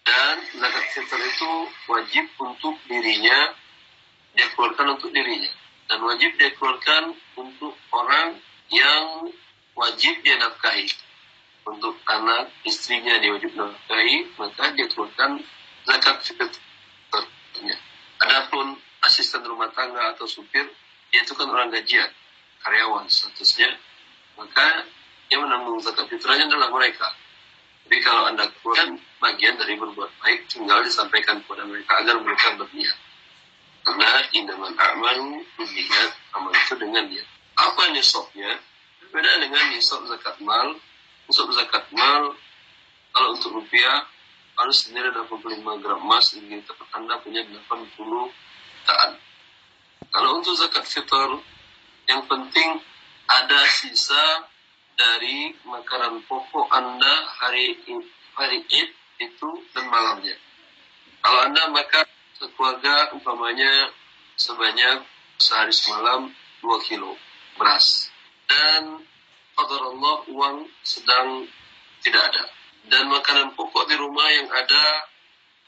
Dan 0.07 0.37
zakat 0.57 0.85
fitr 0.97 1.21
itu 1.21 1.53
wajib 1.91 2.27
untuk 2.41 2.75
dirinya 2.89 3.53
dia 4.33 4.47
keluarkan 4.57 4.97
untuk 4.97 5.13
dirinya 5.13 5.60
dan 5.91 5.99
wajib 6.07 6.31
dia 6.39 6.55
keluarkan 6.55 7.19
untuk 7.35 7.75
orang 7.91 8.39
yang 8.71 9.35
wajib 9.75 10.15
dia 10.23 10.39
nafkahi. 10.39 10.87
Untuk 11.67 11.99
anak 12.07 12.55
istrinya 12.63 13.19
dia 13.19 13.35
wajib 13.35 13.53
nafkahi 13.59 14.31
maka 14.39 14.71
dia 14.79 14.87
keluarkan 14.87 15.43
zakat 15.85 16.23
fitrnya 16.23 17.77
adapun 18.21 18.77
asisten 19.05 19.41
rumah 19.45 19.73
tangga 19.73 20.13
atau 20.15 20.29
supir 20.29 20.69
dia 21.11 21.21
itu 21.25 21.33
kan 21.35 21.49
orang 21.49 21.73
gajian 21.73 22.09
karyawan 22.63 23.09
statusnya 23.09 23.75
maka 24.37 24.87
yang 25.33 25.47
menanggung 25.47 25.79
zakat 25.81 26.11
fitranya 26.11 26.49
adalah 26.51 26.73
mereka. 26.75 27.07
Tapi 27.87 27.99
kalau 28.03 28.31
Anda 28.31 28.51
kan 28.51 28.99
bagian 29.23 29.59
dari 29.59 29.75
berbuat 29.79 30.11
baik, 30.23 30.47
tinggal 30.51 30.83
disampaikan 30.83 31.43
kepada 31.43 31.67
mereka 31.67 32.03
agar 32.03 32.19
mereka 32.23 32.55
berniat. 32.59 32.99
Karena 33.91 34.23
inaman 34.31 34.71
amalu 34.79 35.43
niat, 35.59 36.11
amal 36.39 36.55
itu 36.55 36.79
dengan 36.79 37.11
niat. 37.11 37.27
Apa 37.59 37.91
nisabnya? 37.91 38.63
Beda 39.11 39.43
dengan 39.43 39.67
nisab 39.75 40.07
zakat 40.07 40.39
mal. 40.47 40.79
Nisab 41.27 41.51
zakat 41.59 41.91
mal, 41.91 42.39
kalau 43.11 43.35
untuk 43.35 43.51
rupiah, 43.51 44.07
harus 44.63 44.87
sendiri 44.87 45.11
85 45.11 45.83
gram 45.83 45.99
emas, 46.07 46.31
gitu. 46.31 46.73
Anda 46.95 47.19
punya 47.19 47.43
80 47.43 48.31
jutaan. 48.31 49.11
Kalau 50.15 50.31
untuk 50.39 50.55
zakat 50.55 50.87
fitur, 50.87 51.43
yang 52.07 52.23
penting 52.31 52.79
ada 53.27 53.59
sisa 53.75 54.47
dari 54.95 55.51
makanan 55.67 56.23
pokok 56.31 56.71
Anda 56.71 57.27
hari 57.43 57.75
hari 58.39 58.63
Id 58.71 58.91
itu 59.19 59.51
dan 59.75 59.91
malamnya. 59.91 60.39
Kalau 61.27 61.41
Anda 61.51 61.75
makan 61.75 62.07
sekeluarga 62.41 63.13
umpamanya 63.13 63.93
sebanyak 64.41 65.05
sehari 65.37 65.77
semalam 65.77 66.33
2 66.65 66.89
kilo 66.89 67.13
beras. 67.61 68.09
Dan 68.49 69.05
Allah 69.61 70.17
uang 70.33 70.65
sedang 70.81 71.45
tidak 72.01 72.33
ada. 72.33 72.49
Dan 72.89 73.13
makanan 73.13 73.53
pokok 73.53 73.93
di 73.93 73.95
rumah 74.01 74.25
yang 74.33 74.49
ada 74.49 75.05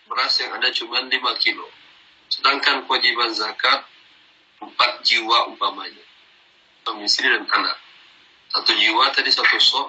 beras 0.09 0.33
yang 0.41 0.57
ada 0.57 0.73
cuma 0.73 1.05
5 1.05 1.13
kilo. 1.45 1.69
Sedangkan 2.33 2.89
kewajiban 2.89 3.37
zakat 3.37 3.85
4 4.65 4.73
jiwa 5.05 5.53
umpamanya. 5.53 6.01
Suami 6.89 7.05
istri 7.05 7.29
dan 7.29 7.45
anak. 7.53 7.77
Satu 8.49 8.73
jiwa 8.73 9.13
tadi 9.13 9.29
satu 9.29 9.61
sok 9.61 9.89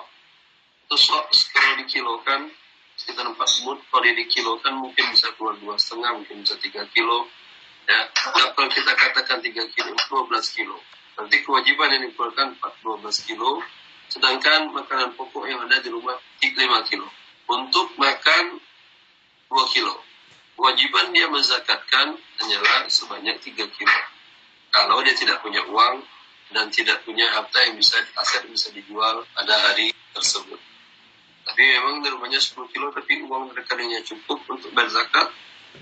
satu 0.83 0.95
sok 0.99 1.23
kalau 1.55 1.73
dikilokan 1.79 2.51
sekitar 3.03 3.27
empat 3.27 3.51
mut 3.67 3.83
kalau 3.91 4.07
dikilokan 4.07 4.79
mungkin 4.79 5.11
bisa 5.11 5.27
keluar 5.35 5.59
dua 5.59 5.75
setengah 5.75 6.23
mungkin 6.23 6.39
bisa 6.47 6.55
tiga 6.63 6.87
kilo. 6.95 7.27
Ya 7.83 8.07
kalau 8.55 8.71
kita 8.71 8.95
katakan 8.95 9.43
tiga 9.43 9.67
kilo 9.75 9.91
dua 10.07 10.23
belas 10.31 10.47
kilo. 10.55 10.79
Nanti 11.19 11.43
kewajiban 11.43 11.91
yang 11.91 12.07
dikeluarkan 12.07 12.55
empat 12.55 12.73
dua 12.79 12.95
belas 13.03 13.19
kilo. 13.27 13.59
Sedangkan 14.07 14.71
makanan 14.71 15.19
pokok 15.19 15.43
yang 15.51 15.67
ada 15.67 15.83
di 15.83 15.91
rumah 15.91 16.15
lima 16.39 16.79
kilo. 16.87 17.11
Untuk 17.51 17.91
makan 17.99 18.55
dua 19.51 19.67
kilo. 19.67 19.99
Kewajiban 20.55 21.11
dia 21.11 21.27
menzakatkan 21.27 22.15
hanyalah 22.39 22.87
sebanyak 22.87 23.35
tiga 23.43 23.67
kilo. 23.67 23.99
Kalau 24.71 25.03
dia 25.03 25.11
tidak 25.11 25.43
punya 25.43 25.59
uang 25.67 26.07
dan 26.55 26.71
tidak 26.71 27.03
punya 27.03 27.27
harta 27.35 27.67
yang 27.67 27.75
bisa 27.75 27.99
aset 28.15 28.47
bisa 28.47 28.71
dijual 28.71 29.27
pada 29.35 29.59
hari 29.59 29.91
tersebut. 30.15 30.72
Tapi 31.53 31.69
memang 31.69 32.01
di 32.01 32.09
rumahnya 32.09 32.41
10 32.41 32.65
kilo 32.73 32.89
tapi 32.89 33.21
uang 33.29 33.53
rekeningnya 33.53 34.01
cukup 34.01 34.41
untuk 34.49 34.73
berzakat, 34.73 35.29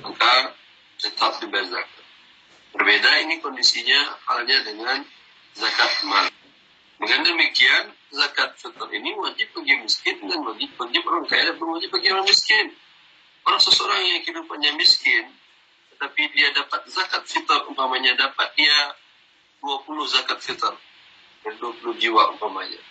maka 0.04 0.52
tetap 1.00 1.40
dibayar 1.40 1.64
zakat. 1.64 2.04
Berbeda 2.76 3.24
ini 3.24 3.40
kondisinya 3.40 4.20
halnya 4.28 4.68
dengan 4.68 5.00
zakat 5.56 5.92
mal. 6.12 6.28
Dengan 7.00 7.24
demikian, 7.24 7.88
zakat 8.12 8.60
fitur 8.60 8.92
ini 8.92 9.16
wajib 9.16 9.48
bagi 9.56 9.80
miskin 9.80 10.20
dan 10.28 10.44
wajib 10.44 10.76
bagi 10.76 11.00
orang 11.08 11.24
kaya 11.32 11.56
dan 11.56 11.64
wajib 11.64 11.88
bagi 11.88 12.08
orang 12.12 12.28
miskin. 12.28 12.76
Orang 13.48 13.64
seseorang 13.64 14.04
yang 14.12 14.28
kehidupannya 14.28 14.76
miskin, 14.76 15.24
tetapi 15.96 16.36
dia 16.36 16.52
dapat 16.52 16.84
zakat 16.92 17.24
fitur 17.32 17.64
umpamanya 17.72 18.20
dapat 18.20 18.52
dia 18.60 18.92
20 19.64 19.88
zakat 20.20 20.44
fitur 20.44 20.76
dan 21.48 21.54
20 21.64 21.96
jiwa 21.96 22.36
umpamanya. 22.36 22.91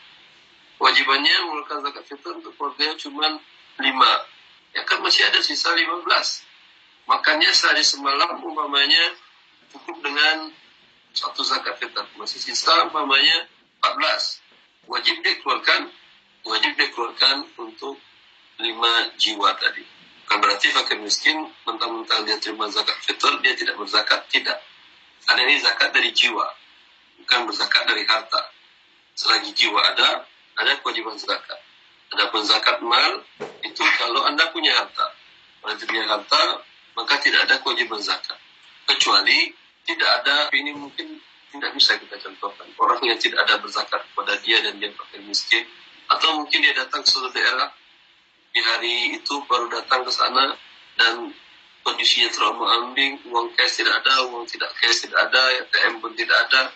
Wajibannya 0.90 1.46
mengeluarkan 1.46 1.86
zakat 1.86 2.02
fitur 2.10 2.42
untuk 2.42 2.50
keluarganya 2.58 2.98
cuma 2.98 3.38
5. 3.78 4.74
Ya 4.74 4.82
kan 4.82 4.98
masih 5.06 5.22
ada 5.22 5.38
sisa 5.38 5.70
15. 5.70 6.02
Makannya 7.06 7.46
sehari 7.54 7.86
semalam 7.86 8.42
umpamanya 8.42 9.14
cukup 9.70 10.02
dengan 10.02 10.50
satu 11.14 11.46
zakat 11.46 11.78
fitur. 11.78 12.02
Masih 12.18 12.42
sisa 12.42 12.90
umpamanya 12.90 13.46
14. 13.86 14.42
Wajib 14.90 15.14
dikeluarkan 15.22 15.94
wajib 16.42 16.74
dikeluarkan 16.74 17.46
untuk 17.54 17.94
5 18.58 19.14
jiwa 19.14 19.50
tadi. 19.62 19.86
Bukan 20.26 20.38
berarti 20.42 20.74
fakir 20.74 20.98
miskin 20.98 21.38
mentang-mentang 21.70 22.26
dia 22.26 22.34
terima 22.42 22.66
zakat 22.66 22.98
fitur 23.06 23.38
dia 23.46 23.54
tidak 23.54 23.78
berzakat, 23.78 24.26
tidak. 24.26 24.58
Karena 25.22 25.46
ini 25.46 25.62
zakat 25.62 25.94
dari 25.94 26.10
jiwa 26.10 26.50
bukan 27.22 27.46
berzakat 27.46 27.86
dari 27.86 28.02
harta. 28.10 28.42
Selagi 29.14 29.54
jiwa 29.54 29.78
ada, 29.78 30.26
ada 30.58 30.78
kewajiban 30.82 31.18
zakat. 31.20 31.60
Adapun 32.10 32.42
zakat 32.42 32.82
mal 32.82 33.22
itu 33.62 33.82
kalau 33.98 34.26
anda 34.26 34.50
punya 34.50 34.74
harta, 34.74 35.14
kalau 35.62 35.74
punya 35.78 36.04
harta 36.10 36.42
maka 36.98 37.14
tidak 37.22 37.46
ada 37.46 37.62
kewajiban 37.62 38.02
zakat. 38.02 38.38
Kecuali 38.88 39.54
tidak 39.86 40.10
ada 40.22 40.50
ini 40.54 40.74
mungkin 40.74 41.18
tidak 41.50 41.70
bisa 41.74 41.98
kita 41.98 42.16
contohkan 42.22 42.66
orang 42.78 43.02
yang 43.02 43.18
tidak 43.18 43.42
ada 43.42 43.58
berzakat 43.58 44.00
kepada 44.06 44.38
dia 44.46 44.62
dan 44.62 44.78
dia 44.78 44.94
pakai 44.94 45.18
miskin 45.26 45.66
atau 46.06 46.38
mungkin 46.38 46.62
dia 46.62 46.74
datang 46.74 47.02
ke 47.02 47.10
suatu 47.10 47.30
daerah 47.34 47.74
di 48.50 48.60
hari 48.62 48.94
itu 49.18 49.34
baru 49.50 49.66
datang 49.70 50.06
ke 50.06 50.10
sana 50.14 50.54
dan 50.94 51.34
kondisinya 51.82 52.30
trauma 52.30 52.66
ambing 52.82 53.18
uang 53.30 53.50
cash 53.58 53.82
tidak 53.82 53.98
ada 54.02 54.30
uang 54.30 54.46
tidak 54.46 54.70
cash 54.78 55.06
tidak 55.06 55.18
ada 55.30 55.42
ATM 55.66 55.98
pun 55.98 56.14
tidak 56.14 56.38
ada 56.50 56.70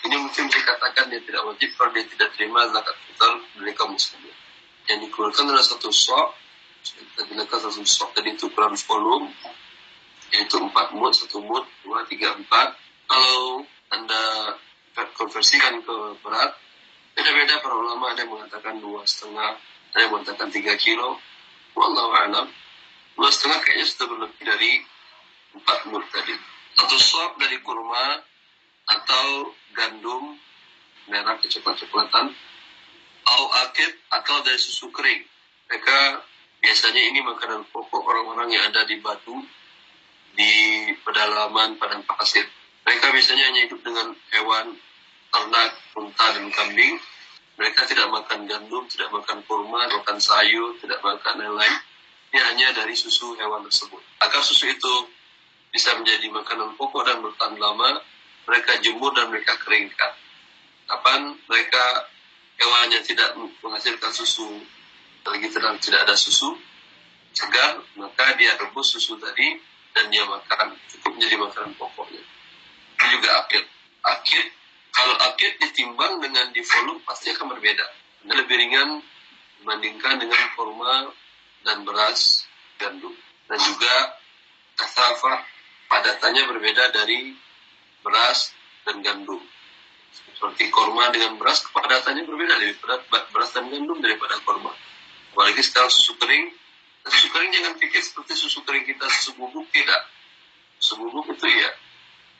ini 0.00 0.16
mungkin 0.16 0.48
dikatakan 0.48 1.12
dia 1.12 1.20
tidak 1.20 1.42
wajib 1.44 1.70
kalau 1.76 1.90
dia 1.92 2.04
tidak 2.08 2.32
terima 2.32 2.64
zakat 2.72 2.96
fitrah 3.04 3.36
kaum 3.76 3.92
muslimin. 3.92 4.36
Yang 4.88 4.98
dikeluarkan 5.08 5.44
adalah 5.52 5.66
satu 5.66 5.92
sok, 5.92 6.28
kita 6.80 7.20
gunakan 7.28 7.58
satu 7.60 7.84
sok 7.84 8.10
tadi 8.16 8.32
itu 8.32 8.48
ukuran 8.48 8.74
volume, 8.80 9.28
yaitu 10.32 10.56
empat 10.56 10.96
mut, 10.96 11.12
satu 11.12 11.44
mut, 11.44 11.68
dua, 11.84 12.08
tiga, 12.08 12.32
empat. 12.32 12.80
Kalau 13.04 13.66
anda 13.92 14.56
konversikan 15.14 15.84
ke 15.84 15.96
berat, 16.24 16.56
beda-beda 17.12 17.60
para 17.60 17.76
ulama 17.76 18.16
ada 18.16 18.24
yang 18.24 18.32
mengatakan 18.32 18.80
dua 18.80 19.04
setengah, 19.04 19.60
ada 19.92 19.98
yang 20.00 20.12
mengatakan 20.16 20.48
tiga 20.48 20.74
kilo. 20.80 21.20
Wallahu 21.76 22.12
alam, 22.16 22.46
dua 23.14 23.28
setengah 23.30 23.62
kayaknya 23.62 23.86
sudah 23.86 24.06
berlebih 24.10 24.42
dari 24.42 24.72
empat 25.54 25.78
mut 25.92 26.02
tadi. 26.08 26.34
Satu 26.74 26.96
sok 26.96 27.36
dari 27.36 27.60
kurma 27.60 28.22
atau 28.90 29.54
gandum 29.74 30.38
merah 31.10 31.36
kecoklat-coklatan 31.42 32.30
au 33.26 33.44
akid 33.66 33.92
atau 34.10 34.42
dari 34.46 34.58
susu 34.58 34.88
kering. 34.94 35.22
Mereka 35.70 35.98
biasanya 36.62 37.02
ini 37.14 37.20
makanan 37.22 37.66
pokok 37.70 38.02
orang-orang 38.02 38.54
yang 38.54 38.64
ada 38.70 38.86
di 38.86 38.98
batu 38.98 39.34
di 40.34 40.52
pedalaman 41.02 41.76
padang 41.78 42.02
pasir. 42.06 42.46
Mereka 42.86 43.12
biasanya 43.12 43.44
hanya 43.50 43.60
hidup 43.68 43.80
dengan 43.84 44.16
hewan 44.34 44.74
ternak, 45.30 45.70
unta 45.94 46.26
dan 46.34 46.46
kambing. 46.50 46.98
Mereka 47.60 47.84
tidak 47.86 48.08
makan 48.08 48.48
gandum, 48.48 48.88
tidak 48.88 49.12
makan 49.12 49.44
kurma, 49.44 49.84
makan 50.00 50.16
sayur, 50.16 50.80
tidak 50.80 50.98
makan 51.04 51.44
lain-lain. 51.44 51.76
Ini 52.32 52.40
hanya 52.40 52.68
dari 52.72 52.96
susu 52.96 53.36
hewan 53.36 53.66
tersebut. 53.68 54.00
Agar 54.24 54.40
susu 54.40 54.70
itu 54.70 54.94
bisa 55.70 55.92
menjadi 55.98 56.30
makanan 56.32 56.74
pokok 56.80 57.04
dan 57.04 57.20
bertahan 57.20 57.60
lama, 57.60 58.00
mereka 58.50 58.82
jemur 58.82 59.14
dan 59.14 59.30
mereka 59.30 59.54
keringkan. 59.62 60.10
Kapan 60.90 61.38
mereka 61.46 62.10
hewannya 62.58 62.98
tidak 63.06 63.38
menghasilkan 63.62 64.10
susu, 64.10 64.58
lagi 65.22 65.46
tidak, 65.54 65.78
tidak 65.78 66.02
ada 66.02 66.18
susu, 66.18 66.58
segar, 67.30 67.78
maka 67.94 68.34
dia 68.34 68.58
rebus 68.58 68.90
susu 68.90 69.14
tadi 69.22 69.54
dan 69.94 70.10
dia 70.10 70.26
makan, 70.26 70.74
cukup 70.90 71.14
menjadi 71.14 71.36
makanan 71.38 71.72
pokoknya. 71.78 72.22
Ini 72.98 73.06
juga 73.14 73.30
akid. 73.46 73.64
Akid, 74.02 74.46
kalau 74.90 75.14
akid 75.30 75.52
ditimbang 75.62 76.18
dengan 76.18 76.50
di 76.50 76.60
volume 76.66 77.00
pasti 77.06 77.30
akan 77.30 77.54
berbeda. 77.54 77.86
Ini 78.26 78.32
lebih 78.34 78.56
ringan 78.58 79.00
dibandingkan 79.62 80.20
dengan 80.20 80.42
kurma 80.58 81.14
dan 81.62 81.86
beras 81.86 82.44
gandum. 82.82 83.14
Dan 83.46 83.58
juga 83.62 83.94
kasafah 84.74 85.42
padatannya 85.90 86.42
berbeda 86.54 86.94
dari 86.94 87.34
beras 88.00 88.52
dan 88.84 89.00
gandum. 89.04 89.40
Seperti 90.10 90.72
korma 90.72 91.12
dengan 91.12 91.36
beras 91.36 91.62
kepadatannya 91.68 92.24
berbeda 92.26 92.54
daripada 92.58 92.98
beras 93.30 93.50
dan 93.52 93.68
gandum 93.68 94.00
daripada 94.00 94.40
korma. 94.42 94.72
Apalagi 95.30 95.62
sekarang 95.62 95.92
susu 95.92 96.16
kering, 96.18 96.50
susu 97.06 97.28
kering 97.30 97.50
jangan 97.54 97.74
pikir 97.78 98.00
seperti 98.02 98.32
susu 98.34 98.64
kering 98.66 98.84
kita 98.88 99.06
susu 99.06 99.36
bubuk 99.38 99.68
tidak. 99.70 100.08
Susu 100.80 100.96
bubuk 100.96 101.28
itu 101.36 101.46
ya, 101.46 101.70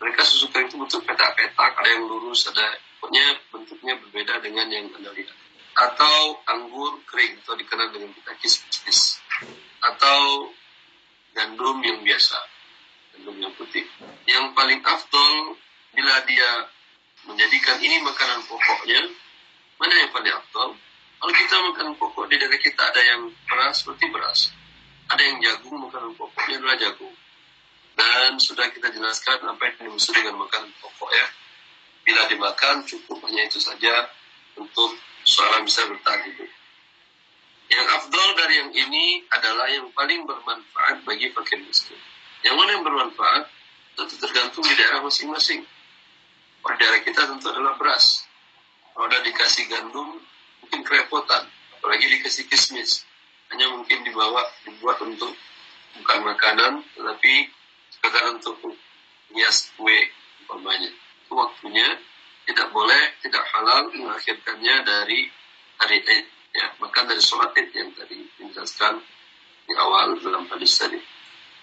mereka 0.01 0.25
susu 0.25 0.49
kering 0.49 0.73
itu 0.73 0.81
bentuk 0.81 1.05
petak-petak, 1.05 1.73
ada 1.77 1.89
yang 1.93 2.09
lurus, 2.09 2.49
ada 2.49 2.81
pokoknya 2.99 3.37
bentuknya 3.53 3.95
berbeda 4.01 4.35
dengan 4.43 4.67
yang 4.73 4.89
anda 4.97 5.13
lihat. 5.13 5.37
Atau 5.77 6.41
anggur 6.51 6.99
kering 7.07 7.39
atau 7.47 7.55
dikenal 7.55 7.95
dengan 7.95 8.11
kita 8.17 8.33
kis-kis. 8.43 9.23
Atau 9.81 10.51
gandum 11.37 11.79
yang 11.85 12.03
biasa 12.03 12.60
gandum 13.21 13.37
yang 13.37 13.53
putih. 13.53 13.85
Yang 14.25 14.57
paling 14.57 14.81
afdol 14.81 15.61
bila 15.93 16.25
dia 16.25 16.73
menjadikan 17.29 17.77
ini 17.85 18.01
makanan 18.01 18.49
pokoknya, 18.49 19.12
mana 19.77 19.93
yang 19.93 20.09
paling 20.09 20.33
afdol? 20.33 20.73
Kalau 21.21 21.35
kita 21.37 21.57
makan 21.61 21.87
pokok 22.01 22.33
di 22.33 22.41
daerah 22.41 22.57
kita 22.57 22.81
ada 22.81 23.01
yang 23.05 23.29
beras 23.45 23.85
seperti 23.85 24.09
beras. 24.09 24.49
Ada 25.12 25.21
yang 25.21 25.37
jagung, 25.45 25.77
makanan 25.85 26.16
pokoknya 26.16 26.64
adalah 26.64 26.81
jagung. 26.81 27.12
Dan 27.93 28.41
sudah 28.41 28.73
kita 28.73 28.89
jelaskan 28.89 29.45
apa 29.45 29.61
yang 29.68 29.93
dimaksud 29.93 30.16
dengan 30.16 30.41
makanan 30.41 30.73
pokok 30.81 31.11
ya. 31.12 31.27
Bila 32.09 32.25
dimakan 32.25 32.89
cukup 32.89 33.21
hanya 33.29 33.45
itu 33.45 33.61
saja 33.61 34.09
untuk 34.57 34.97
seorang 35.29 35.68
bisa 35.68 35.85
bertahan 35.85 36.25
hidup. 36.25 36.49
Yang 37.68 37.87
afdol 38.01 38.29
dari 38.41 38.55
yang 38.64 38.73
ini 38.73 39.29
adalah 39.29 39.68
yang 39.68 39.93
paling 39.93 40.25
bermanfaat 40.25 41.05
bagi 41.05 41.29
fakir 41.37 41.61
miskin. 41.61 42.01
Yang 42.41 42.55
mana 42.57 42.70
yang 42.72 42.84
bermanfaat 42.84 43.43
tentu 43.97 44.14
tergantung 44.16 44.64
di 44.64 44.74
daerah 44.76 45.05
masing-masing. 45.05 45.61
Pada 46.61 46.76
daerah 46.80 47.01
kita 47.05 47.28
tentu 47.28 47.47
adalah 47.53 47.76
beras. 47.76 48.24
Kalau 48.93 49.07
ada 49.09 49.20
dikasih 49.24 49.68
gandum, 49.68 50.20
mungkin 50.64 50.80
kerepotan. 50.84 51.49
Apalagi 51.80 52.09
dikasih 52.09 52.49
kismis. 52.49 53.05
Hanya 53.53 53.72
mungkin 53.72 54.05
dibawa, 54.05 54.45
dibuat 54.64 55.01
untuk 55.05 55.32
bukan 56.01 56.18
makanan, 56.22 56.84
tetapi 56.97 57.51
sekedar 57.91 58.24
untuk 58.32 58.57
hias 59.34 59.72
kue 59.74 60.09
umpamanya. 60.47 60.91
Itu 61.26 61.32
waktunya 61.34 61.99
tidak 62.47 62.68
boleh, 62.72 63.03
tidak 63.20 63.45
halal 63.53 63.91
mengakhirkannya 63.95 64.74
dari 64.86 65.28
hari 65.80 65.99
Id. 66.03 66.26
Ya, 66.51 66.66
makan 66.82 67.05
dari 67.07 67.22
sholat 67.22 67.55
Id 67.55 67.70
yang 67.74 67.91
tadi 67.95 68.26
dijelaskan 68.38 68.99
di 69.66 69.72
awal 69.78 70.18
dalam 70.18 70.51
hadis 70.51 70.74
tadi. 70.78 70.99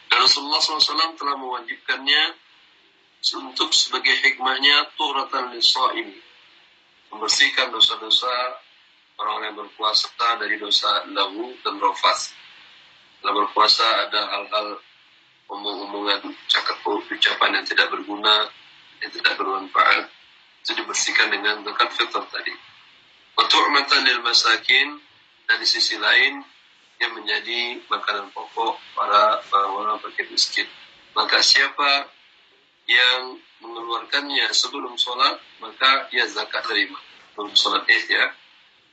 Dan 0.07 0.17
Rasulullah 0.23 0.61
SAW 0.63 1.19
telah 1.19 1.35
mewajibkannya 1.35 2.23
untuk 3.43 3.75
sebagai 3.75 4.13
hikmahnya 4.23 4.95
turatan 4.95 5.51
ini 5.97 6.15
membersihkan 7.11 7.71
dosa-dosa 7.71 8.31
orang 9.17 9.51
yang 9.51 9.55
berpuasa 9.57 10.07
dari 10.37 10.59
dosa 10.61 11.07
lagu 11.11 11.55
dan 11.65 11.81
rofas. 11.81 12.31
Dalam 13.19 13.43
berpuasa 13.43 14.07
ada 14.07 14.21
hal-hal 14.29 14.77
omong-omongan, 15.49 16.35
cakap 16.45 16.77
ucapan 16.85 17.57
yang 17.59 17.65
tidak 17.65 17.89
berguna, 17.89 18.51
yang 19.01 19.11
tidak 19.11 19.33
bermanfaat, 19.39 20.05
itu 20.61 20.71
dibersihkan 20.77 21.33
dengan 21.33 21.65
zakat 21.65 21.89
fitrah 21.97 22.27
tadi. 22.29 22.53
Untuk 23.37 23.61
lil 24.05 24.19
masakin 24.21 24.97
dan 25.47 25.57
di 25.61 25.67
sisi 25.69 25.97
lain 25.97 26.41
yang 26.97 27.13
menjadi 27.13 27.81
makanan 27.89 28.33
pokok 28.33 28.77
para 28.97 29.41
orang 29.69 30.01
fakir 30.01 30.25
miskin. 30.33 30.65
Maka 31.13 31.41
siapa 31.41 32.09
yang 32.89 33.37
mengeluarkannya 33.61 34.49
sebelum 34.53 34.97
sholat, 34.97 35.37
maka 35.61 36.09
dia 36.13 36.25
zakat 36.29 36.65
terima. 36.65 36.97
Sebelum 37.33 37.53
sholat 37.53 37.83
id 37.85 38.05
ya. 38.09 38.25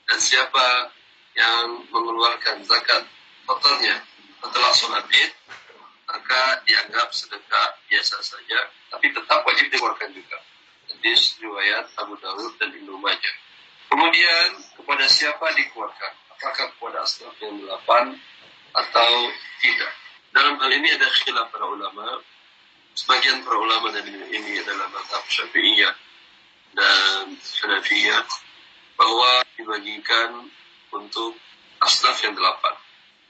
Dan 0.04 0.18
siapa 0.20 0.92
yang 1.36 1.84
mengeluarkan 1.88 2.60
zakat 2.64 3.08
totalnya 3.48 4.04
setelah 4.40 4.72
sholat 4.76 5.04
id, 5.08 5.32
maka 6.04 6.60
dianggap 6.68 7.08
sedekah 7.12 7.68
biasa 7.88 8.20
saja, 8.20 8.68
tapi 8.92 9.08
tetap 9.12 9.40
wajib 9.48 9.72
dikeluarkan 9.72 10.12
juga. 10.12 10.38
Hadis 10.92 11.40
riwayat 11.40 11.88
Abu 12.00 12.16
Dawud 12.20 12.56
dan 12.60 12.72
Ibnu 12.72 13.00
Majah. 13.00 13.36
Kemudian 13.88 14.48
kepada 14.76 15.04
siapa 15.08 15.52
dikeluarkan? 15.56 16.12
Apakah 16.34 16.74
kepada 16.74 17.06
asnaf 17.06 17.38
yang 17.38 17.62
delapan 17.62 18.18
atau 18.74 19.10
tidak? 19.62 19.92
Dalam 20.34 20.58
hal 20.58 20.70
ini 20.74 20.90
ada 20.90 21.06
khilaf 21.22 21.46
para 21.54 21.70
ulama. 21.70 22.18
Sebagian 22.94 23.42
para 23.46 23.58
ulama 23.58 23.90
dan 23.90 24.06
ini 24.06 24.52
adalah 24.62 24.86
mazhab 24.90 25.22
Syafi'iyah 25.26 25.94
dan 26.74 27.38
Hanafiyah 27.38 28.22
bahwa 28.98 29.42
dibagikan 29.58 30.46
untuk 30.94 31.38
asnaf 31.82 32.18
yang 32.22 32.34
delapan. 32.34 32.74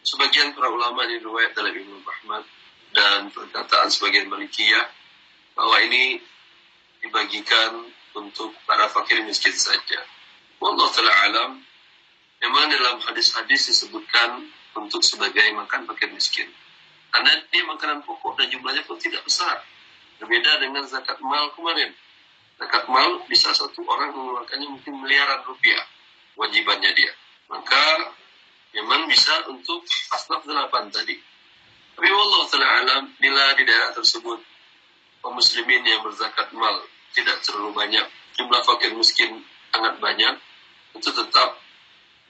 Sebagian 0.05 0.53
para 0.53 0.69
ulama 0.69 1.09
di 1.09 1.17
riwayat 1.21 1.57
dalam 1.57 1.73
Ibnu 1.73 1.97
Ahmad 2.05 2.45
dan 2.93 3.33
perkataan 3.33 3.89
sebagian 3.89 4.29
Malikiyah 4.29 4.85
bahwa 5.57 5.77
ini 5.81 6.21
dibagikan 7.01 7.89
untuk 8.17 8.53
para 8.65 8.89
fakir 8.89 9.21
miskin 9.25 9.53
saja. 9.53 10.01
Wallah 10.61 10.89
ta'ala 10.93 11.13
alam, 11.29 11.51
memang 12.45 12.69
dalam 12.69 13.01
hadis-hadis 13.01 13.73
disebutkan 13.73 14.45
untuk 14.77 15.01
sebagai 15.01 15.49
makan 15.57 15.89
fakir 15.89 16.13
miskin. 16.13 16.49
Karena 17.09 17.31
dia 17.49 17.63
makanan 17.65 18.05
pokok 18.05 18.37
dan 18.37 18.53
jumlahnya 18.53 18.85
pun 18.85 18.99
tidak 19.01 19.25
besar. 19.25 19.63
Berbeda 20.21 20.61
dengan 20.61 20.85
zakat 20.85 21.17
mal 21.25 21.49
kemarin. 21.57 21.95
Zakat 22.61 22.85
mal 22.91 23.25
bisa 23.27 23.55
satu 23.57 23.83
orang 23.89 24.13
mengeluarkannya 24.13 24.69
mungkin 24.69 24.93
miliaran 25.01 25.41
rupiah 25.47 25.83
wajibannya 26.37 26.91
dia. 26.93 27.13
Maka 27.49 28.13
memang 28.75 29.07
bisa 29.07 29.47
untuk 29.49 29.87
asnaf 30.11 30.43
delapan 30.43 30.91
tadi 30.91 31.35
tapi 31.95 32.11
Allah 32.11 32.43
Ta'ala 32.51 32.69
alam, 32.83 33.03
bila 33.23 33.55
di 33.55 33.63
daerah 33.63 33.95
tersebut 33.95 34.43
kaum 35.23 35.35
muslimin 35.39 35.83
yang 35.87 36.03
berzakat 36.03 36.51
mal 36.53 36.83
tidak 37.15 37.39
terlalu 37.47 37.71
banyak, 37.71 38.07
jumlah 38.35 38.61
fakir 38.67 38.93
miskin 38.99 39.47
sangat 39.71 39.95
banyak, 40.03 40.35
itu 40.99 41.11
tetap 41.15 41.55